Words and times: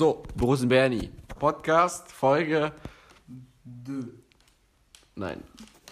So, 0.00 0.22
Boris 0.34 0.62
und 0.62 0.70
Bernie. 0.70 1.10
Podcast, 1.38 2.10
Folge. 2.10 2.72
Dö. 3.62 4.00
Nein, 5.14 5.42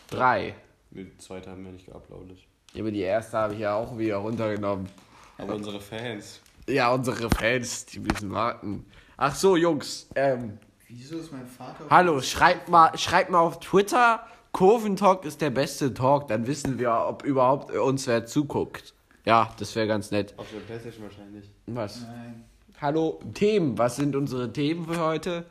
drei. 0.08 0.54
Die 0.90 1.14
zweite 1.18 1.50
haben 1.50 1.62
wir 1.62 1.72
nicht 1.72 1.84
geuploadet. 1.84 2.38
Aber 2.74 2.90
die 2.90 3.02
erste 3.02 3.36
habe 3.36 3.52
ich 3.52 3.60
ja 3.60 3.74
auch 3.74 3.98
wieder 3.98 4.16
runtergenommen. 4.16 4.88
Aber 5.36 5.56
unsere 5.56 5.78
Fans. 5.78 6.40
Ja, 6.66 6.90
unsere 6.94 7.28
Fans, 7.28 7.84
die 7.84 8.00
müssen 8.00 8.30
warten. 8.30 8.86
Ach 9.18 9.34
so, 9.34 9.56
Jungs. 9.56 10.08
Ähm, 10.14 10.58
Wieso 10.86 11.18
ist 11.18 11.30
mein 11.30 11.46
Vater. 11.46 11.84
hallo, 11.90 12.22
schreibt 12.22 12.70
mal, 12.70 12.96
schreibt 12.96 13.28
mal 13.28 13.40
auf 13.40 13.60
Twitter. 13.60 14.26
Kurventalk 14.52 15.26
ist 15.26 15.42
der 15.42 15.50
beste 15.50 15.92
Talk. 15.92 16.28
Dann 16.28 16.46
wissen 16.46 16.78
wir, 16.78 16.94
ob 17.06 17.24
überhaupt 17.24 17.72
uns 17.72 18.06
wer 18.06 18.24
zuguckt. 18.24 18.94
Ja, 19.26 19.52
das 19.58 19.76
wäre 19.76 19.86
ganz 19.86 20.10
nett. 20.10 20.32
Auf 20.38 20.50
der 20.50 20.60
Playstation 20.60 21.04
wahrscheinlich. 21.04 21.50
Was? 21.66 22.00
Nein. 22.00 22.46
Hallo, 22.80 23.20
Themen. 23.34 23.76
Was 23.76 23.96
sind 23.96 24.14
unsere 24.14 24.52
Themen 24.52 24.86
für 24.86 25.00
heute? 25.00 25.44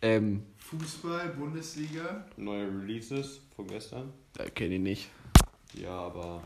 Ähm, 0.00 0.42
Fußball, 0.58 1.28
Bundesliga 1.30 2.24
Neue 2.36 2.66
Releases 2.68 3.40
von 3.54 3.66
gestern. 3.66 4.12
äh, 4.38 4.48
kenne 4.50 4.76
ich 4.76 4.80
nicht. 4.80 5.10
Ja, 5.74 5.90
aber. 5.90 6.42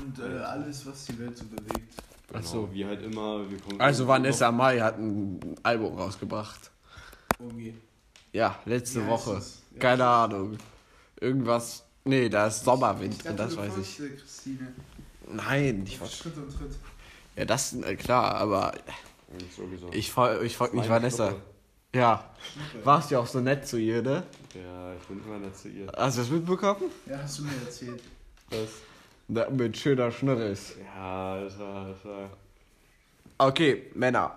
und 0.00 0.18
äh, 0.18 0.38
alles, 0.38 0.86
was 0.86 1.04
die 1.06 1.18
Welt 1.18 1.36
so 1.36 1.44
bewegt. 1.46 1.94
Genau, 2.28 2.38
Ach 2.40 2.42
so. 2.44 2.68
Wie 2.72 2.84
halt 2.84 3.02
immer. 3.02 3.50
Wir 3.50 3.58
kommen 3.60 3.80
Also 3.80 4.06
Vanessa 4.06 4.52
Mai 4.52 4.78
hat 4.78 4.98
ein 4.98 5.40
Album 5.62 5.96
rausgebracht. 5.98 6.70
Irgendwie. 7.40 7.74
Ja, 8.32 8.56
letzte 8.66 9.04
Woche. 9.06 9.42
Ja. 9.72 9.78
Keine 9.80 10.06
Ahnung. 10.06 10.58
Irgendwas. 11.20 11.84
Nee, 12.04 12.28
da 12.28 12.46
ist 12.46 12.64
Sommerwind, 12.64 13.14
Ich 13.14 13.22
dachte, 13.22 13.36
das 13.36 13.54
du 13.54 13.58
weiß 13.58 13.72
ich. 13.78 13.96
der 13.96 14.08
Christine. 14.10 14.72
Nein, 15.28 15.82
ich 15.86 16.00
war. 16.00 16.06
Schritt 16.06 16.36
und 16.36 16.50
Tritt. 16.56 16.76
Ja, 17.36 17.44
das 17.44 17.72
ist 17.72 17.84
äh, 17.84 17.96
klar, 17.96 18.34
aber 18.36 18.72
Sowieso. 19.56 19.88
ich 19.92 20.10
folge 20.10 20.44
ich 20.44 20.56
folg 20.56 20.74
nicht 20.74 20.88
Vanessa. 20.88 21.28
Schnuppe. 21.28 21.42
Ja, 21.94 22.30
Schnuppe. 22.52 22.86
warst 22.86 23.10
ja 23.10 23.18
auch 23.18 23.26
so 23.26 23.40
nett 23.40 23.66
zu 23.66 23.76
ihr, 23.78 24.02
ne? 24.02 24.22
Ja, 24.54 24.94
ich 24.94 25.02
bin 25.08 25.20
immer 25.24 25.38
nett 25.38 25.56
zu 25.56 25.68
ihr. 25.68 25.90
Hast 25.96 26.16
du 26.18 26.22
das 26.22 26.30
mitbekommen? 26.30 26.82
Ja, 27.06 27.18
hast 27.22 27.38
du 27.38 27.42
mir 27.44 27.52
erzählt. 27.64 28.02
Das. 28.50 28.68
Na, 29.28 29.48
mit 29.50 29.76
schöner 29.76 30.10
Schnurres. 30.10 30.74
Ja, 30.96 31.40
das 31.40 31.58
war. 31.58 31.88
Das 31.88 32.04
war 32.04 32.30
Okay, 33.38 33.90
Männer. 33.94 34.36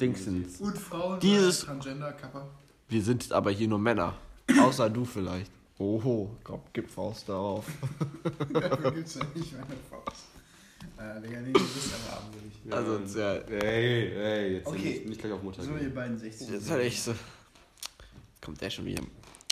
Dingsens. 0.00 0.60
Und 0.60 0.78
Frauen, 0.78 1.20
Dieses- 1.20 1.62
äh, 1.64 1.66
Transgender, 1.66 2.12
Kappa. 2.12 2.46
Wir 2.88 3.02
sind 3.02 3.30
aber 3.32 3.50
hier 3.50 3.68
nur 3.68 3.78
Männer. 3.78 4.14
Außer 4.60 4.88
du 4.88 5.04
vielleicht. 5.04 5.50
Oho, 5.78 6.30
komm, 6.42 6.60
gib 6.72 6.90
Faust 6.90 7.28
darauf. 7.28 7.64
Dafür 8.52 8.92
gibt's 8.92 9.14
ja 9.14 9.22
nicht 9.34 9.52
meine 9.52 9.76
Faust. 9.88 10.26
Äh, 11.00 11.20
Digga, 11.22 11.40
nee, 11.40 11.52
du 11.52 11.60
bist 11.60 11.90
aber 12.06 12.22
armselig. 12.22 12.52
Also, 13.08 13.18
ja. 13.18 13.32
Ey, 13.58 14.12
ey, 14.16 14.52
jetzt 14.56 14.66
Okay. 14.66 14.78
nicht, 14.78 15.06
nicht 15.06 15.20
gleich 15.20 15.32
auf 15.32 15.42
Mutter 15.42 15.62
So, 15.62 15.76
ihr 15.76 15.94
beiden 15.94 16.18
60. 16.18 16.48
Jetzt 16.50 16.70
halt 16.70 16.82
echt 16.82 17.02
so. 17.02 17.14
Kommt 18.42 18.60
der 18.60 18.70
schon 18.70 18.84
wieder. 18.84 19.02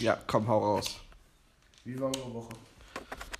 Ja, 0.00 0.18
komm, 0.26 0.46
hau 0.46 0.58
raus. 0.58 0.98
Wie 1.84 1.98
war 1.98 2.14
eure 2.16 2.34
Woche? 2.34 2.48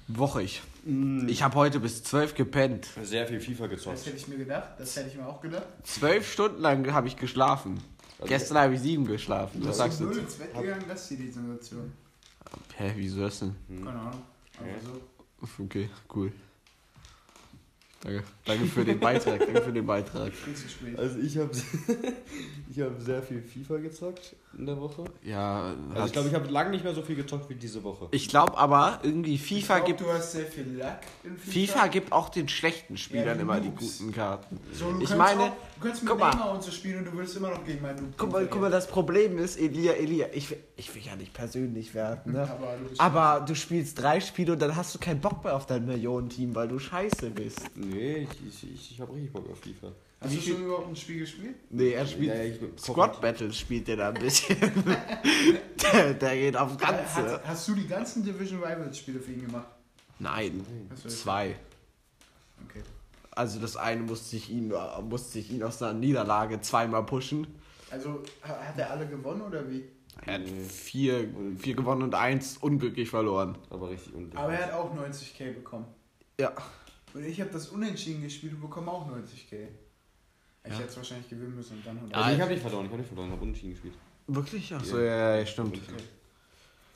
Wochig. 0.09 0.63
Mm, 0.85 1.29
Ich 1.29 1.43
habe 1.43 1.55
heute 1.57 1.81
bis 1.81 2.03
zwölf 2.03 2.35
gepennt. 2.35 2.89
sehr 3.03 3.27
viel 3.27 3.41
FIFA 3.41 3.65
Das 3.69 3.71
gezockt. 3.77 4.07
hätte 4.07 4.17
ich 4.17 4.29
mir 4.29 4.39
gedacht. 4.39 4.71
Das 4.79 4.97
hätte 4.97 5.09
ich 5.11 5.17
mir 5.17 5.27
auch 5.27 5.41
gedacht. 5.43 5.67
Zwölf 5.85 6.33
Stunden 6.33 6.63
lang 6.63 6.91
habe 6.93 7.09
ich 7.09 7.17
geschlafen. 7.17 7.79
Also- 8.19 8.29
Gestern 8.29 8.57
habe 8.59 8.75
ich 8.75 8.81
sieben 8.81 9.07
geschlafen. 9.07 9.61
Was 9.67 9.77
sagst 9.77 10.01
du? 10.01 10.05
null 10.05 10.19
ins 10.19 10.35
Bett 10.35 10.55
gegangen, 10.55 10.85
das 10.89 11.11
ist 11.11 11.21
die 11.21 11.31
Sensation. 11.31 11.93
Hä, 12.77 12.93
wieso 12.97 13.21
das 13.21 13.39
denn? 13.41 13.55
Keine 13.69 13.91
Ahnung. 13.91 14.23
Ja. 14.55 14.61
Aber 14.61 15.51
so. 15.59 15.63
Okay, 15.65 15.91
cool. 16.15 16.33
Danke. 18.01 18.23
Danke 18.45 18.67
für 18.67 18.85
den 18.85 19.01
Beitrag. 19.01 19.41
Danke 19.41 19.61
für 19.61 19.73
den 19.73 19.87
Beitrag. 19.87 20.33
Also 20.97 21.19
ich 21.19 21.37
habe 21.37 21.51
ich 22.71 22.81
hab 22.81 23.01
sehr 23.01 23.23
viel 23.23 23.43
FIFA 23.43 23.79
gezockt 23.79 24.37
in 24.59 24.67
der 24.67 24.81
Woche. 24.81 25.05
Ja, 25.23 25.73
Also 25.95 26.07
ich 26.07 26.13
glaube, 26.13 26.29
ich 26.29 26.35
habe 26.35 26.49
lange 26.49 26.71
nicht 26.71 26.83
mehr 26.85 26.95
so 26.95 27.03
viel 27.03 27.15
gezockt 27.17 27.49
wie 27.49 27.55
diese 27.55 27.83
Woche. 27.85 28.09
ich 28.11 28.29
glaube 28.29 28.59
aber, 28.59 28.99
irgendwie 29.03 29.39
FIFA 29.39 29.57
ich 29.57 29.67
glaub, 29.67 29.87
gibt. 29.87 30.01
Du 30.01 30.09
hast 30.13 30.33
sehr 30.33 30.47
viel 30.47 30.77
Lack 30.77 31.03
in 31.25 31.39
FIFA. 31.39 31.73
FIFA 31.73 31.87
gibt 31.89 32.13
auch 32.13 32.29
den 32.29 32.49
schlechten 32.49 32.97
Spielern 32.97 33.27
Ja, 33.29 33.35
die 33.35 33.41
immer 33.41 33.61
die 33.61 33.71
guten 33.71 34.13
Karten. 34.13 34.59
So, 34.73 34.91
du 34.93 35.01
Ich 35.01 35.09
kannst 35.09 35.17
meine, 35.17 35.43
auch, 35.43 35.53
du 35.81 35.87
kannst 35.87 36.03
mit 36.03 36.11
guck 36.11 36.21
mal. 36.21 36.31
Neymar 36.31 36.53
und 36.55 36.63
so 36.63 36.71
spielen 36.71 36.99
und 36.99 37.05
du 37.07 37.13
würdest 37.13 37.37
immer 37.37 37.51
noch 37.51 37.65
gegen 37.65 37.81
meinen 37.83 37.97
Noob 38.03 38.15
Guck 38.17 38.33
mal, 38.33 38.47
guck 38.51 38.61
mal, 38.61 38.71
das 38.71 38.87
Problem 38.89 39.39
ist, 39.39 39.59
Elia, 39.59 39.93
Elia, 39.93 40.27
ich, 40.33 40.51
will- 40.51 40.59
ich 40.77 40.95
will 40.95 41.03
ja 41.03 41.15
nicht 41.17 41.33
persönlich 41.33 41.95
werden, 41.95 42.33
ne? 42.33 42.43
Aber 42.43 42.75
du 42.77 43.01
Aber 43.01 43.45
du 43.47 43.55
spielst 43.55 44.01
drei 44.03 44.21
Spiele 44.21 44.53
und 44.55 44.61
dann 44.63 44.75
hast 44.75 44.95
du 44.95 44.99
keinen 44.99 45.21
Bock 45.21 45.45
mehr 45.45 45.55
auf 45.55 45.67
dein 45.67 45.87
Millionenteam, 45.87 46.55
weil 46.55 46.67
du 46.69 46.79
scheiße 46.79 47.31
bist. 47.31 47.61
Nee, 47.77 48.27
ich, 48.31 48.49
ich, 48.65 48.75
ich, 48.75 48.91
ich 48.93 49.01
habe 49.01 49.13
richtig 49.15 49.33
Bock 49.33 49.49
auf 49.51 49.59
FIFA. 49.61 49.93
Hast 50.21 50.35
du 50.35 50.41
schon 50.41 50.65
überhaupt 50.65 50.89
ein 50.89 50.97
Spiel 50.97 51.21
gespielt? 51.21 51.55
Nee, 51.71 51.91
er 51.93 52.07
spielt. 52.07 52.61
Ja, 52.61 52.69
Squad 52.79 53.21
Battles 53.21 53.57
spielt 53.57 53.87
der 53.87 53.97
da 53.97 54.09
ein 54.09 54.15
bisschen. 54.15 54.57
der, 55.93 56.15
der 56.15 56.37
geht 56.37 56.57
aufs 56.57 56.77
Ganze. 56.77 57.05
Hast, 57.35 57.47
hast 57.47 57.69
du 57.69 57.75
die 57.75 57.87
ganzen 57.87 58.25
Division 58.25 58.59
Rivals 58.63 58.99
Spiele 58.99 59.21
für 59.21 59.33
ihn 59.33 59.43
gemacht? 59.47 59.69
Nein, 60.19 60.65
zwei. 61.07 61.57
Okay. 62.69 62.83
Also 63.31 63.61
das 63.61 63.77
eine 63.77 64.03
musste 64.03 64.35
ich 64.37 64.51
ihn, 64.51 64.73
musste 65.09 65.39
ich 65.39 65.53
ihn 65.53 65.63
aus 65.63 65.81
einer 65.81 65.93
Niederlage 65.97 66.61
zweimal 66.61 67.05
pushen. 67.07 67.47
Also 67.91 68.23
ha- 68.43 68.59
hat 68.61 68.77
er 68.77 68.91
alle 68.91 69.07
gewonnen 69.07 69.43
oder 69.43 69.71
wie? 69.71 69.85
Er 70.27 70.35
hat 70.35 70.49
vier, 70.69 71.29
vier 71.59 71.77
gewonnen 71.77 72.03
und 72.03 72.17
eins 72.17 72.57
unglücklich 72.59 73.09
verloren. 73.09 73.57
Aber 73.71 73.91
richtig 73.91 74.13
unglücklich. 74.15 74.41
Aber 74.41 74.53
er 74.53 74.67
hat 74.67 74.73
auch 74.73 74.93
90k 74.97 75.53
bekommen. 75.53 75.87
Ja. 76.41 76.53
Und 77.15 77.25
ich 77.25 77.41
habe 77.41 77.51
das 77.51 77.69
Unentschieden 77.69 78.23
gespielt 78.23 78.55
und 78.55 78.61
bekomme 78.63 78.91
auch 78.91 79.09
90k. 79.09 79.69
Ich 80.69 80.75
Ja. 80.75 80.81
hätte 80.81 80.91
es 80.91 80.97
wahrscheinlich 80.99 81.29
gewinnen 81.31 81.55
müssen 81.57 81.79
und 81.79 81.87
dann 81.87 81.97
100. 81.99 82.17
Also 82.17 82.35
ich 82.35 82.41
habe 82.43 82.51
nicht 82.53 82.61
verloren, 82.63 82.85
ich 82.85 82.91
habe 82.91 82.99
nicht 82.99 83.09
verloren, 83.09 83.27
ich 83.29 83.33
habe 83.33 83.43
unentschieden 83.43 83.71
gespielt. 83.73 83.95
Wirklich? 84.27 84.75
Ach 84.75 84.85
so, 84.85 84.99
Ja. 84.99 85.05
ja, 85.05 85.37
ja, 85.37 85.47
stimmt. 85.47 85.77
Okay. 85.77 86.03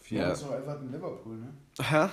Vier. 0.02 0.20
Ja. 0.20 0.28
Das 0.28 0.42
ist 0.42 0.48
auch 0.48 0.54
Everton 0.54 0.92
Liverpool, 0.92 1.36
ne? 1.36 1.48
Hä? 1.80 2.08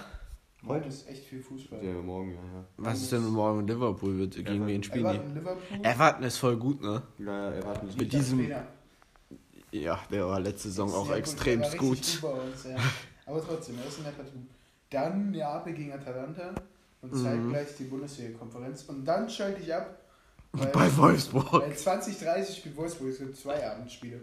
Heute 0.68 0.88
ist 0.90 1.08
echt 1.10 1.26
viel 1.26 1.42
Fußball. 1.42 1.84
Ja, 1.84 1.94
morgen, 1.94 2.32
ja, 2.32 2.36
ja. 2.60 2.66
Was 2.78 3.02
ist 3.02 3.12
denn 3.12 3.24
mit 3.24 3.32
morgen 3.34 3.58
mit 3.60 3.70
Liverpool? 3.70 4.18
Wird, 4.18 4.36
gegen 4.36 4.48
Everton. 4.48 4.68
wen 4.68 4.84
spielen 4.84 5.04
die? 5.06 5.10
Everton 5.16 5.34
Liverpool. 5.36 5.80
Everton 5.84 6.24
ist 6.24 6.38
voll 6.38 6.58
gut, 6.58 6.82
ne? 6.82 7.02
Ja, 7.18 7.26
ja, 7.26 7.50
erwarten 7.52 7.88
mit 7.88 7.98
Nicht 7.98 8.14
der 8.14 8.20
diesem- 8.20 8.40
Trainer. 8.40 8.68
Ja, 9.72 10.00
der 10.12 10.28
war 10.28 10.40
letzte 10.40 10.70
Saison 10.70 10.92
auch 10.94 11.12
extrem 11.14 11.62
gut. 11.78 12.20
bei 12.22 12.28
uns, 12.30 12.64
ja. 12.64 12.76
Aber 13.26 13.42
trotzdem, 13.46 13.78
er 13.80 13.86
ist 13.88 14.00
ein 14.00 14.04
netter 14.04 14.24
Typ. 14.26 14.42
Dann 14.90 15.32
Neapel 15.32 15.74
gegen 15.74 15.92
Atalanta 15.94 16.56
und 17.02 17.14
Mhm. 17.14 17.24
zeitgleich 17.24 17.68
die 17.78 17.84
Bundesliga-Konferenz. 17.84 18.84
Und 18.84 19.06
dann 19.06 19.30
schalte 19.30 19.62
ich 19.62 19.74
ab. 19.74 19.96
Weil, 20.52 20.68
Bei 20.68 20.98
Wolfsburg. 20.98 21.54
weil 21.54 21.76
2030 21.76 22.58
spielt 22.58 22.76
Wolfsburg. 22.76 23.10
Es 23.10 23.20
gibt 23.20 23.38
zwei 23.38 23.70
Abendspiele. 23.70 24.22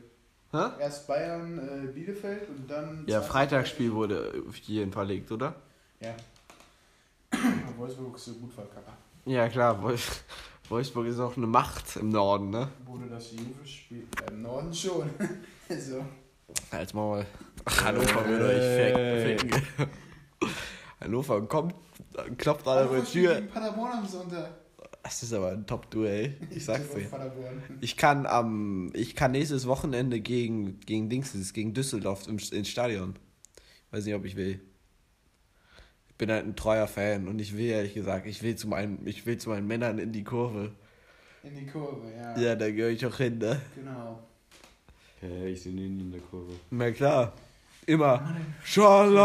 Hä? 0.53 0.71
Erst 0.81 1.07
Bayern, 1.07 1.59
äh, 1.59 1.87
Bielefeld 1.93 2.49
und 2.49 2.69
dann. 2.71 3.05
Ja, 3.07 3.21
2030 3.21 3.31
Freitagsspiel 3.31 3.93
wurde 3.93 4.43
hierhin 4.63 4.93
verlegt, 4.93 5.31
oder? 5.31 5.55
Ja. 6.01 6.15
Wolfsburg 7.77 8.17
ist 8.17 8.25
so 8.25 8.35
gut 8.35 8.53
verkappert. 8.53 8.95
Ja, 9.25 9.49
klar. 9.49 9.83
Wolf 9.83 10.25
Wolfsburg 10.69 11.07
ist 11.07 11.21
auch 11.21 11.37
eine 11.37 11.47
Macht 11.47 11.97
im 11.97 12.09
Norden, 12.09 12.51
ne? 12.51 12.69
Wurde 12.85 13.07
das 13.09 13.31
Juve 13.33 13.65
spielt. 13.65 14.09
Äh, 14.21 14.33
Im 14.33 14.43
Norden 14.43 14.75
schon. 14.75 15.11
so. 15.79 16.05
Als 16.71 16.93
Maul. 16.93 17.25
Hannover 17.85 18.29
will 18.29 18.43
euch 18.43 19.39
ficken. 19.41 19.63
Hannover 21.01 21.41
kommt, 21.43 21.75
klopft 22.39 22.67
an 22.67 22.79
Hannover 22.79 22.95
eure 22.95 23.07
spielt 23.07 23.27
Tür. 23.27 23.41
Paderborn 23.53 23.93
am 23.93 24.07
Sonntag. 24.07 24.51
Das 25.07 25.23
ist 25.23 25.33
aber 25.33 25.53
ein 25.53 25.65
Top-Duell. 25.69 26.35
Ich 26.51 26.65
sag's 26.65 26.91
dir. 26.91 27.09
Ich 27.81 27.97
kann 27.97 28.27
am, 28.27 28.91
ich 28.93 29.15
kann 29.15 29.31
nächstes 29.31 29.69
Wochenende 29.69 30.19
gegen, 30.19 30.81
gegen 30.81 31.09
Dingsens, 31.09 31.53
gegen 31.53 31.75
Düsseldorf 31.75 32.27
im, 32.27 32.39
ins 32.39 32.69
Stadion. 32.69 33.15
Weiß 33.93 34.05
nicht, 34.05 34.17
ob 34.17 34.25
ich 34.25 34.35
will. 34.35 34.59
Ich 36.09 36.17
bin 36.17 36.29
halt 36.29 36.45
ein 36.45 36.57
treuer 36.57 36.89
Fan 36.89 37.29
und 37.29 37.39
ich 37.39 37.57
will 37.57 37.67
ehrlich 37.67 37.95
gesagt, 37.95 38.27
ich 38.27 38.43
will 38.43 38.57
zu 38.57 38.67
meinen, 38.67 39.07
ich 39.07 39.27
will 39.27 39.39
zu 39.39 39.51
meinen 39.51 39.69
Männern 39.69 40.01
in 40.01 40.11
die 40.11 40.25
Kurve. 40.25 40.73
In 41.45 41.55
die 41.55 41.67
Kurve, 41.67 42.11
ja. 42.11 42.37
Ja, 42.37 42.57
da 42.57 42.69
gehöre 42.69 42.91
ich 42.91 43.07
auch 43.07 43.17
hin, 43.17 43.39
ne? 43.39 43.61
Genau. 43.77 44.19
Ja, 45.23 45.45
ich 45.47 45.63
sehe 45.63 45.73
nie 45.73 45.87
in 45.87 46.11
der 46.11 46.21
Kurve. 46.21 46.55
Na 46.71 46.91
klar. 46.91 47.33
Immer. 47.87 48.37
Schalalalala. 48.65 49.23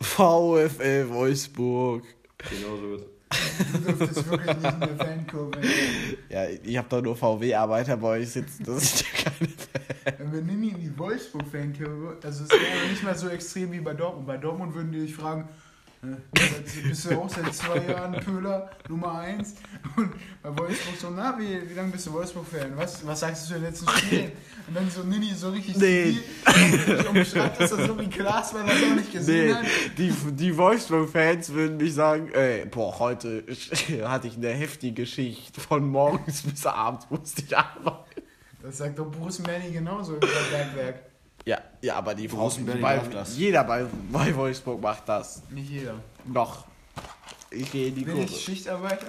VfL 0.00 1.08
Wolfsburg. 1.08 2.04
Genau 2.50 2.76
so 2.76 2.90
wird 2.90 3.13
Du 3.72 3.78
dürftest 3.78 4.30
wirklich 4.30 4.56
nicht 4.56 4.72
in 4.72 4.80
der 4.80 4.96
Fankurve. 4.96 5.60
Ja, 6.28 6.44
ich 6.46 6.76
hab 6.76 6.88
doch 6.88 7.02
nur 7.02 7.16
VW-Arbeiter 7.16 7.96
bei 7.96 8.20
euch 8.20 8.30
sitzen. 8.30 8.64
Das 8.64 8.82
ist 8.82 9.02
ja 9.02 9.08
keine. 9.24 10.18
Wenn 10.18 10.32
wir 10.32 10.42
Nini 10.42 10.68
in 10.68 10.80
die 10.80 10.98
Wolfsburg-Fankurve, 10.98 12.18
also 12.22 12.44
es 12.44 12.50
wäre 12.50 12.90
nicht 12.90 13.02
mal 13.02 13.16
so 13.16 13.28
extrem 13.28 13.72
wie 13.72 13.80
bei 13.80 13.94
Dortmund. 13.94 14.26
Bei 14.26 14.36
Dortmund 14.36 14.74
würden 14.74 14.92
die 14.92 15.00
dich 15.00 15.14
fragen? 15.14 15.48
Jetzt 16.34 16.82
bist 16.82 17.10
du 17.10 17.18
auch 17.18 17.28
seit 17.28 17.54
zwei 17.54 17.78
Jahren 17.78 18.12
Pöhler 18.20 18.70
Nummer 18.88 19.18
1. 19.20 19.54
Und 19.96 20.12
bei 20.42 20.58
Wolfsburg 20.58 20.96
so, 21.00 21.10
na, 21.10 21.36
wie, 21.38 21.68
wie 21.68 21.74
lange 21.74 21.92
bist 21.92 22.06
du 22.06 22.12
Wolfsburg-Fan? 22.12 22.72
Was, 22.76 23.06
was 23.06 23.20
sagst 23.20 23.44
du 23.44 23.48
zu 23.48 23.52
den 23.54 23.62
letzten 23.64 23.88
Spielen? 23.88 24.32
Und 24.66 24.74
dann 24.76 24.90
so 24.90 25.02
Nini 25.02 25.32
so 25.34 25.50
richtig 25.50 25.76
Nee. 25.76 26.16
umschreibt 27.08 27.60
das 27.60 27.70
so 27.70 27.98
wie 27.98 28.06
Glas, 28.06 28.54
weil 28.54 28.62
er 28.62 28.74
das 28.74 28.82
auch 28.82 28.94
nicht 28.96 29.12
gesehen 29.12 29.46
Nee, 29.48 29.54
hat. 29.54 29.66
die, 29.98 30.12
die 30.32 30.56
Wolfsburg-Fans 30.56 31.52
würden 31.52 31.76
mich 31.76 31.94
sagen, 31.94 32.30
ey, 32.32 32.64
boah, 32.66 32.98
heute 32.98 33.44
hatte 34.04 34.28
ich 34.28 34.36
eine 34.36 34.48
heftige 34.50 35.06
Schicht. 35.06 35.56
Von 35.60 35.88
morgens 35.88 36.42
bis 36.42 36.66
abends 36.66 37.06
musste 37.10 37.42
ich 37.42 37.56
arbeiten. 37.56 38.22
Das 38.62 38.78
sagt 38.78 38.98
doch 38.98 39.10
Bruce 39.10 39.40
Manny 39.40 39.70
genauso 39.70 40.16
über 40.16 40.26
Bergwerk. 40.50 41.00
Ja, 41.46 41.58
ja, 41.82 41.96
aber 41.96 42.14
die 42.14 42.28
Frau, 42.28 42.48
Berlin 42.48 42.80
bei, 42.80 42.98
das. 42.98 43.36
jeder 43.36 43.64
bei, 43.64 43.84
bei 44.10 44.34
Wolfsburg 44.34 44.80
macht 44.80 45.08
das. 45.08 45.42
Nicht 45.50 45.70
jeder. 45.70 45.94
Noch. 46.24 46.66
Ich 47.50 47.70
gehe 47.70 47.88
in 47.88 47.94
die 47.94 48.04
Bin 48.04 48.14
Kurve. 48.14 48.30
ich 48.32 48.40
Schichtarbeiter? 48.40 49.08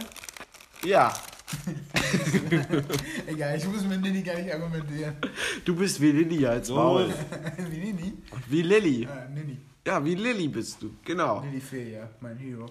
Ja, 0.83 1.13
Egal, 3.27 3.57
ich 3.57 3.65
muss 3.67 3.83
mit 3.85 4.01
Nini 4.01 4.21
gar 4.21 4.35
nicht 4.35 4.51
argumentieren. 4.51 5.15
du 5.63 5.75
bist 5.75 6.01
wie 6.01 6.11
Lilly 6.11 6.45
als 6.45 6.69
Maul. 6.69 7.13
wie 7.69 7.77
Nini? 7.77 8.13
Wie 8.49 8.61
Lilly. 8.61 9.07
Ah, 9.07 9.27
Nini. 9.29 9.57
Ja, 9.85 10.03
wie 10.03 10.15
Lilly 10.15 10.47
bist 10.47 10.81
du. 10.81 10.91
Genau. 11.03 11.41
Lilly 11.43 11.61
Fee, 11.61 11.93
ja, 11.93 12.09
mein 12.19 12.37
Hero. 12.37 12.65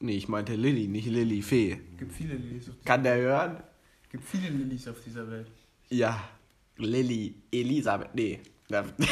Nee, 0.00 0.16
ich 0.16 0.28
meinte 0.28 0.54
Lilly, 0.54 0.88
nicht 0.88 1.06
Lilly 1.06 1.42
Fee. 1.42 1.78
Gibt 1.98 2.12
viele 2.12 2.34
Lillys 2.34 2.68
auf, 2.70 2.74
Kann 2.84 3.02
der 3.02 3.16
hören? 3.16 3.62
gibt 4.10 4.24
viele 4.24 4.48
Lillys 4.48 4.88
auf 4.88 5.00
dieser 5.04 5.30
Welt. 5.30 5.50
Ja. 5.90 6.18
Lilly 6.76 7.34
Elisabeth. 7.52 8.14
Nee. 8.14 8.40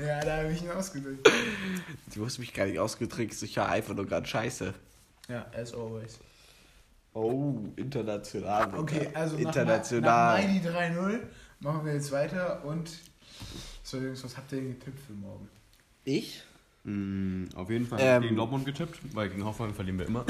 Ja, 0.00 0.20
da 0.24 0.36
habe 0.38 0.52
ich 0.52 0.62
ihn 0.62 0.70
ausgedrückt. 0.70 1.30
Du 2.14 2.24
hast 2.26 2.38
mich 2.38 2.52
gar 2.52 2.66
nicht 2.66 2.78
ausgetrickst. 2.78 3.42
Ich 3.42 3.56
war 3.56 3.68
einfach 3.68 3.94
nur 3.94 4.06
gerade 4.06 4.26
scheiße. 4.26 4.74
Ja, 5.28 5.46
as 5.54 5.72
always. 5.74 6.18
Oh, 7.14 7.60
international. 7.76 8.74
Okay, 8.78 9.08
also 9.14 9.36
nach, 9.36 9.40
international. 9.48 10.42
nach 10.42 10.48
Mighty 10.48 10.66
3-0 10.68 11.20
machen 11.60 11.84
wir 11.84 11.94
jetzt 11.94 12.10
weiter 12.12 12.64
und. 12.64 12.90
So, 13.82 13.98
Jungs, 13.98 14.24
was 14.24 14.36
habt 14.36 14.50
ihr 14.52 14.58
denn 14.60 14.78
getippt 14.78 15.00
für 15.00 15.12
morgen? 15.12 15.48
ich? 16.04 16.42
Mm, 16.84 17.44
auf 17.54 17.70
jeden 17.70 17.86
Fall 17.86 17.98
Ähm. 18.00 18.22
gegen 18.22 18.36
Dortmund 18.36 18.64
getippt, 18.64 18.98
weil 19.14 19.28
gegen 19.28 19.44
Hoffenheim 19.44 19.74
verlieren 19.74 19.98
wir 20.00 20.06
immer. 20.06 20.24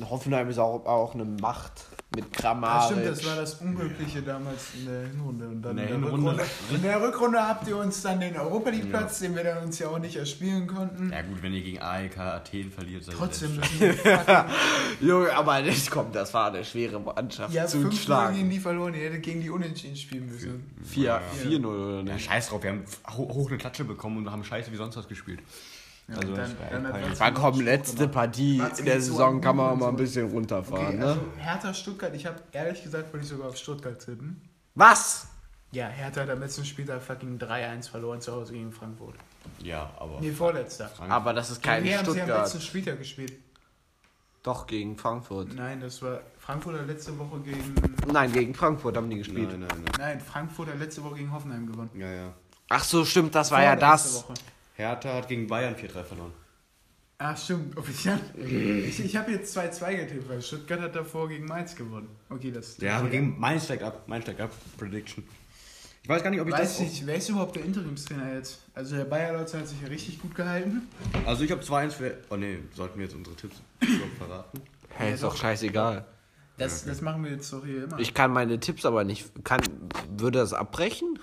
Hoffenheim 0.00 0.48
ist 0.48 0.58
auch, 0.58 0.84
auch 0.84 1.14
eine 1.14 1.24
Macht 1.24 1.86
mit 2.16 2.24
Ja, 2.24 2.30
Kramaric. 2.40 2.96
stimmt, 2.98 3.06
das 3.06 3.24
war 3.26 3.36
das 3.36 3.54
Unglückliche 3.60 4.22
damals 4.22 4.74
in 4.74 4.86
der 4.86 5.06
Hinrunde. 5.08 5.46
Und 5.46 5.62
dann 5.62 5.70
In 5.72 5.76
der 5.76 5.94
in, 5.94 6.02
der 6.02 6.10
Hinrunde. 6.10 6.30
Rückrunde, 6.32 6.74
in 6.74 6.82
der 6.82 7.00
Rückrunde 7.02 7.38
habt 7.48 7.68
ihr 7.68 7.76
uns 7.76 8.02
dann 8.02 8.18
den 8.18 8.36
Europa 8.36 8.70
League 8.70 8.90
Platz, 8.90 9.20
den 9.20 9.36
wir 9.36 9.44
dann 9.44 9.64
uns 9.64 9.78
ja 9.78 9.86
auch 9.88 9.98
nicht 10.00 10.16
erspielen 10.16 10.66
konnten. 10.66 11.12
Ja 11.12 11.22
gut, 11.22 11.42
wenn 11.42 11.52
ihr 11.54 11.62
gegen 11.62 11.80
AEK 11.80 12.18
Athen 12.18 12.72
verliert, 12.72 13.04
seid 13.04 13.14
ihr 13.14 13.18
Trotzdem 13.18 13.56
müssen 13.56 13.80
wir 13.80 14.46
Junge, 15.00 15.32
aber 15.34 15.62
das 15.62 15.90
kommt, 15.90 16.14
das 16.16 16.32
war 16.34 16.48
eine 16.52 16.64
schwere 16.64 16.98
Mannschaft 16.98 17.52
Ja, 17.54 17.66
zu 17.66 17.78
5 17.78 17.90
gegen 17.90 18.02
schlagen. 18.02 18.50
die 18.50 18.58
verloren, 18.58 18.94
ihr 18.94 19.04
hättet 19.04 19.22
gegen 19.22 19.40
die 19.42 19.50
Unentschieden 19.50 19.96
spielen 19.96 20.26
müssen. 20.26 20.64
4 20.84 21.20
4-0 21.44 21.66
oder 21.66 21.96
schuld. 21.96 22.08
Ja, 22.08 22.14
nicht? 22.14 22.24
scheiß 22.26 22.48
drauf, 22.48 22.62
wir 22.62 22.70
haben 22.70 22.84
ho- 23.16 23.28
hoch 23.32 23.48
eine 23.48 23.58
Klatsche 23.58 23.84
bekommen 23.84 24.18
und 24.18 24.30
haben 24.32 24.42
scheiße 24.44 24.72
wie 24.72 24.76
sonst 24.76 24.96
was 24.96 25.06
gespielt. 25.08 25.40
Ja, 26.08 26.14
Also, 26.16 26.34
dann. 26.36 26.56
Watzke 26.92 27.20
War 27.20 27.34
komm, 27.34 27.60
letzte. 27.62 28.08
Partie 28.08 28.62
in 28.78 28.84
der 28.84 29.00
Saison 29.00 29.36
an 29.36 29.40
kann 29.40 29.56
man 29.56 29.70
auch 29.72 29.76
mal 29.76 29.88
ein 29.88 29.96
bisschen 29.96 30.30
runterfahren, 30.30 30.86
Okay, 30.86 30.96
ne? 30.96 31.06
also 31.06 31.20
Hertha 31.36 31.74
Stuttgart, 31.74 32.14
ich 32.14 32.24
habe 32.26 32.36
ehrlich 32.52 32.82
gesagt, 32.82 33.12
wollte 33.12 33.24
ich 33.24 33.30
sogar 33.30 33.48
auf 33.48 33.56
Stuttgart 33.56 33.98
tippen. 33.98 34.40
Was? 34.76 35.26
Ja, 35.72 35.88
Hertha 35.88 36.20
hat 36.22 36.30
am 36.30 36.38
letzten 36.40 36.64
Spieltag 36.64 37.02
fucking 37.02 37.38
3-1 37.38 37.90
verloren 37.90 38.20
zu 38.20 38.32
Hause 38.32 38.52
gegen 38.52 38.70
Frankfurt. 38.70 39.16
Ja, 39.58 39.90
aber. 39.98 40.20
Nee, 40.20 40.30
vorletzter. 40.30 40.88
Frank- 40.88 41.10
Aber 41.10 41.32
das 41.32 41.50
ist 41.50 41.60
kein 41.62 41.82
Gegen 41.82 41.94
wen 41.94 41.98
haben 42.06 42.12
sie 42.12 42.20
am 42.22 42.28
letzten 42.28 42.48
Stuttgart. 42.60 42.62
Spieltag 42.62 42.98
gespielt? 42.98 43.32
Doch, 44.44 44.66
gegen 44.68 44.96
Frankfurt. 44.96 45.54
Nein, 45.54 45.80
das 45.80 46.00
war 46.02 46.20
Frankfurt 46.38 46.78
hat 46.78 46.86
letzte 46.86 47.18
Woche 47.18 47.40
gegen. 47.40 47.74
Nein, 48.12 48.30
gegen 48.32 48.54
Frankfurt 48.54 48.96
haben 48.96 49.10
die 49.10 49.18
gespielt. 49.18 49.50
Nein, 49.50 49.60
nein, 49.60 49.68
nein. 49.84 49.94
Nein, 49.98 50.20
Frankfurt 50.20 50.68
hat 50.68 50.78
letzte 50.78 51.02
Woche 51.02 51.16
gegen 51.16 51.32
Hoffenheim 51.32 51.66
gewonnen. 51.66 51.90
Ja, 51.94 52.08
ja. 52.12 52.32
Ach 52.68 52.84
so, 52.84 53.04
stimmt, 53.04 53.34
das 53.34 53.50
war 53.50 53.62
ja 53.64 53.74
das. 53.74 54.22
Woche. 54.22 54.34
Hertha 54.76 55.14
hat 55.14 55.28
gegen 55.28 55.46
Bayern 55.46 55.74
4-3 55.74 56.04
verloren. 56.04 56.32
Ach, 57.18 57.36
stimmt. 57.36 57.76
Offiziell. 57.78 58.20
Ich, 58.86 59.02
ich 59.02 59.16
habe 59.16 59.32
jetzt 59.32 59.56
2-2 59.56 59.96
getippt, 59.96 60.28
weil 60.28 60.42
Stuttgart 60.42 60.80
hat 60.80 60.94
davor 60.94 61.28
gegen 61.28 61.46
Mainz 61.46 61.74
gewonnen. 61.74 62.08
Okay, 62.28 62.50
das. 62.50 62.76
Ja, 62.78 62.98
aber 62.98 63.08
gegen 63.08 63.38
mein 63.38 63.58
steigt 63.58 63.82
ab. 63.82 64.02
Mein 64.06 64.20
steigt 64.20 64.40
ab. 64.40 64.50
Prediction. 64.76 65.24
Ich 66.02 66.08
weiß 66.10 66.22
gar 66.22 66.30
nicht, 66.30 66.40
ob 66.40 66.46
ich 66.46 66.52
Weiß 66.52 66.78
das. 66.78 66.80
nicht, 66.80 67.06
wer 67.06 67.16
ist 67.16 67.28
überhaupt 67.30 67.56
der 67.56 67.64
Interimstrainer 67.64 68.34
jetzt? 68.34 68.60
Also 68.74 68.96
der 68.96 69.06
Bayer 69.06 69.32
Lotz 69.32 69.54
hat 69.54 69.66
sich 69.66 69.80
ja 69.80 69.88
richtig 69.88 70.20
gut 70.20 70.34
gehalten. 70.34 70.82
Also 71.24 71.42
ich 71.42 71.50
habe 71.50 71.62
2-1 71.62 71.90
für. 71.90 72.18
Oh 72.30 72.36
ne, 72.36 72.58
sollten 72.74 72.98
wir 72.98 73.06
jetzt 73.06 73.16
unsere 73.16 73.34
Tipps 73.34 73.56
überhaupt 73.80 74.16
verraten? 74.18 74.60
Hey, 74.90 75.14
ist 75.14 75.22
doch 75.22 75.34
scheißegal. 75.36 76.04
Das, 76.58 76.84
das 76.84 77.00
machen 77.00 77.24
wir 77.24 77.32
jetzt 77.32 77.52
doch 77.52 77.64
hier 77.64 77.84
immer. 77.84 77.98
Ich 77.98 78.14
kann 78.14 78.30
meine 78.30 78.60
Tipps 78.60 78.84
aber 78.84 79.04
nicht. 79.04 79.26
Kann, 79.44 79.60
würde 80.16 80.38
das 80.38 80.52
abbrechen? 80.52 81.15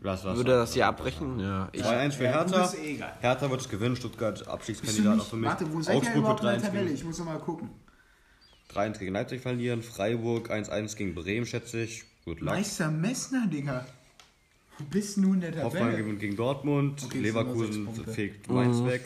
Was, 0.00 0.24
was? 0.24 0.36
Würde 0.36 0.52
das 0.52 0.72
hier 0.74 0.86
abbrechen? 0.86 1.38
Ja. 1.40 1.68
Ich, 1.72 1.82
2-1 1.82 2.10
für 2.12 2.24
du 2.24 2.28
Hertha. 2.30 2.72
eh 2.74 2.94
egal. 2.94 3.12
Hertha 3.20 3.50
wird 3.50 3.60
es 3.60 3.68
gewinnen, 3.68 3.96
Stuttgart 3.96 4.40
du 4.40 4.50
Abstiegskandidat 4.50 5.20
auch 5.20 5.26
für 5.26 5.36
mich. 5.36 5.48
warte, 5.48 5.72
wo 5.72 5.80
seid 5.80 6.02
ihr 6.04 6.14
überhaupt 6.14 6.42
wird 6.42 6.54
in 6.56 6.60
der 6.60 6.68
3-1 6.70 6.72
Tabelle? 6.74 6.90
Ich 6.92 7.04
muss 7.04 7.18
noch 7.18 7.26
mal 7.26 7.38
gucken. 7.38 7.70
3-1 8.74 8.98
gegen 8.98 9.12
Leipzig 9.14 9.40
verlieren, 9.40 9.82
Freiburg 9.82 10.50
1-1 10.50 10.96
gegen 10.96 11.14
Bremen, 11.14 11.46
schätze 11.46 11.80
ich. 11.82 12.04
Gut, 12.24 12.40
Luck. 12.40 12.54
Meister 12.54 12.90
Messner, 12.90 13.46
Digga. 13.46 13.86
Wo 14.78 14.84
bist 14.84 15.16
du 15.16 15.32
in 15.34 15.40
der 15.40 15.50
Hoffmann 15.64 15.82
Tabelle? 15.82 15.96
gewinnt 15.98 16.20
gegen 16.20 16.36
Dortmund, 16.36 17.02
Okay, 17.04 17.18
Leverkusen 17.20 17.88
fegt 18.06 18.48
Mainz 18.48 18.84
weg, 18.84 19.02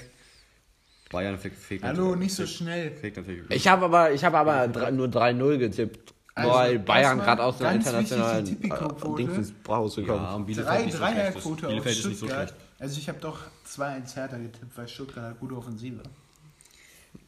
Bayern 1.11 1.39
fegt, 1.39 1.57
fegt 1.57 1.85
Hallo, 1.85 2.03
natürlich- 2.11 2.21
nicht 2.21 2.35
so 2.35 2.47
schnell. 2.47 2.91
Fegt 2.97 3.17
natürlich. 3.17 3.45
ich 3.51 3.69
habe 3.69 3.85
aber, 3.87 4.13
ich 4.13 4.25
habe 4.25 4.39
aber 4.39 4.69
drei, 4.69 4.91
nur 4.91 5.07
3-0 5.09 5.59
getippt. 5.59 6.13
Also, 6.35 6.51
weil 6.51 6.79
Bayern 6.79 7.19
gerade 7.19 7.43
aus 7.45 7.61
einer 7.61 7.71
die 7.73 7.77
internationalen 7.77 8.47
äh, 8.47 9.17
Dings 9.19 9.37
ins 9.37 9.53
Haus 9.69 9.97
ja, 9.97 10.03
gekommen. 10.03 10.35
und 10.35 10.47
Bielefeld 10.47 10.95
Drei. 10.95 11.13
Dreierquote 11.13 11.67
auf 11.67 11.73
Bielefeld 11.73 11.99
ist 11.99 12.07
nicht 12.07 12.19
so 12.19 12.27
Stuttgart. 12.27 12.49
schlecht. 12.49 12.65
Also 12.79 12.99
ich 12.99 13.09
habe 13.09 13.19
doch 13.21 13.39
2-1 13.69 14.15
Hertha 14.17 14.37
getippt, 14.39 14.77
weil 14.79 14.89
Stuttgart 14.89 15.25
hat 15.31 15.41
gute 15.41 15.57
Offensive. 15.57 16.03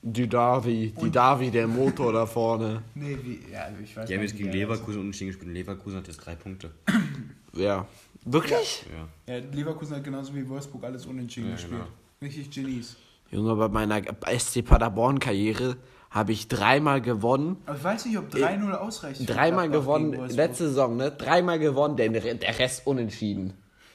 Die 0.01 0.29
Davi, 0.29 0.95
die 1.01 1.11
Davi, 1.11 1.51
der 1.51 1.67
Motor 1.67 2.12
da 2.12 2.27
vorne. 2.27 2.83
Nee, 2.95 3.19
wie, 3.23 3.41
ja, 3.53 3.65
also 3.65 3.81
ich 3.83 3.95
weiß 3.97 4.06
Die 4.09 4.15
haben 4.15 4.23
jetzt 4.23 4.37
gegen 4.37 4.51
Leverkusen 4.53 5.01
unentschieden 5.01 5.29
gespielt. 5.31 5.49
und 5.49 5.55
Leverkusen 5.55 5.99
hat 5.99 6.06
jetzt 6.09 6.19
drei 6.19 6.35
Punkte. 6.35 6.71
Ja. 7.56 7.87
Wirklich? 8.25 8.85
Ja. 9.27 9.35
Ja, 9.35 9.41
Leverkusen 9.53 9.95
hat 9.97 10.03
genauso 10.03 10.35
wie 10.35 10.49
Wolfsburg 10.49 10.83
alles 10.83 11.06
unentschieden 11.06 11.51
Ja, 11.51 11.55
gespielt. 11.55 11.83
genau. 11.83 11.87
Richtig 12.21 12.51
Genies. 12.51 12.97
Junge, 13.31 13.55
bei 13.55 13.69
meiner 13.69 14.03
SC 14.37 14.65
Paderborn-Karriere 14.65 15.77
habe 16.14 16.32
ich 16.32 16.46
dreimal 16.49 17.00
gewonnen. 17.02 17.56
Aber 17.66 17.76
ich 17.76 17.84
weiß 17.84 18.05
nicht, 18.06 18.16
ob 18.19 18.32
3-0 18.32 18.70
ausreicht. 18.72 19.19
für 19.20 19.25
Dreimal 19.26 19.69
Gladbach 19.69 19.81
gewonnen, 19.87 20.06
Wolfsburg. 20.16 20.37
letzte 20.37 20.69
Saison, 20.69 20.96
ne? 20.96 21.10
Dreimal 21.10 21.58
gewonnen, 21.58 21.96
der, 21.96 22.08
der 22.10 22.58
Rest 22.58 22.86
unentschieden. 22.86 23.53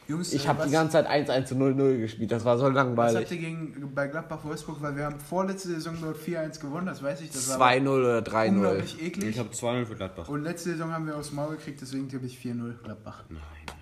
Jungs, 0.09 0.33
Ich 0.33 0.45
äh, 0.45 0.47
habe 0.47 0.65
die 0.65 0.71
ganze 0.71 0.93
Zeit 0.93 1.07
1-1 1.07 1.45
zu 1.45 1.53
0-0 1.55 1.99
gespielt, 1.99 2.31
das 2.31 2.43
war 2.43 2.57
so 2.57 2.63
Was 2.63 2.69
habt 2.69 2.75
langweilig. 2.75 3.29
ihr 3.31 3.37
gegen, 3.37 3.91
bei 3.93 4.07
Gladbach-Wolfsburg? 4.07 4.81
Weil 4.81 4.97
wir 4.97 5.05
haben 5.05 5.19
vorletzte 5.19 5.69
Saison 5.69 5.95
dort 6.01 6.17
4-1 6.17 6.59
gewonnen, 6.59 6.87
das 6.87 7.03
weiß 7.03 7.21
ich. 7.21 7.29
Das 7.31 7.57
war 7.59 7.71
2-0 7.71 7.87
oder 7.87 8.19
3-0. 8.19 8.47
unglaublich 8.49 9.01
eklig. 9.01 9.29
Ich 9.29 9.39
habe 9.39 9.49
2-0 9.49 9.85
für 9.85 9.95
Gladbach. 9.95 10.27
Und 10.27 10.43
letzte 10.43 10.71
Saison 10.71 10.91
haben 10.91 11.05
wir 11.05 11.15
aufs 11.15 11.31
Maul 11.31 11.55
gekriegt, 11.57 11.79
deswegen 11.81 12.09
tippe 12.09 12.25
ich 12.25 12.37
4-0 12.39 12.81
Gladbach. 12.83 13.23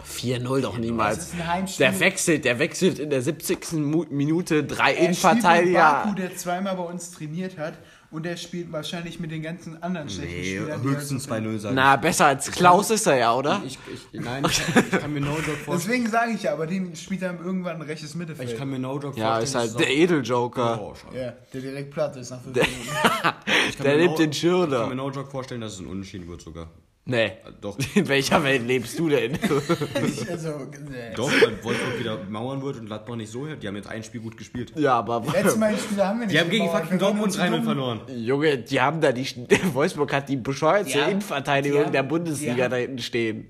4-0 0.06 0.62
doch 0.62 0.72
Das 0.74 0.80
niemals. 0.82 1.18
ist 1.20 1.34
ein 1.36 1.48
Heimspiel. 1.48 1.86
Der 1.86 2.00
wechselt, 2.00 2.46
der 2.46 2.60
wechselt 2.60 3.00
in 3.00 3.10
der 3.10 3.22
70. 3.22 3.74
Mu- 3.74 4.06
Minute 4.10 4.64
drei 4.64 4.94
Er 4.94 5.00
Innenverteidiger. 5.06 5.80
Baku, 6.04 6.14
der 6.16 6.36
zweimal 6.36 6.76
bei 6.76 6.84
uns 6.84 7.12
trainiert 7.12 7.58
hat. 7.58 7.74
Und 8.10 8.24
der 8.24 8.38
spielt 8.38 8.72
wahrscheinlich 8.72 9.20
mit 9.20 9.32
den 9.32 9.42
ganzen 9.42 9.84
anderen 9.84 10.10
schlechten 10.10 10.34
Nee, 10.40 10.58
Spielern. 10.60 10.82
höchstens 10.82 11.28
er 11.28 11.42
so 11.42 11.50
2-0 11.50 11.60
sagen. 11.60 11.76
Na, 11.76 11.96
besser 11.98 12.28
als 12.28 12.50
Klaus 12.50 12.90
ist 12.90 13.06
er 13.06 13.18
ja, 13.18 13.34
oder? 13.36 13.62
Ich, 13.66 13.78
ich, 14.14 14.22
nein, 14.22 14.46
ich, 14.50 14.62
ich 14.76 15.00
kann 15.00 15.12
mir 15.14 15.20
no 15.20 15.32
joke 15.36 15.42
vorstellen. 15.58 15.78
Deswegen 16.06 16.10
sage 16.10 16.32
ich 16.32 16.44
ja, 16.44 16.54
aber 16.54 16.68
den 16.68 16.96
spielt 16.96 17.22
er 17.22 17.38
irgendwann 17.38 17.76
ein 17.76 17.82
rechtes 17.82 18.16
Mittelfeld. 18.16 18.50
Ich 18.50 18.58
kann 18.58 18.70
mir 18.70 18.80
no 18.80 18.98
joke 18.98 19.20
Ja, 19.20 19.36
vorstellen. 19.36 19.44
ist 19.66 19.72
halt 19.74 19.80
der 19.82 19.92
Edeljoker. 19.94 20.82
Oh, 20.82 20.94
ja, 21.14 21.34
der 21.54 21.62
direkt 21.62 21.92
platt 21.92 22.16
ist 22.16 22.30
nach 22.30 22.42
5 22.42 22.54
Der- 22.54 22.64
Minuten. 22.66 22.88
Kann 23.22 23.34
Der 23.84 23.98
nimmt 23.98 24.12
no- 24.12 24.18
den 24.18 24.32
Ich 24.32 24.42
kann 24.80 24.90
mir 24.90 24.96
no 24.96 25.10
joke 25.12 25.30
vorstellen, 25.30 25.60
dass 25.60 25.74
es 25.74 25.80
ein 25.80 25.88
Unentschieden 25.88 26.30
wird 26.30 26.42
sogar. 26.42 26.70
Nee. 27.10 27.32
Doch, 27.62 27.78
In 27.96 28.08
welcher 28.10 28.44
Welt 28.44 28.68
lebst 28.68 29.00
du 29.00 29.08
denn? 29.10 29.34
Ich, 30.06 30.30
also, 30.30 30.50
nee. 30.90 31.14
doch, 31.16 31.32
weil 31.32 31.64
Wolfsburg 31.64 32.00
wieder 32.00 32.18
mauern 32.30 32.62
wird 32.62 32.78
und 32.80 32.86
Gladbach 32.88 33.16
nicht 33.16 33.32
so 33.32 33.48
hält. 33.48 33.64
Die 33.64 33.68
haben 33.68 33.76
jetzt 33.78 33.88
ein 33.90 34.04
Spiel 34.04 34.20
gut 34.22 34.36
gespielt. 34.38 34.74
ja, 34.76 34.94
aber. 35.00 35.24
Letztes 35.32 35.56
Mal 35.58 35.74
die 35.74 35.80
Spiele 35.80 36.06
haben 36.06 36.20
wir 36.20 36.26
nicht 36.28 36.36
Die 36.36 36.40
haben 36.42 36.50
gegen 36.50 36.70
fucking 36.70 36.92
Wir 36.92 36.98
Dortmund 36.98 37.22
nur 37.28 37.30
zu 37.32 37.42
3-0 37.42 37.50
dumm. 37.52 37.64
verloren. 37.64 38.02
Junge, 38.14 38.58
die 38.58 38.82
haben 38.82 39.00
da 39.02 39.12
die. 39.12 39.26
Wolfsburg 39.74 40.12
hat 40.14 40.28
die 40.30 40.36
bescheuerte 40.38 40.90
Ja, 41.00 41.08
Innenverteidigung 41.08 41.80
die 41.80 41.86
haben- 41.86 41.92
der 41.94 42.04
Bundesliga 42.04 42.64
haben- 42.66 42.72
da 42.72 42.78
hinten 42.78 43.00
stehen. 43.00 43.50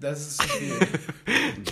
Das 0.00 0.20
ist 0.20 0.42
zu 0.42 0.48
viel. 0.48 0.72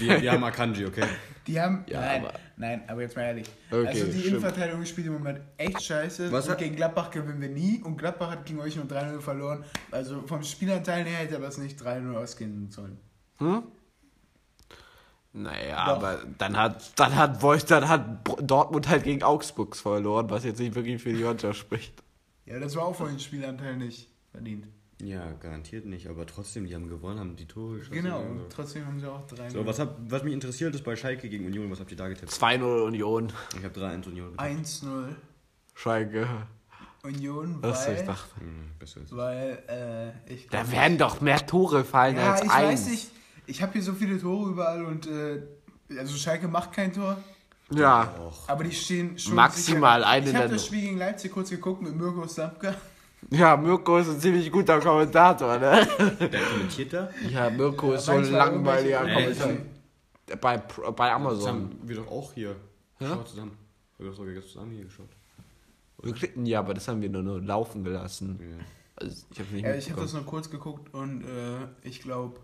Die, 0.01 0.21
die 0.21 0.31
haben 0.31 0.45
Akanji, 0.45 0.87
okay? 0.87 1.03
Die 1.47 1.61
haben. 1.61 1.85
Ja, 1.89 2.01
nein, 2.01 2.25
aber- 2.25 2.35
nein, 2.57 2.83
aber 2.89 3.01
jetzt 3.03 3.17
mal 3.17 3.23
ehrlich. 3.23 3.49
Okay, 3.71 3.87
also 3.87 4.05
die 4.05 4.11
stimmt. 4.13 4.27
Innenverteidigung 4.27 4.85
spielt 4.85 5.07
im 5.07 5.15
Moment 5.15 5.41
echt 5.57 5.83
scheiße. 5.83 6.31
Was 6.31 6.45
und 6.47 6.53
hat- 6.53 6.59
gegen 6.59 6.77
Gladbach 6.77 7.11
gewinnen 7.11 7.41
wir 7.41 7.49
nie. 7.49 7.81
Und 7.83 7.97
Gladbach 7.97 8.31
hat 8.31 8.45
gegen 8.47 8.61
euch 8.61 8.77
nur 8.77 8.85
3-0 8.85 9.21
verloren. 9.21 9.65
Also 9.91 10.23
vom 10.27 10.43
Spielanteil 10.43 11.05
her 11.05 11.19
hätte 11.19 11.39
das 11.41 11.57
nicht 11.59 11.81
3-0 11.83 12.15
ausgehen 12.17 12.71
sollen. 12.71 12.99
Hm? 13.39 13.63
Naja, 15.33 15.87
Doch. 15.87 15.97
aber 15.97 16.25
dann 16.39 16.57
hat, 16.57 16.99
dann 16.99 17.15
hat 17.15 17.41
Wolf, 17.41 17.65
dann 17.65 17.89
hat 17.89 18.27
Dortmund 18.43 18.89
halt 18.89 19.05
gegen 19.05 19.23
Augsburg 19.23 19.77
verloren, 19.77 20.29
was 20.29 20.45
jetzt 20.45 20.59
nicht 20.59 20.75
wirklich 20.75 21.01
für 21.01 21.13
die 21.13 21.23
Mannschaft 21.23 21.59
spricht. 21.59 22.03
Ja, 22.47 22.59
das 22.59 22.75
war 22.75 22.85
auch 22.85 22.97
von 22.97 23.09
den 23.11 23.21
Spielanteil 23.21 23.77
nicht 23.77 24.09
verdient. 24.33 24.67
Ja, 25.03 25.33
garantiert 25.41 25.87
nicht, 25.87 26.09
aber 26.09 26.27
trotzdem, 26.27 26.67
die 26.67 26.75
haben 26.75 26.89
gewonnen, 26.89 27.19
haben 27.19 27.37
die 27.37 27.47
Tore 27.47 27.79
geschossen. 27.79 28.03
Genau, 28.03 28.19
Also. 28.19 28.31
und 28.31 28.53
trotzdem 28.53 28.87
haben 28.87 29.01
sie 29.01 29.07
auch 29.11 29.27
drei. 29.27 29.49
So, 29.51 29.65
was, 29.67 29.79
hab, 29.79 29.97
was 30.11 30.23
mich 30.25 30.35
interessiert 30.35 30.75
ist 30.75 30.85
bei 30.85 30.95
Schalke 30.97 31.29
gegen 31.29 31.47
Union, 31.47 31.71
was 31.71 31.81
habt 31.81 31.91
ihr 31.91 31.97
da 31.97 32.09
getippt? 32.09 32.31
2-0 32.31 32.85
Union. 32.85 33.33
Ich 33.59 33.65
habe 33.65 33.79
3-1 33.81 34.07
Union 34.09 34.37
getippt. 34.37 34.67
1-0 34.67 35.15
Schalke. 35.75 36.27
Union, 37.03 37.59
Was 37.63 37.89
ich 37.89 37.97
weil, 37.99 38.05
dachte. 38.07 38.31
Besser 38.79 39.01
ist 39.01 39.11
es. 39.13 39.17
weil 39.17 39.63
äh, 40.29 40.33
ich 40.35 40.49
Da 40.49 40.63
glaub- 40.63 40.73
werden 40.73 40.99
doch 40.99 41.21
mehr 41.23 41.47
Tore 41.47 41.83
fallen 41.85 42.17
Ja, 42.17 42.33
als 42.33 42.43
ich 42.45 42.51
eins. 42.51 42.81
weiß 42.83 42.91
nicht. 42.91 43.11
Ich 43.47 43.63
habe 43.63 43.73
hier 43.73 43.83
so 43.83 43.95
viele 43.95 44.21
Tore 44.21 44.51
überall 44.51 44.85
und 44.85 45.07
äh, 45.07 45.41
also 45.99 46.15
Schalke 46.17 46.47
macht 46.47 46.73
kein 46.75 46.93
Tor, 46.93 47.17
Ja. 47.71 48.15
Aber 48.49 48.65
die 48.65 48.73
stehen 48.73 49.19
schon 49.19 49.35
Maximal 49.35 50.01
sicher. 50.01 50.11
eine 50.11 50.29
Ich 50.31 50.37
habe 50.37 50.49
das 50.51 50.67
Spiel 50.67 50.81
gegen 50.83 50.99
Leipzig 50.99 51.33
kurz 51.33 51.49
geguckt 51.49 51.81
mit 51.81 51.97
Mirko 51.97 52.27
Slapka. 52.29 52.75
Ja, 53.31 53.57
Mirko 53.57 53.99
ist 53.99 54.09
ein 54.09 54.19
ziemlich 54.21 54.51
guter 54.51 54.81
Kommentator, 54.81 55.59
ne? 55.59 55.87
Der 56.21 56.41
kommentiert 56.41 56.93
da? 56.93 57.11
Ja, 57.31 57.51
Mirko 57.51 57.93
ist 57.93 58.07
so 58.07 58.13
ein 58.13 58.25
langweiliger 58.31 59.03
irgendwelche- 59.07 59.41
Kommentator. 59.43 59.67
Bei, 60.41 60.57
bei 60.93 61.07
Das 61.09 61.15
Amazon. 61.17 61.49
haben 61.49 61.79
wir 61.83 61.97
doch 61.97 62.07
auch 62.11 62.33
hier 62.33 62.57
Ja? 62.99 63.09
geschaut 63.09 63.29
zusammen. 63.29 63.59
Wir 63.99 64.07
haben 64.07 64.13
doch 64.13 64.17
sogar 64.19 64.33
gestern 64.35 64.53
zusammen 64.53 64.73
hier 64.73 64.85
geschaut. 64.85 65.09
Wir 66.03 66.13
klicken, 66.15 66.47
ja, 66.47 66.61
aber 66.61 66.73
das 66.75 66.89
haben 66.89 67.03
wir 67.03 67.11
nur, 67.11 67.23
nur 67.23 67.43
laufen 67.43 67.85
gelassen. 67.85 68.39
Ja. 68.41 68.65
Also, 68.97 69.27
ich 69.31 69.39
habe 69.41 69.55
nicht 69.55 69.65
Ja, 69.65 69.75
ich 69.75 69.91
habe 69.91 70.01
mitbekommen. 70.01 70.07
das 70.07 70.13
nur 70.15 70.25
kurz 70.25 70.51
geguckt 70.51 70.95
und 70.95 71.25
äh, 71.25 71.67
ich 71.83 72.01
glaube, 72.01 72.41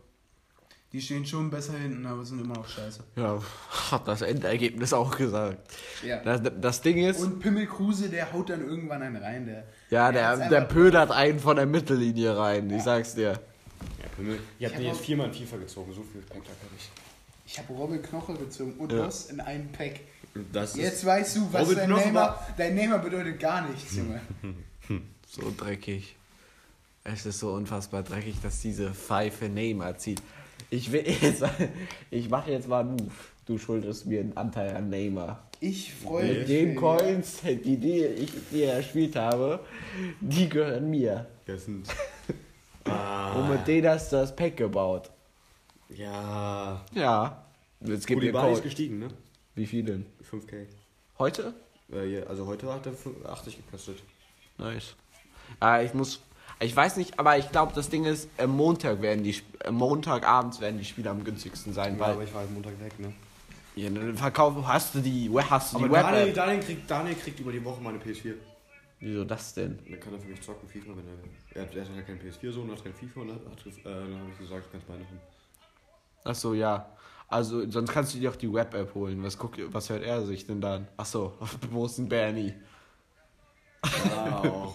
die 0.93 1.01
stehen 1.01 1.25
schon 1.27 1.51
besser 1.51 1.73
hinten, 1.75 2.05
aber 2.07 2.25
sind 2.25 2.41
immer 2.41 2.55
noch 2.55 2.69
scheiße. 2.69 3.03
Ja, 3.17 3.39
hat 3.91 4.07
das 4.09 4.23
Endergebnis 4.23 4.93
auch 4.93 5.17
gesagt. 5.17 5.59
Ja. 6.05 6.23
Das, 6.23 6.43
das 6.61 6.81
Ding 6.83 6.99
ist, 6.99 7.23
Und 7.23 7.41
Pimmel 7.41 7.67
Kruse, 7.67 8.09
der 8.11 8.33
haut 8.33 8.51
dann 8.51 8.67
irgendwann 8.67 9.03
einen 9.03 9.17
rein. 9.17 9.47
Der, 9.47 9.65
ja, 9.91 10.13
der 10.13 10.49
der, 10.49 10.61
pödert 10.63 11.11
einen 11.11 11.39
von 11.39 11.57
der 11.57 11.67
Mittellinie 11.67 12.37
rein, 12.37 12.71
ich 12.71 12.83
sag's 12.83 13.15
dir. 13.15 13.41
Ich 14.59 14.65
hab 14.67 14.73
habe 14.73 14.83
den 14.83 14.93
jetzt 14.93 15.01
viermal 15.01 15.29
in 15.29 15.35
FIFA 15.35 15.57
gezogen, 15.59 15.93
so 15.93 16.03
viel 16.03 16.23
Pack 16.23 16.39
habe 16.39 16.75
ich. 16.77 16.91
Ich 17.47 17.59
habe 17.59 17.73
Robin 17.73 18.03
Knoche 18.03 18.35
gezogen 18.35 18.75
und 18.79 18.93
Ja. 18.93 19.05
Ross 19.05 19.27
in 19.27 19.41
einen 19.41 19.71
Pack. 19.73 20.01
Das 20.53 20.71
ist 20.71 20.77
Jetzt 20.77 21.07
weißt 21.07 21.37
du, 21.37 21.53
was 21.53 21.63
Robin 21.63 21.77
dein 21.77 21.87
Knoche 21.89 22.07
Neymar, 22.07 22.47
dein 22.57 22.75
Neymar 22.75 22.99
bedeutet 22.99 23.39
gar 23.39 23.69
nichts, 23.69 23.97
Junge. 23.97 24.21
So 25.29 25.53
dreckig. 25.57 26.17
Es 27.05 27.25
ist 27.25 27.39
so 27.39 27.53
unfassbar 27.53 28.03
dreckig, 28.03 28.37
dass 28.43 28.61
diese 28.61 28.93
Pfeife 28.93 29.49
Neymar 29.49 29.97
zieht. 29.99 30.21
Ich 30.71 30.91
will 30.91 31.05
jetzt, 31.07 31.45
ich 32.11 32.29
mache 32.29 32.51
jetzt 32.51 32.69
mal 32.69 32.81
einen 32.81 32.97
Move. 32.97 33.13
Du 33.47 33.59
schuldest 33.59 34.07
mir 34.07 34.21
einen 34.21 34.37
Anteil 34.37 34.75
an 34.77 34.91
Neymar. 34.91 35.49
Ich 35.61 35.95
freue 35.95 36.25
mich. 36.25 36.39
Mit 36.39 36.49
den. 36.49 36.75
Coins, 36.75 37.41
die, 37.43 37.77
die 37.77 38.05
ich 38.05 38.33
dir 38.51 38.73
erspielt 38.73 39.15
habe, 39.15 39.61
die 40.21 40.49
gehören 40.49 40.91
mir. 40.91 41.27
Das 41.47 41.65
sind. 41.65 41.89
Und 42.85 42.93
ah, 42.93 43.49
mit 43.51 43.67
denen 43.67 43.89
hast 43.89 44.13
du 44.13 44.17
das 44.17 44.35
Pack 44.35 44.57
gebaut. 44.57 45.11
ja. 45.89 46.85
Ja. 46.93 47.43
Jetzt 47.81 48.07
gib 48.07 48.19
mir 48.19 48.33
Koulibaly 48.33 48.55
ist 48.55 48.63
gestiegen, 48.63 48.99
ne? 48.99 49.09
Wie 49.55 49.67
viel 49.67 49.85
denn? 49.85 50.07
5k. 50.31 50.67
Heute? 51.19 51.55
Äh, 51.93 52.07
ja, 52.07 52.23
also 52.25 52.47
heute 52.47 52.73
hat 52.73 52.87
er 52.87 52.95
80 53.31 53.57
gekostet. 53.57 54.03
Nice. 54.59 54.95
Äh, 55.63 55.85
ich 55.87 55.95
muss. 55.95 56.23
Ich 56.59 56.75
weiß 56.75 56.97
nicht, 56.97 57.19
aber 57.19 57.37
ich 57.37 57.51
glaube, 57.53 57.73
das 57.75 57.91
Ding 57.91 58.05
ist, 58.07 58.29
am 58.39 58.51
Montag 58.57 59.03
werden 59.03 59.23
die 59.23 59.37
am 59.65 59.75
Montagabends 59.75 60.61
werden 60.61 60.79
die 60.79 60.85
Spiele 60.85 61.11
am 61.11 61.23
günstigsten 61.23 61.73
sein, 61.73 61.95
Ja, 61.95 62.01
weil 62.01 62.13
aber 62.13 62.25
ich 62.25 62.33
war 62.33 62.41
halt 62.41 62.53
Montag 62.53 62.81
weg, 62.81 62.99
ne? 62.99 63.13
ja, 63.75 63.91
dann 63.91 64.17
verkauf, 64.17 64.55
hast 64.67 64.95
du 64.95 65.01
die, 65.01 65.31
hast 65.51 65.75
du 65.75 65.79
die 65.79 65.91
Web 65.91 66.03
Daniel. 66.03 66.33
Daniel, 66.33 66.61
kriegt, 66.61 66.91
Daniel 66.91 67.15
kriegt 67.17 67.41
über 67.41 67.53
die 67.53 67.63
Woche 67.63 67.83
meine 67.83 67.99
PS4. 67.99 68.35
Wieso 69.01 69.25
das 69.25 69.53
denn? 69.53 69.79
Dann 69.91 70.01
kann 70.01 70.15
er 70.15 70.19
für 70.21 70.29
mich 70.29 70.41
zocken, 70.41 70.67
FIFA, 70.67 70.93
wenn 70.97 71.07
er. 71.07 71.61
Er 71.61 71.63
hat, 71.69 71.75
er 71.77 71.85
hat 71.85 71.91
halt 71.95 72.07
kein 72.07 72.19
PS4-Sohn, 72.19 72.71
hat 72.71 72.83
kein 72.83 72.95
FIFA 72.95 73.21
und 73.21 73.31
hat, 73.33 73.41
hat, 73.51 73.67
äh, 73.67 73.83
dann 73.85 74.19
habe 74.19 74.31
ich 74.33 74.39
gesagt, 74.39 74.67
du 74.67 74.71
kannst 74.73 74.87
beide 74.87 75.01
haben. 75.01 75.21
Ach 76.25 76.35
so, 76.35 76.55
ja. 76.55 76.89
Also 77.29 77.69
sonst 77.71 77.93
kannst 77.93 78.15
du 78.15 78.19
dir 78.19 78.31
auch 78.31 78.37
die 78.37 78.51
Web 78.51 78.73
App 78.73 78.95
holen. 78.95 79.23
Was 79.23 79.37
guckt, 79.37 79.61
was 79.73 79.91
hört 79.91 80.05
er 80.05 80.25
sich 80.25 80.47
denn 80.47 80.61
dann? 80.63 80.89
Ach 80.97 81.05
so, 81.05 81.35
wo 81.71 81.85
ist 81.85 81.99
denn 81.99 82.09
Bernie? 82.09 82.55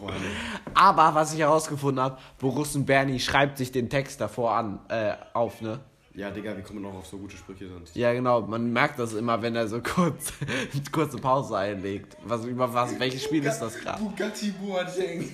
Meine. 0.01 0.25
Aber 0.73 1.13
was 1.15 1.33
ich 1.33 1.39
herausgefunden 1.39 2.03
habe, 2.03 2.17
Borussen 2.39 2.85
Bernie 2.85 3.19
schreibt 3.19 3.57
sich 3.57 3.71
den 3.71 3.89
Text 3.89 4.21
davor 4.21 4.51
an, 4.53 4.79
äh, 4.89 5.13
auf, 5.33 5.61
ne? 5.61 5.79
Ja, 6.13 6.29
Digga, 6.29 6.57
wie 6.57 6.61
kommen 6.61 6.81
wir 6.81 6.89
noch 6.89 6.97
auf 6.97 7.07
so 7.07 7.17
gute 7.17 7.37
Sprüche 7.37 7.69
sonst? 7.69 7.95
Ja, 7.95 8.11
genau. 8.11 8.41
Man 8.41 8.73
merkt 8.73 8.99
das 8.99 9.13
immer, 9.13 9.41
wenn 9.41 9.55
er 9.55 9.67
so 9.69 9.81
kurz 9.81 10.33
kurze 10.91 11.17
Pause 11.17 11.57
einlegt. 11.57 12.17
Was 12.25 12.43
über 12.43 12.73
was? 12.73 12.99
Welches 12.99 13.23
Spiel 13.23 13.45
ist 13.45 13.59
das 13.59 13.77
gerade? 13.79 14.03
Bugatti 14.03 14.51
Boateng. 14.51 15.29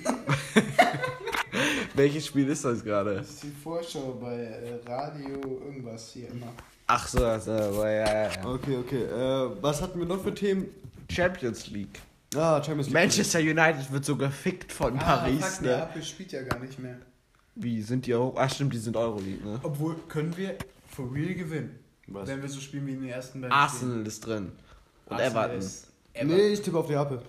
Welches 1.95 2.27
Spiel 2.27 2.47
ist 2.49 2.63
das 2.63 2.83
gerade? 2.83 3.15
Das 3.15 3.29
ist 3.29 3.43
die 3.43 3.51
Vorschau 3.63 4.19
bei 4.21 4.35
äh, 4.35 4.79
Radio 4.87 5.39
irgendwas 5.65 6.11
hier 6.11 6.29
immer. 6.29 6.53
Ach 6.85 7.07
so, 7.07 7.25
also, 7.25 7.51
ja, 7.51 7.89
ja, 7.89 8.23
ja. 8.23 8.45
Okay, 8.45 8.77
okay. 8.77 9.03
Äh, 9.03 9.49
was 9.61 9.81
hatten 9.81 9.97
wir 9.97 10.05
noch 10.05 10.21
für 10.21 10.33
Themen? 10.33 10.67
Champions 11.09 11.67
League. 11.67 11.99
Ah, 12.35 12.61
Champions 12.61 12.87
League. 12.87 12.93
Manchester 12.93 13.39
United 13.39 13.91
wird 13.91 14.03
so 14.05 14.15
gefickt 14.15 14.71
von 14.71 14.97
Paris, 14.97 15.45
fuck, 15.45 15.61
ne? 15.61 15.67
Neapel 15.77 16.03
spielt 16.03 16.31
ja 16.33 16.41
gar 16.43 16.59
nicht 16.59 16.77
mehr. 16.79 16.97
Wie 17.55 17.81
sind 17.81 18.05
die 18.05 18.13
auch? 18.15 18.35
Ach 18.37 18.53
stimmt, 18.53 18.73
die 18.73 18.77
sind 18.77 18.95
Euroleague, 18.97 19.43
ne? 19.45 19.59
Obwohl, 19.63 19.95
können 20.09 20.35
wir 20.37 20.55
for 20.89 21.11
real 21.13 21.33
gewinnen. 21.33 21.79
Was? 22.07 22.27
Wenn 22.27 22.41
wir 22.41 22.49
so 22.49 22.59
spielen 22.59 22.85
wie 22.87 22.91
in 22.93 23.01
den 23.01 23.09
ersten 23.09 23.41
beiden 23.41 23.53
Arsenal 23.53 24.05
ist 24.05 24.25
drin. 24.25 24.51
Und 25.05 25.15
Spielen. 25.15 25.19
Arsenal 25.21 25.43
Everton. 25.45 25.59
ist- 25.59 25.87
Everton. 26.13 26.37
Nee, 26.37 26.47
ich 26.53 26.61
tippe 26.61 26.77
auf 26.77 26.89
Neapel. 26.89 27.21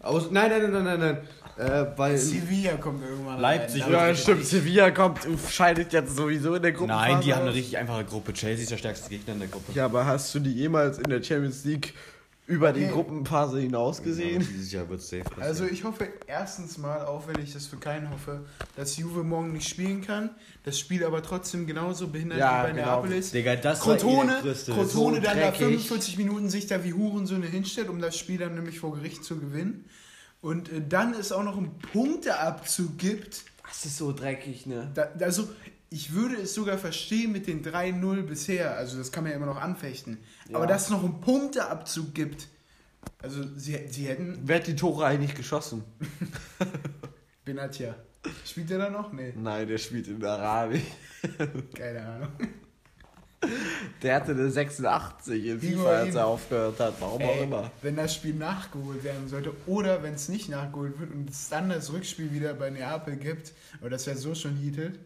Aus, 0.00 0.30
nein, 0.30 0.50
nein, 0.50 0.62
nein, 0.70 0.84
nein, 0.84 0.84
nein, 0.84 1.00
nein. 1.00 1.18
Äh, 1.56 1.86
weil. 1.96 2.18
Sevilla 2.18 2.76
kommt 2.76 3.02
irgendwann 3.04 3.40
Leipzig 3.40 3.84
rein. 3.84 3.92
Ja, 3.92 4.14
stimmt. 4.14 4.44
Sevilla 4.44 4.90
kommt, 4.90 5.20
scheidet 5.48 5.92
jetzt 5.92 6.16
sowieso 6.16 6.54
in 6.56 6.62
der 6.62 6.72
Gruppe. 6.72 6.88
Nein, 6.92 7.20
die 7.20 7.32
haben 7.32 7.42
eine 7.42 7.54
richtig 7.54 7.76
einfache 7.78 8.04
Gruppe. 8.04 8.32
Chelsea 8.32 8.64
ist 8.64 8.70
der 8.72 8.76
stärkste 8.76 9.08
Gegner 9.08 9.34
in 9.34 9.40
der 9.40 9.48
Gruppe. 9.48 9.72
Ja, 9.72 9.84
aber 9.86 10.04
hast 10.04 10.34
du 10.34 10.40
die 10.40 10.52
jemals 10.52 10.98
in 10.98 11.04
der 11.10 11.22
Champions 11.22 11.64
League 11.64 11.94
über 12.46 12.72
die 12.72 12.84
Okay. 12.84 12.92
Gruppenphase 12.92 13.58
hinaus 13.60 13.98
Aber 13.98 14.08
gesehen? 14.08 14.40
Dieses 14.46 14.70
Jahr 14.70 14.86
wird 14.88 15.00
safe 15.00 15.22
passieren. 15.24 15.42
Also 15.42 15.64
ich 15.64 15.82
hoffe 15.84 16.08
erstens 16.26 16.76
mal, 16.76 17.04
auch 17.06 17.26
wenn 17.26 17.42
ich 17.42 17.52
das 17.54 17.66
für 17.66 17.78
keinen 17.78 18.10
hoffe, 18.10 18.44
dass 18.76 18.96
Juve 18.98 19.24
morgen 19.24 19.52
nicht 19.52 19.68
spielen 19.68 20.02
kann. 20.02 20.30
Das 20.64 20.78
Spiel 20.78 21.04
aber 21.04 21.22
trotzdem 21.22 21.66
genauso 21.66 22.08
behindert 22.08 22.38
Ja, 22.38 22.64
wie 22.64 22.72
bei 22.72 22.76
genau. 22.80 23.00
Neapel 23.00 23.12
ist. 23.18 23.32
Digga, 23.32 23.56
das 23.56 23.80
Crotone, 23.80 24.40
größte- 24.42 24.72
Crotone 24.74 24.86
so 24.88 25.10
dann 25.20 25.22
da 25.22 25.50
dreckig. 25.50 25.58
45 25.58 26.18
Minuten 26.18 26.50
sich 26.50 26.66
da 26.66 26.84
wie 26.84 26.92
Hurensöhne 26.92 27.46
hinstellt, 27.46 27.88
um 27.88 28.00
das 28.00 28.18
Spiel 28.18 28.38
dann 28.38 28.54
nämlich 28.54 28.78
vor 28.78 28.94
Gericht 28.94 29.24
zu 29.24 29.38
gewinnen. 29.38 29.86
Und 30.42 30.70
äh, 30.70 30.82
dann 30.86 31.14
es 31.14 31.32
auch 31.32 31.42
noch 31.44 31.56
einen 31.56 31.78
Punkteabzug 31.78 32.98
gibt. 32.98 33.44
Das 33.66 33.86
ist 33.86 33.96
so 33.96 34.12
dreckig, 34.12 34.66
ne? 34.66 34.90
Da, 34.94 35.08
also 35.20 35.48
ich 35.94 36.12
würde 36.12 36.34
es 36.34 36.54
sogar 36.54 36.76
verstehen 36.76 37.30
mit 37.30 37.46
den 37.46 37.64
3-0 37.64 38.22
bisher. 38.22 38.76
Also 38.76 38.98
das 38.98 39.12
kann 39.12 39.22
man 39.22 39.30
ja 39.30 39.36
immer 39.36 39.46
noch 39.46 39.60
anfechten. 39.60 40.18
Ja. 40.48 40.56
Aber 40.56 40.66
dass 40.66 40.86
es 40.86 40.90
noch 40.90 41.04
einen 41.04 41.20
Punkteabzug 41.20 42.12
gibt. 42.12 42.48
Also 43.22 43.44
sie, 43.56 43.78
sie 43.86 44.08
hätten... 44.08 44.40
Wer 44.42 44.56
hat 44.56 44.66
die 44.66 44.74
Tore 44.74 45.06
eigentlich 45.06 45.36
geschossen? 45.36 45.84
Benatia. 47.44 47.94
Spielt 48.44 48.70
der 48.70 48.78
da 48.78 48.90
noch? 48.90 49.12
Nee, 49.12 49.34
Nein, 49.36 49.68
der 49.68 49.78
spielt 49.78 50.08
in 50.08 50.24
Arabien. 50.24 50.82
keine 51.76 52.04
Ahnung. 52.04 52.28
Der 54.02 54.16
hatte 54.16 54.32
eine 54.32 54.50
86 54.50 55.44
in 55.44 55.60
FIFA, 55.60 55.88
als 55.90 56.14
er 56.16 56.26
aufgehört 56.26 56.80
hat. 56.80 56.94
Warum 56.98 57.22
auch 57.22 57.36
Ey, 57.36 57.44
immer. 57.44 57.70
wenn 57.82 57.94
das 57.94 58.14
Spiel 58.14 58.34
nachgeholt 58.34 59.04
werden 59.04 59.28
sollte 59.28 59.52
oder 59.66 60.02
wenn 60.02 60.14
es 60.14 60.28
nicht 60.28 60.48
nachgeholt 60.48 60.98
wird 60.98 61.12
und 61.12 61.30
es 61.30 61.50
dann 61.50 61.68
das 61.68 61.92
Rückspiel 61.92 62.32
wieder 62.32 62.54
bei 62.54 62.70
Neapel 62.70 63.16
gibt, 63.16 63.52
aber 63.80 63.90
das 63.90 64.06
wäre 64.08 64.16
so 64.16 64.34
schon 64.34 64.56
heated, 64.56 64.98